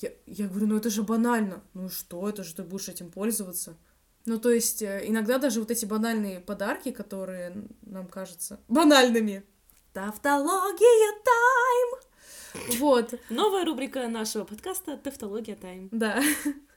Я, 0.00 0.10
я 0.26 0.48
говорю, 0.48 0.66
ну 0.66 0.76
это 0.76 0.90
же 0.90 1.02
банально. 1.02 1.62
Ну 1.74 1.88
что, 1.88 2.28
это 2.28 2.44
же 2.44 2.54
ты 2.54 2.62
будешь 2.62 2.88
этим 2.88 3.10
пользоваться. 3.10 3.76
Ну, 4.26 4.40
то 4.40 4.50
есть, 4.50 4.82
э, 4.82 5.04
иногда 5.06 5.38
даже 5.38 5.60
вот 5.60 5.70
эти 5.70 5.84
банальные 5.86 6.40
подарки, 6.40 6.90
которые 6.90 7.68
нам 7.82 8.08
кажутся 8.08 8.58
банальными. 8.68 9.44
Тавтология 9.92 11.22
тайм! 11.24 12.06
Вот, 12.78 13.14
Новая 13.30 13.64
рубрика 13.64 14.08
нашего 14.08 14.44
подкаста 14.44 14.96
«Тавтология 14.96 15.56
Тайм». 15.56 15.88
да. 15.92 16.22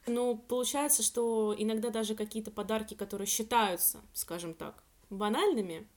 Ну, 0.08 0.38
получается, 0.38 1.04
что 1.04 1.54
иногда 1.58 1.90
даже 1.90 2.16
какие-то 2.16 2.52
подарки, 2.52 2.96
которые 2.96 3.28
считаются, 3.28 4.00
скажем 4.14 4.54
так, 4.54 4.84
банальными 5.10 5.88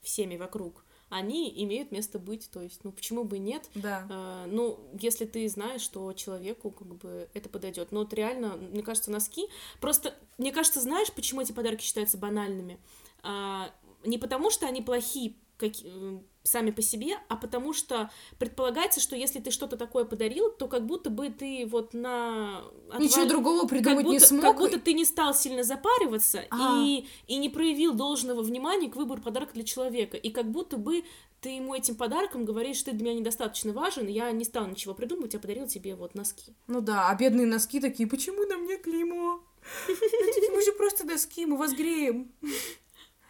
всеми 0.00 0.36
вокруг, 0.36 0.84
они 1.08 1.52
имеют 1.64 1.92
место 1.92 2.18
быть. 2.18 2.50
То 2.50 2.60
есть, 2.60 2.84
ну, 2.84 2.92
почему 2.92 3.24
бы 3.24 3.38
нет? 3.38 3.68
Да. 3.74 4.06
Э, 4.10 4.46
ну, 4.50 4.78
если 5.00 5.24
ты 5.24 5.48
знаешь, 5.48 5.80
что 5.80 6.12
человеку 6.12 6.70
как 6.70 6.88
бы 6.96 7.28
это 7.34 7.48
подойдет. 7.48 7.92
Но 7.92 8.00
вот 8.00 8.12
реально, 8.14 8.56
мне 8.56 8.82
кажется, 8.82 9.10
носки. 9.10 9.48
Просто, 9.80 10.14
мне 10.36 10.52
кажется, 10.52 10.80
знаешь, 10.80 11.12
почему 11.12 11.40
эти 11.40 11.52
подарки 11.52 11.82
считаются 11.82 12.18
банальными? 12.18 12.78
А, 13.22 13.70
не 14.04 14.18
потому, 14.18 14.50
что 14.50 14.66
они 14.66 14.82
плохие 14.82 15.34
как, 15.56 15.72
э, 15.82 16.18
сами 16.48 16.70
по 16.70 16.82
себе, 16.82 17.18
а 17.28 17.36
потому 17.36 17.72
что 17.72 18.10
предполагается, 18.38 19.00
что 19.00 19.16
если 19.16 19.40
ты 19.40 19.50
что-то 19.50 19.76
такое 19.76 20.04
подарил, 20.04 20.50
то 20.50 20.66
как 20.66 20.86
будто 20.86 21.10
бы 21.10 21.28
ты 21.30 21.66
вот 21.70 21.94
на... 21.94 22.62
Ничего 22.98 23.22
отвал- 23.22 23.28
другого 23.28 23.60
как 23.62 23.70
придумать 23.70 24.04
будто, 24.04 24.12
не 24.12 24.20
смог. 24.20 24.42
как 24.42 24.58
будто 24.58 24.80
ты 24.80 24.92
не 24.92 25.04
стал 25.04 25.34
сильно 25.34 25.62
запариваться 25.62 26.44
А. 26.50 26.82
и, 26.84 27.06
и 27.26 27.36
не 27.36 27.48
проявил 27.48 27.94
должного 27.94 28.42
внимания 28.42 28.88
к 28.90 28.96
выбору 28.96 29.20
подарка 29.22 29.54
для 29.54 29.64
человека. 29.64 30.16
И 30.16 30.30
как 30.30 30.50
будто 30.50 30.76
бы 30.76 31.04
ты 31.40 31.50
ему 31.50 31.74
этим 31.74 31.94
подарком 31.94 32.44
говоришь, 32.44 32.82
ты 32.82 32.92
для 32.92 33.04
меня 33.04 33.20
недостаточно 33.20 33.72
важен, 33.72 34.06
я 34.08 34.30
не 34.32 34.44
стал 34.44 34.66
ничего 34.66 34.94
придумывать, 34.94 35.34
я 35.34 35.40
подарил 35.40 35.66
тебе 35.68 35.94
вот 35.94 36.14
носки. 36.14 36.52
Ну 36.66 36.80
да, 36.80 37.08
а 37.08 37.14
бедные 37.14 37.46
носки 37.46 37.80
такие, 37.80 38.08
почему 38.08 38.44
на 38.46 38.56
мне 38.56 38.76
клеймо? 38.76 39.40
Ну, 39.88 39.94
типа, 39.94 40.52
Мы 40.54 40.62
же 40.64 40.72
просто 40.72 41.04
носки, 41.04 41.46
мы 41.46 41.56
вас 41.56 41.72
греем. 41.74 42.32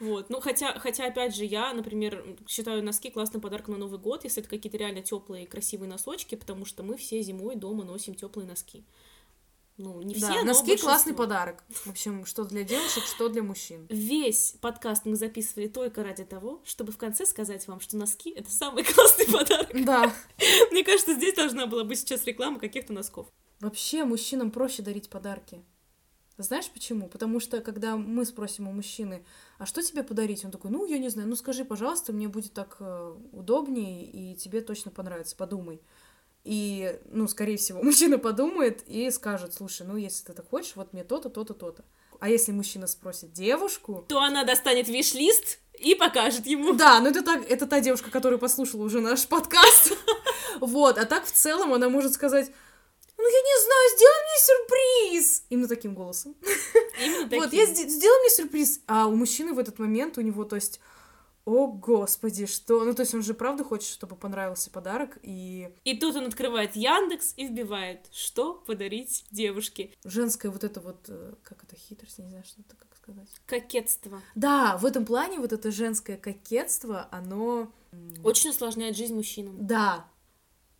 Вот, 0.00 0.30
ну 0.30 0.40
хотя, 0.40 0.78
хотя, 0.78 1.06
опять 1.06 1.34
же, 1.34 1.44
я, 1.44 1.72
например, 1.72 2.36
считаю 2.46 2.84
носки 2.84 3.10
классным 3.10 3.40
подарком 3.40 3.74
на 3.74 3.80
Новый 3.80 3.98
год, 3.98 4.24
если 4.24 4.40
это 4.40 4.48
какие-то 4.48 4.78
реально 4.78 5.02
теплые 5.02 5.46
красивые 5.46 5.88
носочки, 5.88 6.36
потому 6.36 6.64
что 6.64 6.82
мы 6.82 6.96
все 6.96 7.20
зимой 7.22 7.56
дома 7.56 7.84
носим 7.84 8.14
теплые 8.14 8.46
носки. 8.46 8.84
Ну, 9.76 10.02
не 10.02 10.14
все, 10.14 10.26
Да, 10.26 10.34
но 10.34 10.44
носки 10.46 10.62
большинство. 10.66 10.88
классный 10.88 11.14
подарок. 11.14 11.62
В 11.68 11.86
общем, 11.86 12.26
что 12.26 12.44
для 12.44 12.64
девушек, 12.64 13.04
что 13.04 13.28
для 13.28 13.44
мужчин. 13.44 13.86
Весь 13.88 14.56
подкаст 14.60 15.04
мы 15.04 15.14
записывали 15.14 15.68
только 15.68 16.02
ради 16.02 16.24
того, 16.24 16.60
чтобы 16.64 16.90
в 16.90 16.98
конце 16.98 17.24
сказать 17.26 17.66
вам, 17.68 17.78
что 17.78 17.96
носки— 17.96 18.30
это 18.36 18.50
самый 18.50 18.82
классный 18.94 19.26
подарок. 19.26 19.70
Да. 19.84 20.12
Мне 20.72 20.82
кажется, 20.82 21.14
здесь 21.14 21.34
должна 21.34 21.66
была 21.66 21.84
быть 21.84 22.00
сейчас 22.00 22.24
реклама 22.24 22.58
каких-то 22.58 22.92
носков. 22.92 23.28
Вообще 23.60 24.04
мужчинам 24.04 24.50
проще 24.50 24.82
дарить 24.82 25.08
подарки. 25.08 25.62
Знаешь 26.38 26.68
почему? 26.70 27.08
Потому 27.08 27.38
что 27.38 27.60
когда 27.60 27.96
мы 27.96 28.24
спросим 28.24 28.68
у 28.68 28.72
мужчины, 28.72 29.24
а 29.58 29.66
что 29.66 29.82
тебе 29.82 30.04
подарить? 30.04 30.44
Он 30.44 30.50
такой, 30.50 30.70
ну, 30.70 30.86
я 30.86 30.98
не 30.98 31.08
знаю, 31.08 31.28
ну 31.28 31.34
скажи, 31.34 31.64
пожалуйста, 31.64 32.12
мне 32.12 32.28
будет 32.28 32.52
так 32.52 32.76
э, 32.78 33.16
удобнее, 33.32 34.04
и 34.04 34.36
тебе 34.36 34.60
точно 34.60 34.92
понравится, 34.92 35.34
подумай. 35.34 35.80
И, 36.44 36.98
ну, 37.10 37.26
скорее 37.26 37.56
всего, 37.56 37.82
мужчина 37.82 38.18
подумает 38.18 38.84
и 38.86 39.10
скажет, 39.10 39.52
слушай, 39.52 39.86
ну, 39.86 39.96
если 39.96 40.24
ты 40.24 40.32
так 40.32 40.48
хочешь, 40.48 40.76
вот 40.76 40.92
мне 40.92 41.02
то-то, 41.02 41.28
то-то, 41.28 41.54
то-то. 41.54 41.84
А 42.20 42.28
если 42.28 42.52
мужчина 42.52 42.86
спросит 42.86 43.32
девушку, 43.32 44.04
То 44.08 44.20
она 44.20 44.44
достанет 44.44 44.88
виш-лист 44.88 45.58
и 45.78 45.94
покажет 45.94 46.46
ему. 46.46 46.74
да, 46.74 47.00
ну 47.00 47.10
это, 47.10 47.22
так, 47.22 47.48
это 47.48 47.66
та 47.66 47.80
девушка, 47.80 48.10
которая 48.10 48.38
послушала 48.38 48.84
уже 48.84 49.00
наш 49.00 49.26
подкаст. 49.28 49.92
Вот, 50.60 50.98
а 50.98 51.04
так 51.04 51.24
в 51.24 51.32
целом 51.32 51.74
она 51.74 51.88
может 51.88 52.12
сказать, 52.12 52.50
ну 53.28 53.34
я 53.34 53.42
не 53.42 53.64
знаю, 53.64 53.96
сделай 53.96 54.22
мне 54.24 55.18
сюрприз. 55.18 55.44
Именно 55.50 55.68
таким 55.68 55.94
голосом. 55.94 56.34
Именно 57.04 57.20
Вот, 57.36 57.50
таким. 57.50 57.58
я 57.58 57.64
сде- 57.66 57.88
сделай 57.88 58.20
мне 58.20 58.30
сюрприз. 58.30 58.80
А 58.86 59.06
у 59.06 59.14
мужчины 59.14 59.52
в 59.52 59.58
этот 59.58 59.78
момент, 59.78 60.18
у 60.18 60.20
него, 60.22 60.44
то 60.44 60.56
есть, 60.56 60.80
о 61.44 61.66
господи, 61.66 62.46
что... 62.46 62.84
Ну, 62.84 62.94
то 62.94 63.02
есть 63.02 63.14
он 63.14 63.22
же 63.22 63.34
правда 63.34 63.64
хочет, 63.64 63.88
чтобы 63.90 64.16
понравился 64.16 64.70
подарок, 64.70 65.18
и 65.22 65.70
И 65.84 65.96
тут 65.96 66.16
он 66.16 66.26
открывает 66.26 66.76
Яндекс 66.76 67.34
и 67.36 67.46
вбивает, 67.46 68.06
что 68.12 68.54
подарить 68.66 69.24
девушке. 69.30 69.90
женская 70.04 70.50
вот 70.50 70.64
это 70.64 70.80
вот, 70.80 71.04
э, 71.08 71.34
как 71.42 71.64
это, 71.64 71.74
хитрость, 71.76 72.18
не 72.18 72.28
знаю, 72.28 72.44
что 72.44 72.60
это, 72.60 72.76
как 72.76 72.88
сказать. 72.96 73.28
Кокетство. 73.46 74.20
Да, 74.34 74.76
в 74.76 74.84
этом 74.84 75.04
плане 75.06 75.38
вот 75.38 75.52
это 75.52 75.70
женское 75.70 76.16
кокетство, 76.16 77.08
оно... 77.10 77.70
Очень 78.22 78.50
усложняет 78.50 78.96
жизнь 78.96 79.14
мужчинам. 79.14 79.66
Да, 79.66 80.06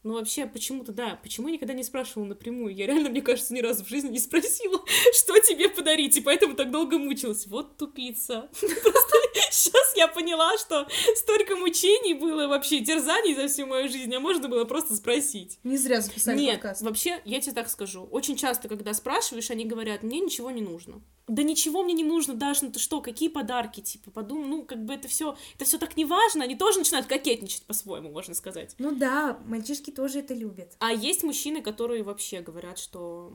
Ну, 0.05 0.14
вообще, 0.14 0.46
почему-то, 0.46 0.92
да, 0.92 1.18
почему 1.22 1.49
я 1.49 1.55
никогда 1.55 1.74
не 1.74 1.82
спрашивала 1.82 2.28
напрямую? 2.28 2.74
Я 2.74 2.86
реально, 2.86 3.11
мне 3.11 3.20
кажется, 3.20 3.53
ни 3.53 3.61
разу 3.61 3.84
в 3.84 3.88
жизни 3.88 4.11
не 4.11 4.20
спросила, 4.20 4.80
что 5.12 5.38
тебе 5.40 5.68
подарить, 5.68 6.16
и 6.16 6.20
поэтому 6.20 6.55
так 6.55 6.70
долго 6.70 6.99
мучилась. 6.99 7.46
Вот 7.46 7.76
тупица. 7.76 8.49
Просто 8.61 9.18
сейчас 9.51 9.97
я 9.97 10.09
поняла, 10.09 10.57
что 10.59 10.86
столько 11.16 11.57
мучений 11.57 12.14
было 12.14 12.47
вообще, 12.49 12.80
терзаний 12.80 13.34
за 13.34 13.49
всю 13.49 13.66
мою 13.66 13.89
жизнь, 13.89 14.14
а 14.14 14.20
можно 14.20 14.49
было 14.49 14.64
просто 14.64 14.95
спросить. 14.95 15.59
не 15.64 15.76
зря 15.76 16.01
записали 16.01 16.39
Нет, 16.39 16.55
подкаст. 16.61 16.82
вообще, 16.82 17.20
я 17.24 17.41
тебе 17.41 17.53
так 17.53 17.68
скажу. 17.68 18.09
Очень 18.11 18.36
часто, 18.36 18.68
когда 18.68 18.95
спрашиваешь, 18.95 19.51
они 19.51 19.64
говорят, 19.64 20.03
мне 20.03 20.20
ничего 20.20 20.51
не 20.51 20.62
нужно. 20.62 21.01
Да 21.26 21.43
ничего 21.43 21.82
мне 21.84 21.93
не 21.93 22.05
нужно, 22.05 22.34
Даша, 22.34 22.64
ну 22.64 22.72
ты 22.72 22.78
что, 22.78 23.03
какие 23.03 23.28
подарки, 23.28 23.80
типа, 23.80 24.11
подумай, 24.11 24.49
ну, 24.49 24.64
как 24.64 24.84
бы 24.84 24.95
это 24.95 25.09
все, 25.09 25.36
это 25.57 25.66
все 25.66 25.76
так 25.78 25.97
не 25.97 26.07
важно, 26.07 26.45
они 26.45 26.57
тоже 26.57 26.78
начинают 26.78 27.07
кокетничать 27.07 27.64
по-своему, 27.64 28.11
можно 28.11 28.34
сказать. 28.34 28.74
Ну 28.78 28.93
да, 28.93 29.39
мальчишки 29.45 29.91
тоже 29.91 30.20
это 30.20 30.32
любят. 30.32 30.74
А 30.78 30.91
есть 30.91 31.22
мужчины, 31.22 31.61
которые 31.61 32.03
вообще 32.03 32.41
говорят, 32.41 32.78
что 32.78 33.30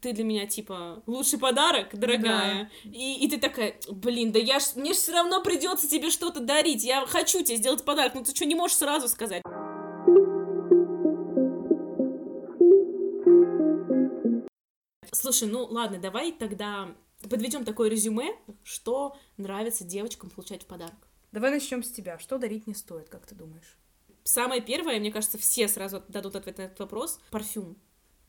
ты 0.00 0.12
для 0.12 0.24
меня, 0.24 0.46
типа, 0.46 1.02
лучший 1.06 1.38
подарок, 1.38 1.98
дорогая. 1.98 2.70
И, 2.84 3.24
и 3.24 3.28
ты 3.28 3.38
такая, 3.38 3.76
блин, 3.88 4.32
да 4.32 4.38
я 4.38 4.58
ж, 4.58 4.74
мне 4.76 4.92
же 4.92 4.98
все 4.98 5.12
равно 5.12 5.39
придется 5.42 5.88
тебе 5.88 6.10
что-то 6.10 6.40
дарить. 6.40 6.84
Я 6.84 7.06
хочу 7.06 7.42
тебе 7.42 7.56
сделать 7.56 7.84
подарок. 7.84 8.14
Ну 8.14 8.24
ты 8.24 8.34
что, 8.34 8.44
не 8.44 8.54
можешь 8.54 8.76
сразу 8.76 9.08
сказать? 9.08 9.42
Слушай, 15.12 15.48
ну 15.48 15.64
ладно, 15.64 15.98
давай 15.98 16.32
тогда 16.32 16.88
подведем 17.28 17.64
такое 17.64 17.90
резюме, 17.90 18.36
что 18.62 19.16
нравится 19.36 19.84
девочкам 19.84 20.30
получать 20.30 20.62
в 20.62 20.66
подарок. 20.66 20.94
Давай 21.32 21.50
начнем 21.50 21.82
с 21.82 21.90
тебя. 21.90 22.18
Что 22.18 22.38
дарить 22.38 22.66
не 22.66 22.74
стоит, 22.74 23.08
как 23.08 23.26
ты 23.26 23.34
думаешь? 23.34 23.76
Самое 24.24 24.60
первое, 24.60 24.98
мне 24.98 25.12
кажется, 25.12 25.38
все 25.38 25.68
сразу 25.68 26.02
дадут 26.08 26.36
ответ 26.36 26.58
на 26.58 26.62
этот 26.62 26.78
вопрос— 26.78 27.20
парфюм. 27.30 27.76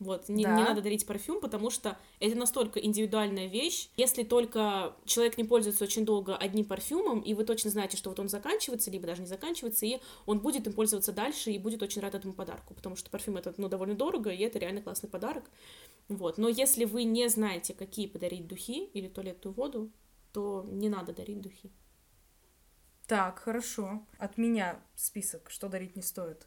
Вот, 0.02 0.28
не, 0.28 0.44
Да. 0.44 0.56
не 0.56 0.64
надо 0.64 0.82
дарить 0.82 1.06
парфюм, 1.06 1.40
потому 1.40 1.70
что 1.70 1.96
это 2.18 2.36
настолько 2.36 2.80
индивидуальная 2.80 3.46
вещь. 3.46 3.88
Если 3.96 4.24
только 4.24 4.96
человек 5.04 5.38
не 5.38 5.44
пользуется 5.44 5.84
очень 5.84 6.04
долго 6.04 6.36
одним 6.36 6.64
парфюмом, 6.64 7.20
и 7.20 7.34
вы 7.34 7.44
точно 7.44 7.70
знаете, 7.70 7.96
что 7.96 8.10
вот 8.10 8.18
он 8.18 8.28
заканчивается, 8.28 8.90
либо 8.90 9.06
даже 9.06 9.20
не 9.20 9.28
заканчивается, 9.28 9.86
и 9.86 10.00
он 10.26 10.40
будет 10.40 10.66
им 10.66 10.72
пользоваться 10.72 11.12
дальше 11.12 11.52
и 11.52 11.58
будет 11.58 11.82
очень 11.82 12.02
рад 12.02 12.14
этому 12.14 12.34
подарку, 12.34 12.74
потому 12.74 12.96
что 12.96 13.10
парфюм 13.10 13.36
это, 13.36 13.54
ну, 13.56 13.68
довольно 13.68 13.94
дорого, 13.94 14.30
и 14.30 14.42
это 14.42 14.58
реально 14.58 14.82
классный 14.82 15.08
подарок. 15.08 15.44
Вот. 16.08 16.36
Но 16.36 16.48
если 16.48 16.84
вы 16.84 17.04
не 17.04 17.28
знаете, 17.28 17.74
какие 17.74 18.08
подарить 18.08 18.48
духи 18.48 18.86
или 18.86 19.08
туалетную 19.08 19.54
воду, 19.54 19.92
то 20.32 20.66
не 20.68 20.88
надо 20.88 21.12
дарить 21.12 21.40
духи. 21.40 21.70
Так, 23.06 23.40
хорошо. 23.40 24.06
От 24.18 24.38
меня 24.38 24.80
список, 24.94 25.50
что 25.50 25.68
дарить 25.68 25.96
не 25.96 26.02
стоит. 26.02 26.46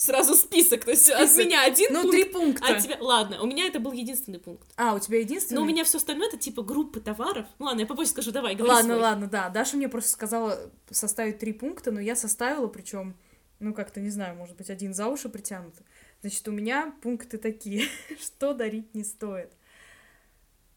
Сразу 0.00 0.34
список, 0.34 0.86
то 0.86 0.92
есть 0.92 1.10
от 1.10 1.28
Список. 1.28 1.44
меня 1.44 1.62
один 1.62 1.92
Ну, 1.92 2.00
пункт, 2.02 2.16
три 2.16 2.24
пункта. 2.24 2.66
а 2.66 2.76
от 2.76 2.82
тебя... 2.82 2.96
Ладно, 3.00 3.42
у 3.42 3.46
меня 3.46 3.66
это 3.66 3.80
был 3.80 3.92
единственный 3.92 4.38
пункт. 4.38 4.66
А, 4.76 4.94
у 4.94 4.98
тебя 4.98 5.18
единственный? 5.18 5.56
Но 5.58 5.62
у 5.62 5.66
меня 5.66 5.84
все 5.84 5.98
остальное 5.98 6.28
это 6.28 6.38
типа 6.38 6.62
группы 6.62 7.00
товаров. 7.00 7.46
Ну 7.58 7.66
ладно, 7.66 7.80
я 7.80 7.86
попозже 7.86 8.12
скажу, 8.12 8.30
давай, 8.32 8.54
говори 8.54 8.72
Ладно, 8.72 8.94
свой. 8.94 9.02
ладно, 9.02 9.26
да. 9.26 9.50
Даша 9.50 9.76
мне 9.76 9.90
просто 9.90 10.08
сказала 10.10 10.58
составить 10.90 11.38
три 11.38 11.52
пункта, 11.52 11.90
но 11.90 12.00
я 12.00 12.16
составила, 12.16 12.66
причем, 12.66 13.14
ну 13.58 13.74
как-то, 13.74 14.00
не 14.00 14.08
знаю, 14.08 14.36
может 14.36 14.56
быть, 14.56 14.70
один 14.70 14.94
за 14.94 15.06
уши 15.06 15.28
притянут. 15.28 15.74
Значит, 16.22 16.48
у 16.48 16.52
меня 16.52 16.94
пункты 17.02 17.36
такие, 17.36 17.84
что 18.22 18.54
дарить 18.54 18.94
не 18.94 19.04
стоит. 19.04 19.52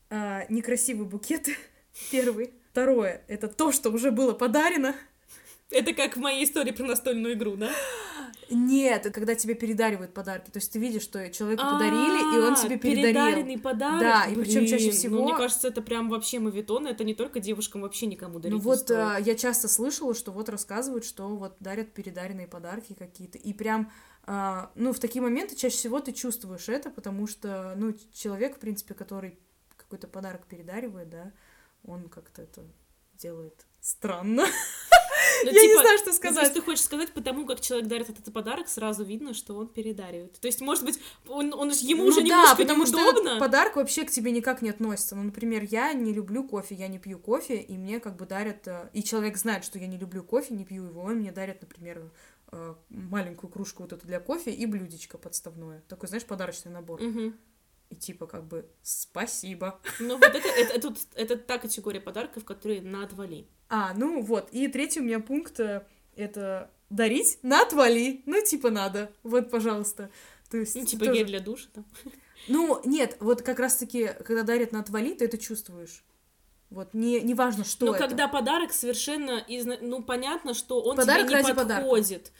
А, 0.09 0.45
некрасивые 0.49 1.07
букеты, 1.07 1.55
первый. 2.11 2.51
Второе, 2.71 3.23
это 3.29 3.47
то, 3.47 3.71
что 3.71 3.89
уже 3.89 4.11
было 4.11 4.33
подарено. 4.33 4.93
Это 5.69 5.93
как 5.93 6.17
в 6.17 6.19
моей 6.19 6.43
истории 6.43 6.71
про 6.71 6.83
настольную 6.83 7.35
игру, 7.35 7.55
да? 7.55 7.71
Нет, 8.49 9.01
это 9.01 9.11
когда 9.11 9.35
тебе 9.35 9.53
передаривают 9.53 10.13
подарки. 10.13 10.49
То 10.49 10.57
есть 10.57 10.71
ты 10.71 10.79
видишь, 10.79 11.01
что 11.03 11.29
человеку 11.31 11.63
подарили, 11.63 12.35
и 12.35 12.39
он 12.39 12.53
А, 12.53 12.55
тебе 12.55 12.77
передарил. 12.77 13.13
Передаренный 13.13 13.59
подарок. 13.59 13.99
Да, 13.99 14.25
и 14.25 14.35
причем 14.35 14.65
чаще 14.65 14.85
Блин, 14.85 14.91
всего- 14.91 15.15
Ну, 15.17 15.23
мне 15.23 15.37
кажется, 15.37 15.67
это 15.67 15.81
прям 15.81 16.09
вообще 16.09 16.39
мавитон, 16.39 16.87
это 16.87 17.03
не 17.03 17.13
только 17.13 17.39
девушкам, 17.39 17.81
вообще 17.81 18.05
никому 18.05 18.39
дарить 18.39 18.55
Ну 18.57 18.61
вот 18.61 18.89
а, 18.91 19.17
я 19.17 19.35
часто 19.35 19.67
слышала, 19.67 20.13
что 20.13 20.31
вот 20.31 20.49
рассказывают, 20.49 21.05
что 21.05 21.27
вот 21.35 21.55
дарят 21.59 21.93
передаренные 21.93 22.47
подарки 22.47 22.93
какие-то. 22.93 23.37
И 23.37 23.53
прям, 23.53 23.91
а, 24.25 24.71
ну, 24.75 24.93
в 24.93 24.99
такие 24.99 25.21
моменты 25.21 25.55
чаще 25.55 25.75
всего 25.77 25.99
ты 25.99 26.11
чувствуешь 26.11 26.69
это, 26.69 26.89
потому 26.89 27.27
что, 27.27 27.73
ну, 27.77 27.93
человек, 28.13 28.57
в 28.57 28.59
принципе, 28.59 28.93
который 28.93 29.37
какой-то 29.77 30.07
подарок 30.07 30.45
передаривает, 30.45 31.09
да, 31.09 31.31
он 31.85 32.09
как-то 32.09 32.43
это 32.43 32.63
делает 33.17 33.65
странно. 33.81 34.45
Ну, 35.45 35.51
Я 35.51 35.61
не 35.61 35.67
типа, 35.69 35.81
знаю, 35.81 35.97
что 35.97 36.07
Ну, 36.09 36.13
сказать. 36.13 36.53
ты 36.53 36.61
хочешь 36.61 36.83
сказать, 36.83 37.11
потому 37.13 37.45
как 37.45 37.59
человек 37.61 37.87
дарит 37.87 38.09
этот 38.09 38.33
подарок, 38.33 38.67
сразу 38.67 39.03
видно, 39.03 39.33
что 39.33 39.55
он 39.55 39.67
передаривает. 39.67 40.39
То 40.39 40.47
есть, 40.47 40.61
может 40.61 40.83
быть, 40.85 40.99
он, 41.27 41.53
он 41.53 41.69
ему 41.71 42.03
Ну 42.03 42.09
уже 42.09 42.21
да, 42.21 42.27
немножко 42.27 42.55
потому 42.57 42.85
что 42.85 42.97
неудобно. 42.97 43.27
этот 43.29 43.39
подарок 43.39 43.75
вообще 43.75 44.03
к 44.05 44.11
тебе 44.11 44.31
никак 44.31 44.61
не 44.61 44.69
относится. 44.69 45.15
Ну, 45.15 45.23
например, 45.23 45.63
я 45.69 45.93
не 45.93 46.13
люблю 46.13 46.43
кофе, 46.47 46.75
я 46.75 46.87
не 46.87 46.99
пью 46.99 47.19
кофе, 47.19 47.57
и 47.57 47.77
мне 47.77 47.99
как 47.99 48.15
бы 48.15 48.25
дарят... 48.25 48.67
э, 48.67 48.89
И 48.93 49.03
человек 49.03 49.37
знает, 49.37 49.63
что 49.65 49.79
я 49.79 49.87
не 49.87 49.97
люблю 49.97 50.23
кофе, 50.23 50.53
не 50.53 50.65
пью 50.65 50.85
его, 50.85 51.01
он 51.01 51.15
мне 51.17 51.31
дарит, 51.31 51.61
например, 51.61 52.09
э, 52.51 52.75
маленькую 52.89 53.49
кружку 53.51 53.83
вот 53.83 53.93
эту 53.93 54.05
для 54.07 54.19
кофе 54.19 54.51
и 54.51 54.65
блюдечко 54.65 55.17
подставное. 55.17 55.83
Такой, 55.87 56.07
знаешь, 56.07 56.25
подарочный 56.25 56.71
набор. 56.71 57.01
Мгм. 57.01 57.35
И 57.89 57.95
типа 57.95 58.25
как 58.27 58.45
бы 58.47 58.65
спасибо. 58.81 59.79
Ну, 59.99 60.15
вот 60.15 60.23
это, 60.23 60.47
это, 60.47 60.73
это, 60.73 60.81
тут- 60.87 60.97
это 61.15 61.35
та 61.37 61.57
категория 61.59 61.99
подарков, 62.01 62.43
которые 62.45 62.81
на 62.81 63.03
отвали. 63.03 63.47
А, 63.75 63.91
ну 63.95 64.21
вот. 64.21 64.49
И 64.51 64.67
третий 64.67 64.99
у 64.99 65.03
меня 65.03 65.19
пункт 65.19 65.59
э, 65.59 65.83
это 66.15 66.69
дарить 66.91 67.39
на 67.41 67.63
отвали. 67.63 68.21
Ну, 68.27 68.39
типа 68.45 68.69
надо. 68.69 69.11
Вот, 69.23 69.49
пожалуйста. 69.49 70.11
То 70.51 70.57
есть, 70.57 70.75
Ну, 70.75 70.85
типа 70.85 71.05
тоже- 71.05 71.17
гель 71.17 71.25
для 71.25 71.39
душа 71.39 71.67
там. 71.73 71.83
Ну, 72.49 72.81
нет, 72.85 73.17
вот 73.19 73.41
как 73.41 73.57
раз-таки, 73.57 74.09
когда 74.25 74.43
дарят 74.43 74.73
на 74.73 74.81
отвали, 74.81 75.15
ты 75.15 75.25
это 75.25 75.39
чувствуешь. 75.39 76.03
Вот, 76.69 76.93
не, 76.93 77.19
не 77.21 77.33
важно, 77.33 77.63
что 77.63 77.87
Но 77.87 77.95
это. 77.95 78.05
когда 78.07 78.27
подарок 78.27 78.73
совершенно, 78.73 79.43
изна- 79.47 79.79
ну, 79.81 80.03
понятно, 80.03 80.53
что 80.53 80.81
он 80.81 80.95
Подарок 80.97 81.21
тебе 81.27 81.37
не 81.37 81.41
ради 81.41 81.53
подарка. 81.53 81.81
подходит. 81.81 82.31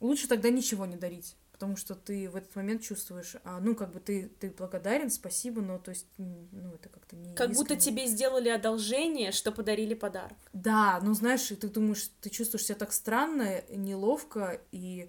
Лучше 0.00 0.28
тогда 0.28 0.50
ничего 0.50 0.84
не 0.84 0.96
дарить. 0.96 1.34
Потому 1.54 1.76
что 1.76 1.94
ты 1.94 2.28
в 2.28 2.34
этот 2.34 2.56
момент 2.56 2.82
чувствуешь, 2.82 3.36
а, 3.44 3.60
ну, 3.60 3.76
как 3.76 3.92
бы 3.92 4.00
ты, 4.00 4.28
ты 4.40 4.50
благодарен, 4.50 5.08
спасибо, 5.08 5.62
но, 5.62 5.78
то 5.78 5.90
есть, 5.92 6.08
ну, 6.18 6.74
это 6.74 6.88
как-то 6.88 7.14
не 7.14 7.32
Как 7.36 7.52
будто 7.52 7.74
искренне. 7.74 7.96
тебе 7.96 8.06
сделали 8.08 8.48
одолжение, 8.48 9.30
что 9.30 9.52
подарили 9.52 9.94
подарок. 9.94 10.36
Да, 10.52 10.98
ну, 11.00 11.14
знаешь, 11.14 11.46
ты 11.46 11.68
думаешь, 11.68 12.10
ты 12.20 12.28
чувствуешь 12.28 12.64
себя 12.64 12.74
так 12.74 12.92
странно, 12.92 13.62
неловко, 13.68 14.60
и 14.72 15.08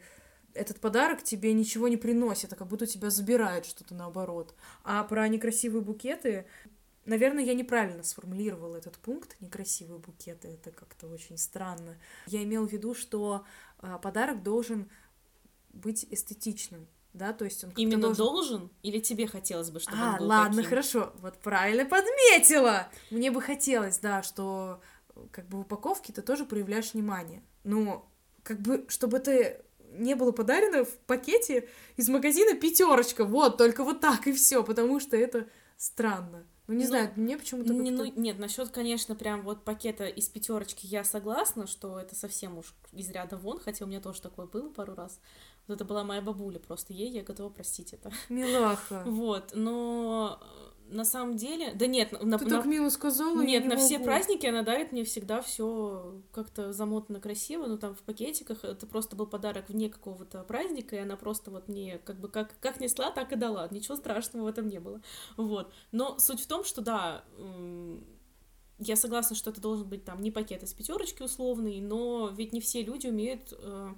этот 0.53 0.79
подарок 0.79 1.23
тебе 1.23 1.51
ничего 1.51 1.87
не 1.87 1.97
приносит, 1.97 2.53
а 2.53 2.55
как 2.55 2.67
будто 2.67 2.85
тебя 2.85 3.09
забирают 3.09 3.65
что-то 3.65 3.95
наоборот. 3.95 4.53
А 4.83 5.03
про 5.03 5.27
некрасивые 5.27 5.81
букеты, 5.81 6.45
наверное, 7.05 7.43
я 7.43 7.55
неправильно 7.55 8.03
сформулировала 8.03 8.75
этот 8.75 8.99
пункт. 8.99 9.35
Некрасивые 9.39 9.97
букеты, 9.97 10.49
это 10.49 10.69
как-то 10.69 11.07
очень 11.07 11.39
странно. 11.39 11.97
Я 12.27 12.43
имела 12.43 12.67
в 12.67 12.71
виду, 12.71 12.93
что 12.93 13.45
а, 13.79 13.97
подарок 13.97 14.43
должен 14.43 14.91
быть 15.75 16.05
эстетичным, 16.09 16.87
да, 17.13 17.31
то 17.31 17.45
есть 17.45 17.63
он 17.63 17.71
Именно 17.77 18.13
должен... 18.13 18.25
должен? 18.25 18.71
Или 18.81 18.99
тебе 18.99 19.27
хотелось 19.27 19.69
бы, 19.69 19.79
чтобы 19.79 19.97
А, 19.99 20.13
он 20.13 20.17
был 20.19 20.25
ладно, 20.27 20.55
таким? 20.57 20.69
хорошо. 20.69 21.13
Вот 21.19 21.37
правильно 21.39 21.85
подметила. 21.85 22.89
Мне 23.11 23.31
бы 23.31 23.41
хотелось, 23.41 23.99
да, 23.99 24.23
что 24.23 24.81
э, 25.15 25.19
как 25.31 25.47
бы 25.47 25.59
в 25.59 25.61
упаковке 25.61 26.11
ты 26.11 26.21
тоже 26.21 26.45
проявляешь 26.45 26.93
внимание. 26.93 27.43
Но 27.63 28.09
как 28.43 28.59
бы, 28.59 28.85
чтобы 28.89 29.17
это 29.17 29.61
не 29.93 30.15
было 30.15 30.31
подарено 30.33 30.83
в 30.83 30.97
пакете 31.07 31.69
из 31.95 32.09
магазина 32.09 32.53
пятерочка. 32.59 33.23
Вот, 33.23 33.57
только 33.57 33.83
вот 33.85 34.01
так 34.01 34.27
и 34.27 34.33
все, 34.33 34.61
потому 34.63 34.99
что 34.99 35.15
это 35.15 35.47
странно. 35.77 36.45
Ну, 36.67 36.73
не 36.73 36.83
Ну, 36.83 36.89
знаю, 36.89 37.11
мне 37.15 37.37
почему-то 37.37 37.73
Не, 37.73 37.91
ну, 37.91 38.05
нет, 38.05 38.39
насчет, 38.39 38.69
конечно, 38.69 39.15
прям 39.15 39.43
вот 39.43 39.63
пакета 39.63 40.05
из 40.07 40.27
пятерочки 40.27 40.87
я 40.87 41.03
согласна, 41.03 41.67
что 41.67 41.99
это 41.99 42.15
совсем 42.15 42.57
уж 42.57 42.73
из 42.91 43.09
ряда 43.11 43.37
вон, 43.37 43.59
хотя 43.59 43.85
у 43.85 43.87
меня 43.87 44.01
тоже 44.01 44.21
такое 44.21 44.47
было 44.47 44.69
пару 44.69 44.95
раз. 44.95 45.19
Вот 45.67 45.75
это 45.75 45.85
была 45.85 46.03
моя 46.03 46.21
бабуля, 46.21 46.59
просто 46.59 46.93
ей 46.93 47.09
я 47.09 47.23
готова 47.23 47.49
простить 47.49 47.93
это. 47.93 48.11
Милаха. 48.29 49.03
Вот, 49.05 49.51
но 49.55 50.39
э, 50.89 50.93
на 50.93 51.03
самом 51.05 51.37
деле... 51.37 51.73
Да 51.73 51.87
нет, 51.87 52.11
на, 52.11 52.37
Ты 52.37 52.45
на- 52.45 52.57
так 52.57 52.65
мило 52.65 52.89
сказала, 52.89 53.41
Нет, 53.41 53.63
не 53.63 53.69
на 53.69 53.77
все 53.77 53.95
могу. 53.95 54.05
праздники 54.05 54.45
она 54.45 54.61
дарит 54.61 54.91
мне 54.91 55.03
всегда 55.03 55.41
все 55.41 56.21
как-то 56.31 56.71
замотано 56.71 57.19
красиво, 57.19 57.65
ну 57.65 57.77
там 57.77 57.95
в 57.95 58.01
пакетиках. 58.03 58.63
Это 58.63 58.85
просто 58.85 59.15
был 59.15 59.25
подарок 59.25 59.69
вне 59.69 59.89
какого-то 59.89 60.43
праздника, 60.43 60.95
и 60.95 60.99
она 60.99 61.15
просто 61.17 61.49
вот 61.49 61.67
мне 61.67 61.97
как 61.99 62.19
бы 62.19 62.29
как, 62.29 62.53
как 62.59 62.79
несла, 62.79 63.09
так 63.09 63.31
и 63.31 63.35
дала. 63.35 63.67
Ничего 63.71 63.95
страшного 63.95 64.45
в 64.45 64.47
этом 64.47 64.67
не 64.67 64.79
было. 64.79 65.01
Вот. 65.37 65.71
Но 65.91 66.19
суть 66.19 66.41
в 66.41 66.47
том, 66.47 66.63
что 66.63 66.81
да, 66.81 67.23
я 68.77 68.95
согласна, 68.95 69.35
что 69.35 69.49
это 69.49 69.61
должен 69.61 69.87
быть 69.87 70.03
там 70.03 70.21
не 70.21 70.31
пакет 70.31 70.63
из 70.63 70.73
пятерочки 70.73 71.23
условный, 71.23 71.79
но 71.79 72.29
ведь 72.29 72.53
не 72.53 72.59
все 72.61 72.83
люди 72.83 73.07
умеют 73.07 73.53
э, 73.57 73.89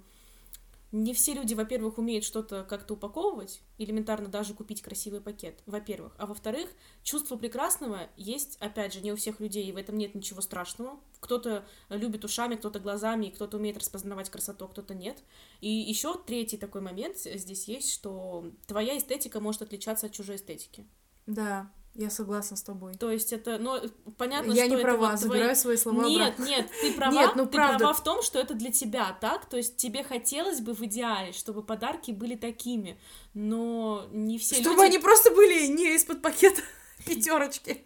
не 0.90 1.12
все 1.12 1.34
люди, 1.34 1.54
во-первых, 1.54 1.98
умеют 1.98 2.24
что-то 2.24 2.64
как-то 2.64 2.94
упаковывать, 2.94 3.60
элементарно 3.76 4.28
даже 4.28 4.54
купить 4.54 4.80
красивый 4.80 5.20
пакет, 5.20 5.62
во-первых. 5.66 6.14
А 6.18 6.26
во-вторых, 6.26 6.70
чувство 7.02 7.36
прекрасного 7.36 8.08
есть, 8.16 8.56
опять 8.60 8.94
же, 8.94 9.00
не 9.00 9.12
у 9.12 9.16
всех 9.16 9.38
людей, 9.40 9.66
и 9.66 9.72
в 9.72 9.76
этом 9.76 9.98
нет 9.98 10.14
ничего 10.14 10.40
страшного. 10.40 10.98
Кто-то 11.20 11.66
любит 11.90 12.24
ушами, 12.24 12.56
кто-то 12.56 12.80
глазами, 12.80 13.28
кто-то 13.28 13.58
умеет 13.58 13.76
распознавать 13.76 14.30
красоту, 14.30 14.64
а 14.64 14.68
кто-то 14.68 14.94
нет. 14.94 15.18
И 15.60 15.68
еще 15.68 16.16
третий 16.26 16.56
такой 16.56 16.80
момент 16.80 17.18
здесь 17.18 17.68
есть, 17.68 17.92
что 17.92 18.50
твоя 18.66 18.96
эстетика 18.96 19.40
может 19.40 19.62
отличаться 19.62 20.06
от 20.06 20.12
чужой 20.12 20.36
эстетики. 20.36 20.86
Да, 21.26 21.70
я 21.98 22.10
согласна 22.10 22.56
с 22.56 22.62
тобой. 22.62 22.94
То 22.94 23.10
есть 23.10 23.32
это, 23.32 23.58
ну, 23.58 23.76
понятно, 24.16 24.52
я 24.52 24.66
что 24.66 24.76
не 24.76 24.82
права, 24.82 25.10
вот 25.10 25.18
твои- 25.20 25.30
забираю 25.32 25.56
свои 25.56 25.76
слова 25.76 26.04
нет, 26.04 26.20
обратно. 26.20 26.44
нет, 26.44 26.70
ты 26.80 26.92
права, 26.92 27.12
Нет, 27.12 27.30
ну 27.34 27.44
ты 27.46 27.52
правда. 27.52 27.78
права 27.78 27.92
в 27.92 28.04
том, 28.04 28.22
что 28.22 28.38
это 28.38 28.54
для 28.54 28.70
тебя, 28.70 29.18
так? 29.20 29.46
То 29.48 29.56
есть 29.56 29.76
тебе 29.76 30.04
хотелось 30.04 30.60
бы 30.60 30.74
в 30.74 30.80
идеале, 30.82 31.32
чтобы 31.32 31.60
подарки 31.62 32.12
были 32.12 32.36
такими, 32.36 33.00
но 33.34 34.06
не 34.12 34.38
все 34.38 34.54
Чтобы 34.54 34.76
люди... 34.76 34.86
они 34.94 34.98
просто 34.98 35.32
были 35.32 35.66
не 35.66 35.96
из-под 35.96 36.22
пакета 36.22 36.62
пятерочки. 37.04 37.82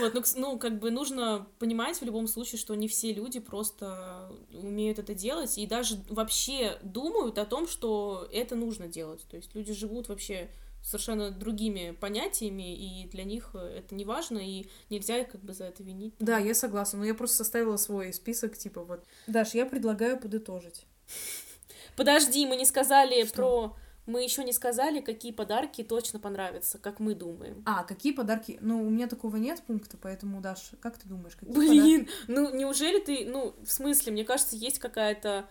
Вот, 0.00 0.14
ну, 0.14 0.22
ну, 0.36 0.58
как 0.58 0.78
бы 0.78 0.90
нужно 0.90 1.46
понимать 1.58 2.00
в 2.00 2.04
любом 2.04 2.28
случае, 2.28 2.58
что 2.58 2.74
не 2.74 2.88
все 2.88 3.12
люди 3.12 3.40
просто 3.40 4.32
умеют 4.54 4.98
это 4.98 5.12
делать 5.12 5.58
и 5.58 5.66
даже 5.66 6.02
вообще 6.08 6.78
думают 6.82 7.36
о 7.36 7.44
том, 7.44 7.68
что 7.68 8.26
это 8.32 8.56
нужно 8.56 8.88
делать. 8.88 9.26
То 9.30 9.36
есть 9.36 9.54
люди 9.54 9.74
живут 9.74 10.08
вообще 10.08 10.50
совершенно 10.82 11.30
другими 11.30 11.92
понятиями, 11.92 12.74
и 12.74 13.08
для 13.08 13.24
них 13.24 13.54
это 13.54 13.94
не 13.94 14.04
важно, 14.04 14.38
и 14.38 14.66
нельзя 14.88 15.18
их 15.18 15.28
как 15.28 15.42
бы 15.42 15.52
за 15.52 15.64
это 15.64 15.82
винить. 15.82 16.14
Да, 16.18 16.38
я 16.38 16.54
согласна, 16.54 17.00
но 17.00 17.04
я 17.04 17.14
просто 17.14 17.38
составила 17.38 17.76
свой 17.76 18.12
список, 18.12 18.56
типа 18.56 18.82
вот. 18.82 19.04
Даш, 19.26 19.54
я 19.54 19.66
предлагаю 19.66 20.18
подытожить. 20.18 20.86
Подожди, 21.96 22.46
мы 22.46 22.56
не 22.56 22.64
сказали 22.64 23.24
Что? 23.24 23.34
про... 23.34 23.76
Мы 24.06 24.24
еще 24.24 24.42
не 24.42 24.52
сказали, 24.52 25.00
какие 25.00 25.30
подарки 25.30 25.84
точно 25.84 26.18
понравятся, 26.18 26.78
как 26.78 26.98
мы 26.98 27.14
думаем. 27.14 27.62
А, 27.64 27.84
какие 27.84 28.12
подарки? 28.12 28.58
Ну, 28.60 28.84
у 28.84 28.90
меня 28.90 29.06
такого 29.06 29.36
нет 29.36 29.62
пункта, 29.62 29.96
поэтому, 30.00 30.40
Даш, 30.40 30.72
как 30.80 30.98
ты 30.98 31.06
думаешь, 31.06 31.36
какие 31.36 31.54
подарки? 31.54 31.70
Блин, 31.70 32.08
ну 32.26 32.52
неужели 32.52 32.98
ты, 32.98 33.24
ну, 33.26 33.54
в 33.62 33.70
смысле, 33.70 34.12
мне 34.12 34.24
кажется, 34.24 34.56
есть 34.56 34.78
какая-то... 34.80 35.46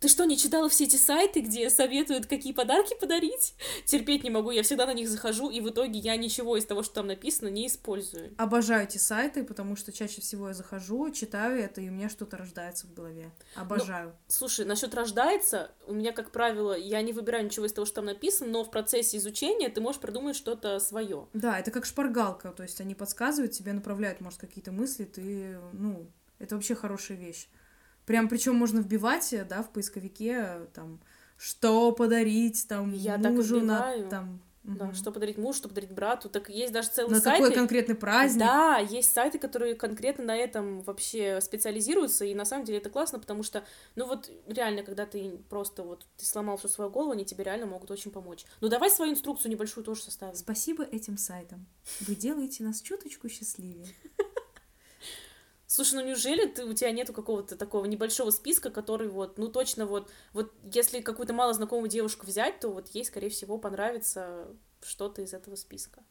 Ты 0.00 0.06
что, 0.06 0.24
не 0.24 0.38
читала 0.38 0.68
все 0.68 0.84
эти 0.84 0.94
сайты, 0.94 1.40
где 1.40 1.68
советуют, 1.70 2.26
какие 2.26 2.52
подарки 2.52 2.94
подарить? 3.00 3.54
Терпеть 3.84 4.22
не 4.22 4.30
могу, 4.30 4.52
я 4.52 4.62
всегда 4.62 4.86
на 4.86 4.94
них 4.94 5.08
захожу, 5.08 5.50
и 5.50 5.60
в 5.60 5.70
итоге 5.70 5.98
я 5.98 6.16
ничего 6.16 6.56
из 6.56 6.64
того, 6.66 6.84
что 6.84 6.94
там 6.94 7.08
написано, 7.08 7.48
не 7.48 7.66
использую. 7.66 8.32
Обожаю 8.38 8.84
эти 8.84 8.98
сайты, 8.98 9.42
потому 9.42 9.74
что 9.74 9.90
чаще 9.90 10.20
всего 10.20 10.48
я 10.48 10.54
захожу, 10.54 11.10
читаю 11.10 11.58
это, 11.58 11.80
и 11.80 11.88
у 11.88 11.92
меня 11.92 12.08
что-то 12.08 12.36
рождается 12.36 12.86
в 12.86 12.94
голове. 12.94 13.32
Обожаю. 13.56 14.14
Слушай, 14.28 14.66
насчет 14.66 14.94
рождается, 14.94 15.72
у 15.86 15.94
меня, 15.94 16.12
как 16.12 16.30
правило, 16.30 16.78
я 16.78 17.02
не 17.02 17.12
выбираю 17.12 17.44
ничего 17.44 17.66
из 17.66 17.72
того, 17.72 17.84
что 17.84 17.96
там 17.96 18.04
написано, 18.04 18.52
но 18.52 18.64
в 18.64 18.70
процессе 18.70 19.16
изучения 19.16 19.68
ты 19.68 19.80
можешь 19.80 20.00
придумать 20.00 20.36
что-то 20.36 20.78
свое. 20.78 21.26
Да, 21.32 21.58
это 21.58 21.72
как 21.72 21.84
шпаргалка, 21.84 22.52
то 22.52 22.62
есть 22.62 22.80
они 22.80 22.94
подсказывают 22.94 23.52
тебе, 23.52 23.72
направляют, 23.72 24.20
может, 24.20 24.38
какие-то 24.38 24.70
мысли, 24.70 25.06
ты, 25.06 25.58
ну, 25.72 26.06
это 26.38 26.54
вообще 26.54 26.76
хорошая 26.76 27.18
вещь. 27.18 27.48
Прям, 28.08 28.28
причем 28.28 28.54
можно 28.56 28.80
вбивать, 28.80 29.34
да, 29.50 29.62
в 29.62 29.70
поисковике, 29.70 30.66
там, 30.72 30.98
что 31.36 31.92
подарить, 31.92 32.66
там, 32.66 32.90
Я 32.94 33.18
так 33.18 33.32
мужу 33.32 33.60
на, 33.60 33.92
вбиваю. 33.92 34.08
там, 34.08 34.40
Да, 34.64 34.86
мгм. 34.86 34.94
что 34.94 35.12
подарить 35.12 35.36
мужу, 35.38 35.58
что 35.58 35.68
подарить 35.68 35.92
брату, 35.92 36.28
так 36.30 36.48
есть 36.48 36.72
даже 36.72 36.88
целые 36.88 37.14
на 37.16 37.20
сайты. 37.20 37.42
какой 37.42 37.54
конкретный 37.54 37.94
праздник. 37.94 38.40
Да, 38.40 38.78
есть 38.78 39.12
сайты, 39.12 39.38
которые 39.38 39.74
конкретно 39.74 40.24
на 40.24 40.36
этом 40.36 40.80
вообще 40.82 41.40
специализируются, 41.42 42.24
и 42.24 42.34
на 42.34 42.44
самом 42.46 42.64
деле 42.64 42.78
это 42.78 42.88
классно, 42.90 43.18
потому 43.18 43.42
что, 43.42 43.62
ну 43.94 44.06
вот 44.06 44.30
реально, 44.46 44.82
когда 44.82 45.04
ты 45.06 45.38
просто 45.50 45.82
вот 45.82 46.06
ты 46.16 46.24
сломал 46.24 46.56
всю 46.56 46.68
свою 46.68 46.90
голову, 46.90 47.12
они 47.12 47.24
тебе 47.26 47.44
реально 47.44 47.66
могут 47.66 47.90
очень 47.90 48.10
помочь. 48.10 48.44
Ну 48.62 48.68
давай 48.70 48.90
свою 48.90 49.12
инструкцию 49.12 49.50
небольшую 49.52 49.84
тоже 49.84 50.02
составим. 50.02 50.34
Спасибо 50.34 50.82
этим 50.82 51.18
сайтам. 51.18 51.66
Вы 52.00 52.14
делаете 52.14 52.64
нас 52.64 52.80
чуточку 52.80 53.28
счастливее. 53.28 53.86
Слушай, 55.78 55.94
ну 55.94 56.08
неужели 56.08 56.44
ты, 56.44 56.64
у 56.64 56.72
тебя 56.72 56.90
нету 56.90 57.12
какого-то 57.12 57.54
такого 57.54 57.84
небольшого 57.84 58.32
списка, 58.32 58.68
который 58.68 59.06
вот, 59.06 59.38
ну 59.38 59.46
точно 59.46 59.86
вот, 59.86 60.10
вот 60.32 60.52
если 60.64 61.00
какую-то 61.00 61.32
малознакомую 61.32 61.88
девушку 61.88 62.26
взять, 62.26 62.58
то 62.58 62.70
вот 62.70 62.88
ей, 62.88 63.04
скорее 63.04 63.28
всего, 63.28 63.58
понравится 63.58 64.48
что-то 64.82 65.22
из 65.22 65.34
этого 65.34 65.54
списка. 65.54 66.02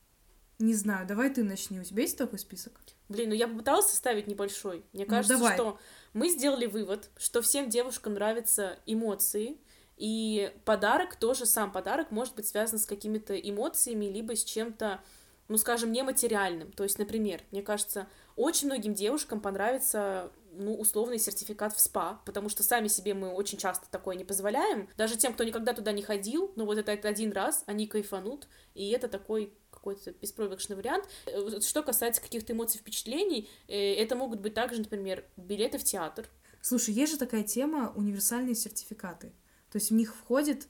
Не 0.57 0.73
знаю, 0.73 1.05
давай 1.05 1.29
ты 1.33 1.43
начни. 1.43 1.81
У 1.81 1.83
тебя 1.83 2.03
есть 2.03 2.17
такой 2.17 2.39
список? 2.39 2.79
Блин, 3.09 3.27
ну 3.27 3.35
я 3.35 3.49
попыталась 3.49 3.87
составить 3.87 4.27
небольшой. 4.27 4.85
Мне 4.93 5.03
Ну, 5.03 5.09
кажется, 5.09 5.37
давай. 5.37 5.55
что 5.55 5.77
мы 6.13 6.29
сделали 6.29 6.65
вывод, 6.65 7.09
что 7.17 7.41
всем 7.41 7.69
девушкам 7.69 8.13
нравятся 8.13 8.79
эмоции, 8.85 9.57
и 9.97 10.53
подарок, 10.63 11.17
тоже 11.17 11.45
сам 11.45 11.73
подарок, 11.73 12.09
может 12.11 12.35
быть 12.35 12.47
связан 12.47 12.79
с 12.79 12.85
какими-то 12.85 13.37
эмоциями, 13.37 14.05
либо 14.05 14.33
с 14.33 14.45
чем-то, 14.45 15.03
ну, 15.49 15.57
скажем, 15.57 15.91
нематериальным. 15.91 16.71
То 16.71 16.83
есть, 16.83 16.99
например, 16.99 17.41
мне 17.51 17.61
кажется, 17.61 18.07
очень 18.37 18.67
многим 18.67 18.93
девушкам 18.93 19.41
понравится 19.41 20.31
ну, 20.53 20.75
условный 20.75 21.19
сертификат 21.19 21.75
в 21.75 21.79
СПА, 21.79 22.21
потому 22.25 22.49
что 22.49 22.63
сами 22.63 22.87
себе 22.87 23.13
мы 23.13 23.29
очень 23.29 23.57
часто 23.57 23.89
такое 23.89 24.15
не 24.15 24.23
позволяем. 24.23 24.89
Даже 24.95 25.17
тем, 25.17 25.33
кто 25.33 25.43
никогда 25.43 25.73
туда 25.73 25.91
не 25.91 26.01
ходил, 26.01 26.51
но 26.55 26.65
вот 26.65 26.77
это, 26.77 26.91
это 26.91 27.07
один 27.09 27.31
раз, 27.31 27.63
они 27.65 27.87
кайфанут, 27.87 28.47
и 28.73 28.89
это 28.91 29.07
такой 29.07 29.53
какой-то 29.71 30.11
беспроигрышный 30.11 30.75
вариант. 30.75 31.05
Э, 31.25 31.59
Что 31.61 31.83
касается 31.83 32.21
каких-то 32.21 32.53
эмоций, 32.53 32.79
впечатлений, 32.79 33.49
э, 33.67 33.95
это 33.95 34.15
могут 34.15 34.39
быть 34.39 34.53
также, 34.53 34.79
например, 34.79 35.25
билеты 35.35 35.77
в 35.77 35.83
театр. 35.83 36.27
Слушай, 36.61 36.93
есть 36.93 37.13
же 37.13 37.19
такая 37.19 37.43
тема 37.43 37.93
универсальные 37.95 38.55
сертификаты. 38.55 39.33
То 39.71 39.77
есть 39.77 39.91
в 39.91 39.93
них 39.93 40.15
входит, 40.15 40.67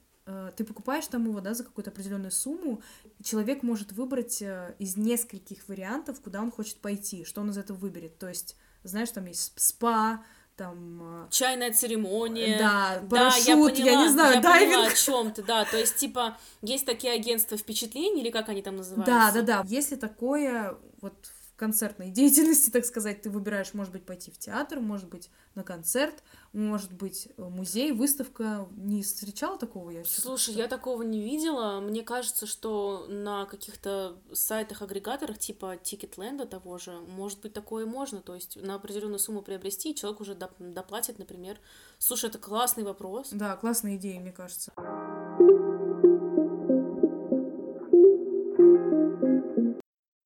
ты 0.57 0.63
покупаешь 0.63 1.07
там 1.07 1.25
его, 1.25 1.39
да, 1.39 1.53
за 1.53 1.63
какую-то 1.63 1.89
определенную 1.91 2.31
сумму, 2.31 2.81
человек 3.23 3.63
может 3.63 3.91
выбрать 3.93 4.41
э, 4.41 4.75
из 4.79 4.97
нескольких 4.97 5.67
вариантов, 5.67 6.19
куда 6.21 6.41
он 6.41 6.51
хочет 6.51 6.77
пойти, 6.77 7.23
что 7.23 7.41
он 7.41 7.49
из 7.51 7.57
этого 7.57 7.77
выберет. 7.77 8.17
То 8.17 8.27
есть, 8.27 8.55
знаешь, 8.83 9.09
там 9.11 9.25
есть 9.25 9.53
спа, 9.55 10.23
там... 10.57 11.25
э, 11.25 11.29
Чайная 11.29 11.71
церемония. 11.71 12.57
Да, 12.57 12.99
Да, 13.03 13.07
парашют, 13.09 13.47
я 13.47 13.53
я, 13.55 13.63
поняла, 13.69 14.03
не 14.03 14.09
знаю, 14.09 14.35
я 14.35 14.41
поняла, 14.41 14.59
дайвинг. 14.59 14.91
о 14.91 14.95
чем 14.95 15.31
ты, 15.31 15.43
да, 15.43 15.65
то 15.65 15.77
есть, 15.77 15.95
типа, 15.97 16.37
есть 16.61 16.85
такие 16.85 17.13
агентства 17.13 17.57
впечатлений, 17.57 18.21
или 18.21 18.31
как 18.31 18.49
они 18.49 18.61
там 18.61 18.75
называются? 18.77 19.13
Да, 19.13 19.31
да, 19.31 19.41
да. 19.41 19.63
Если 19.67 19.95
такое 19.95 20.75
вот 21.01 21.13
концертной 21.57 22.11
деятельности, 22.11 22.69
так 22.69 22.85
сказать. 22.85 23.21
Ты 23.21 23.29
выбираешь, 23.29 23.73
может 23.73 23.91
быть, 23.91 24.05
пойти 24.05 24.31
в 24.31 24.37
театр, 24.37 24.79
может 24.79 25.09
быть, 25.09 25.29
на 25.55 25.63
концерт, 25.63 26.23
может 26.53 26.93
быть, 26.93 27.29
музей, 27.37 27.91
выставка. 27.91 28.67
Не 28.77 29.03
встречала 29.03 29.57
такого 29.57 29.89
я? 29.89 30.05
Слушай, 30.05 30.53
я 30.53 30.67
такого 30.67 31.01
не 31.01 31.21
видела. 31.21 31.79
Мне 31.81 32.03
кажется, 32.03 32.45
что 32.45 33.07
на 33.09 33.45
каких-то 33.45 34.17
сайтах-агрегаторах 34.31 35.39
типа 35.39 35.77
Тикетленда 35.77 36.45
того 36.45 36.77
же, 36.77 36.91
может 36.91 37.41
быть, 37.41 37.53
такое 37.53 37.85
можно. 37.85 38.21
То 38.21 38.35
есть 38.35 38.55
на 38.61 38.75
определенную 38.75 39.19
сумму 39.19 39.41
приобрести, 39.41 39.91
и 39.91 39.95
человек 39.95 40.21
уже 40.21 40.35
доплатит, 40.59 41.17
например. 41.19 41.59
Слушай, 41.97 42.29
это 42.29 42.37
классный 42.37 42.83
вопрос. 42.83 43.29
Да, 43.31 43.55
классная 43.55 43.95
идея, 43.95 44.19
мне 44.19 44.31
кажется. 44.31 44.71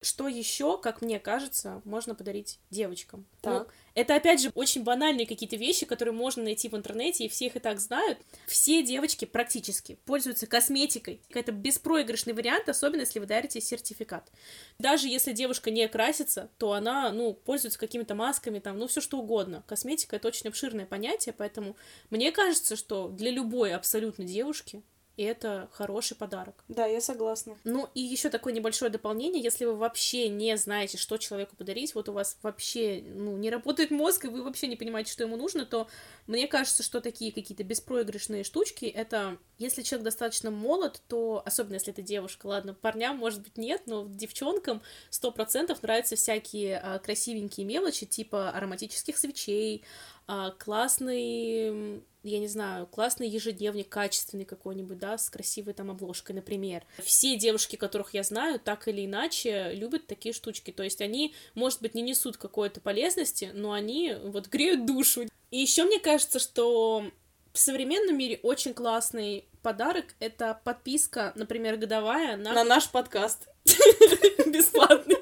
Что 0.04 0.28
еще, 0.28 0.80
как 0.80 1.04
мне 1.04 1.20
кажется, 1.20 1.82
можно 1.86 2.16
подарить 2.16 2.60
девочкам? 2.72 3.28
Так. 3.41 3.68
Ну, 3.68 3.74
это, 3.93 4.16
опять 4.16 4.41
же, 4.41 4.52
очень 4.56 4.84
банальные 4.84 5.28
какие-то 5.28 5.58
вещи, 5.58 5.86
которые 5.86 6.14
можно 6.14 6.43
найти 6.43 6.70
в 6.70 6.76
интернете, 6.76 7.26
и 7.26 7.30
все 7.30 7.45
их 7.45 7.56
и 7.56 7.60
так 7.60 7.80
знают. 7.80 8.18
Все 8.47 8.82
девочки 8.82 9.26
практически 9.26 9.99
пользуются 10.06 10.47
косметикой. 10.47 11.22
Это 11.30 11.52
беспроигрышный 11.52 12.34
вариант, 12.34 12.68
особенно 12.68 13.02
если 13.02 13.20
вы 13.20 13.28
дарите 13.28 13.62
сертификат. 13.62 14.32
Даже 14.80 15.08
если 15.08 15.34
девушка 15.34 15.70
не 15.70 15.88
красится, 15.88 16.49
то 16.58 16.72
она, 16.74 17.12
ну, 17.12 17.34
пользуется 17.36 17.78
какими-то 17.78 18.16
масками, 18.16 18.58
там, 18.58 18.80
ну, 18.80 18.88
все 18.88 19.02
что 19.02 19.20
угодно. 19.20 19.64
Косметика— 19.68 20.16
это 20.18 20.28
очень 20.28 20.47
обширное 20.47 20.88
понятие, 20.88 21.36
поэтому 21.38 21.76
мне 22.10 22.32
кажется, 22.32 22.76
что 22.76 23.10
для 23.10 23.30
любой 23.30 23.76
абсолютно 23.76 24.24
девушки 24.24 24.82
и 25.22 25.24
это 25.24 25.69
хороший 25.72 26.17
подарок. 26.17 26.63
Да, 26.67 26.88
я 26.88 26.99
согласна. 26.99 27.55
Ну 27.63 27.88
и 27.93 28.01
еще 28.01 28.30
такое 28.30 28.53
небольшое 28.53 28.91
дополнение, 28.91 29.43
если 29.43 29.65
вы 29.65 29.76
вообще 29.76 30.30
не 30.30 30.57
знаете, 30.57 30.97
что 30.97 31.17
человеку 31.17 31.55
подарить, 31.55 31.93
вот 31.93 32.09
у 32.09 32.13
вас 32.13 32.39
вообще 32.41 33.03
ну, 33.05 33.38
не 33.38 33.51
работает 33.51 33.91
мозг, 33.91 34.26
и 34.26 34.30
вы 34.30 34.41
вообще 34.41 34.65
не 34.65 34.76
понимаете, 34.76 35.11
что 35.11 35.24
ему 35.24 35.38
нужно, 35.38 35.67
то 35.67 35.88
мне 36.26 36.47
кажется, 36.47 36.82
что 36.82 37.01
такие 37.01 37.32
какие-то 37.32 37.63
беспроигрышные 37.63 38.43
штучки, 38.43 38.86
это 38.86 39.38
если 39.59 39.84
человек 39.84 40.05
достаточно 40.05 40.49
молод, 40.49 41.03
то, 41.07 41.43
особенно 41.45 41.76
если 41.76 41.93
это 41.93 42.01
девушка, 42.01 42.47
ладно, 42.47 42.74
парням, 42.74 43.17
может 43.17 43.43
быть, 43.43 43.59
нет, 43.59 43.84
но 43.86 44.07
девчонкам 44.09 44.82
сто 45.11 45.32
процентов 45.32 45.84
нравятся 45.84 46.15
всякие 46.15 46.80
а, 46.80 46.97
красивенькие 46.97 47.67
мелочи, 47.67 48.07
типа 48.07 48.49
ароматических 48.49 49.19
свечей, 49.19 49.84
а, 50.26 50.49
классный 50.49 52.01
я 52.24 52.39
не 52.39 52.47
знаю, 52.47 52.86
классный 52.86 53.28
ежедневник, 53.28 53.89
качественный 53.89 54.45
какой-нибудь, 54.45 54.99
да, 54.99 55.17
с 55.17 55.30
красивой 55.30 55.74
там 55.74 55.89
обложкой, 55.89 56.36
например. 56.36 56.84
Все 57.03 57.36
девушки, 57.36 57.76
которых 57.76 58.13
я 58.13 58.24
знаю, 58.24 58.59
так 58.59 58.88
или 58.88 59.05
иначе 59.05 59.72
любят 59.74 60.07
такие 60.07 60.34
штучки. 60.34 60.72
То 60.72 60.84
есть 60.84 61.01
они, 61.01 61.34
может 61.55 61.82
быть, 61.82 61.95
не 61.95 62.01
несут 62.01 62.38
какой-то 62.38 62.80
полезности, 62.80 63.51
но 63.53 63.72
они 63.72 64.15
вот 64.24 64.47
греют 64.47 64.86
душу. 64.86 65.24
И 65.49 65.57
еще 65.57 65.84
мне 65.84 65.99
кажется, 65.99 66.39
что 66.39 67.05
в 67.53 67.57
современном 67.57 68.17
мире 68.17 68.39
очень 68.43 68.74
классный 68.74 69.45
подарок— 69.63 70.05
это 70.19 70.59
подписка, 70.63 71.34
например, 71.36 71.78
годовая 71.78 72.38
на... 72.38 72.53
На 72.53 72.63
наш 72.63 72.89
подкаст. 72.89 73.47
Бесплатный. 74.45 75.17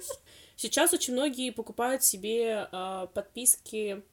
Сейчас 0.56 0.94
очень 0.94 1.14
многие 1.14 1.52
покупают 1.52 2.04
себе 2.04 2.68
э, 2.70 3.08
подписки 3.14 4.04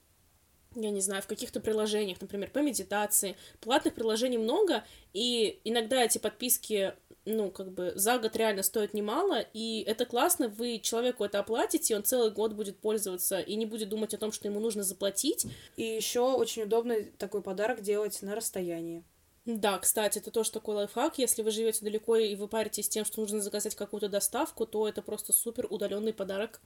я 0.76 0.90
не 0.90 1.00
знаю, 1.00 1.22
в 1.22 1.26
каких-то 1.26 1.60
приложениях, 1.60 2.20
например, 2.20 2.50
по 2.50 2.58
медитации. 2.58 3.36
Платных 3.60 3.94
приложений 3.94 4.38
много, 4.38 4.84
и 5.12 5.60
иногда 5.64 6.04
эти 6.04 6.18
подписки, 6.18 6.92
ну, 7.24 7.50
как 7.50 7.72
бы 7.72 7.92
за 7.96 8.18
год 8.18 8.36
реально 8.36 8.62
стоят 8.62 8.94
немало, 8.94 9.40
и 9.54 9.82
это 9.86 10.04
классно, 10.04 10.48
вы 10.48 10.78
человеку 10.78 11.24
это 11.24 11.38
оплатите, 11.38 11.96
он 11.96 12.04
целый 12.04 12.30
год 12.30 12.52
будет 12.52 12.78
пользоваться 12.78 13.40
и 13.40 13.56
не 13.56 13.66
будет 13.66 13.88
думать 13.88 14.14
о 14.14 14.18
том, 14.18 14.32
что 14.32 14.48
ему 14.48 14.60
нужно 14.60 14.82
заплатить. 14.82 15.46
И 15.76 15.82
еще 15.82 16.20
очень 16.20 16.62
удобно 16.62 16.96
такой 17.18 17.42
подарок 17.42 17.80
делать 17.80 18.20
на 18.22 18.34
расстоянии. 18.34 19.02
Да, 19.46 19.78
кстати, 19.78 20.18
это 20.18 20.30
тоже 20.32 20.50
такой 20.50 20.74
лайфхак. 20.74 21.18
Если 21.18 21.42
вы 21.42 21.52
живете 21.52 21.84
далеко 21.84 22.16
и 22.16 22.34
вы 22.34 22.48
паритесь 22.48 22.88
тем, 22.88 23.04
что 23.04 23.20
нужно 23.20 23.40
заказать 23.40 23.76
какую-то 23.76 24.08
доставку, 24.08 24.66
то 24.66 24.88
это 24.88 25.02
просто 25.02 25.32
супер 25.32 25.68
удаленный 25.70 26.12
подарок. 26.12 26.60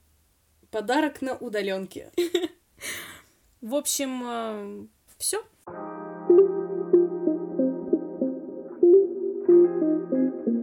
Подарок 0.71 1.21
на 1.21 1.37
удаленке. 1.37 2.11
В 3.61 3.75
общем, 3.75 4.23
э, 4.25 4.87
все. 5.19 5.45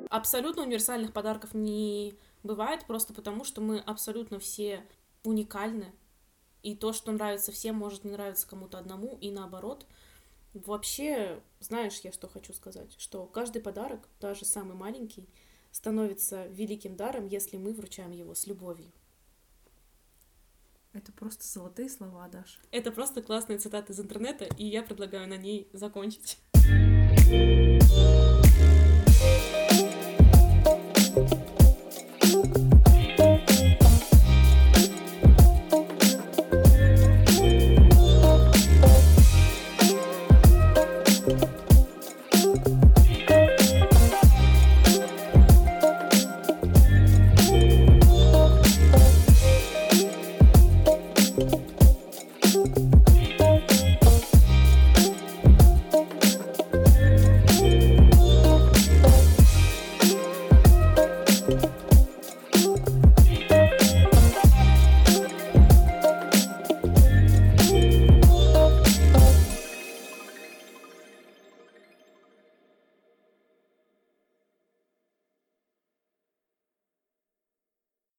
Абсолютно 0.10 0.64
универсальных 0.64 1.14
подарков 1.14 1.54
не 1.54 2.16
бывает, 2.42 2.86
просто 2.88 3.14
потому 3.14 3.44
что 3.44 3.62
мы 3.62 3.80
абсолютно 3.80 4.40
все 4.40 4.84
уникальны. 5.24 5.94
И 6.64 6.76
то, 6.76 6.92
что 6.92 7.12
нравится 7.12 7.52
всем, 7.52 7.76
может 7.76 8.04
не 8.04 8.12
нравиться 8.12 8.48
кому-то 8.48 8.80
одному, 8.80 9.16
и 9.22 9.30
наоборот. 9.30 9.86
Вообще, 10.56 11.40
знаешь, 11.60 12.00
я 12.00 12.12
что 12.12 12.28
хочу 12.28 12.52
сказать? 12.52 12.96
Что 12.98 13.28
каждый 13.28 13.62
подарок, 13.62 14.10
даже 14.20 14.44
самый 14.44 14.76
маленький, 14.76 15.30
становится 15.72 16.48
великим 16.48 16.96
даром, 16.96 17.28
если 17.28 17.58
мы 17.58 17.74
вручаем 17.74 18.12
его 18.12 18.34
с 18.34 18.48
любовью. 18.48 18.92
Это 20.98 21.12
просто 21.12 21.46
золотые 21.46 21.90
слова, 21.90 22.28
Даша. 22.28 22.58
Это 22.72 22.92
просто 22.92 23.22
классная 23.22 23.60
цитата 23.60 23.94
из 23.94 24.00
интернета, 24.00 24.46
и 24.46 24.66
я 24.66 24.82
предлагаю 24.82 25.28
на 25.28 25.38
ней 25.38 25.70
закончить. 25.72 26.40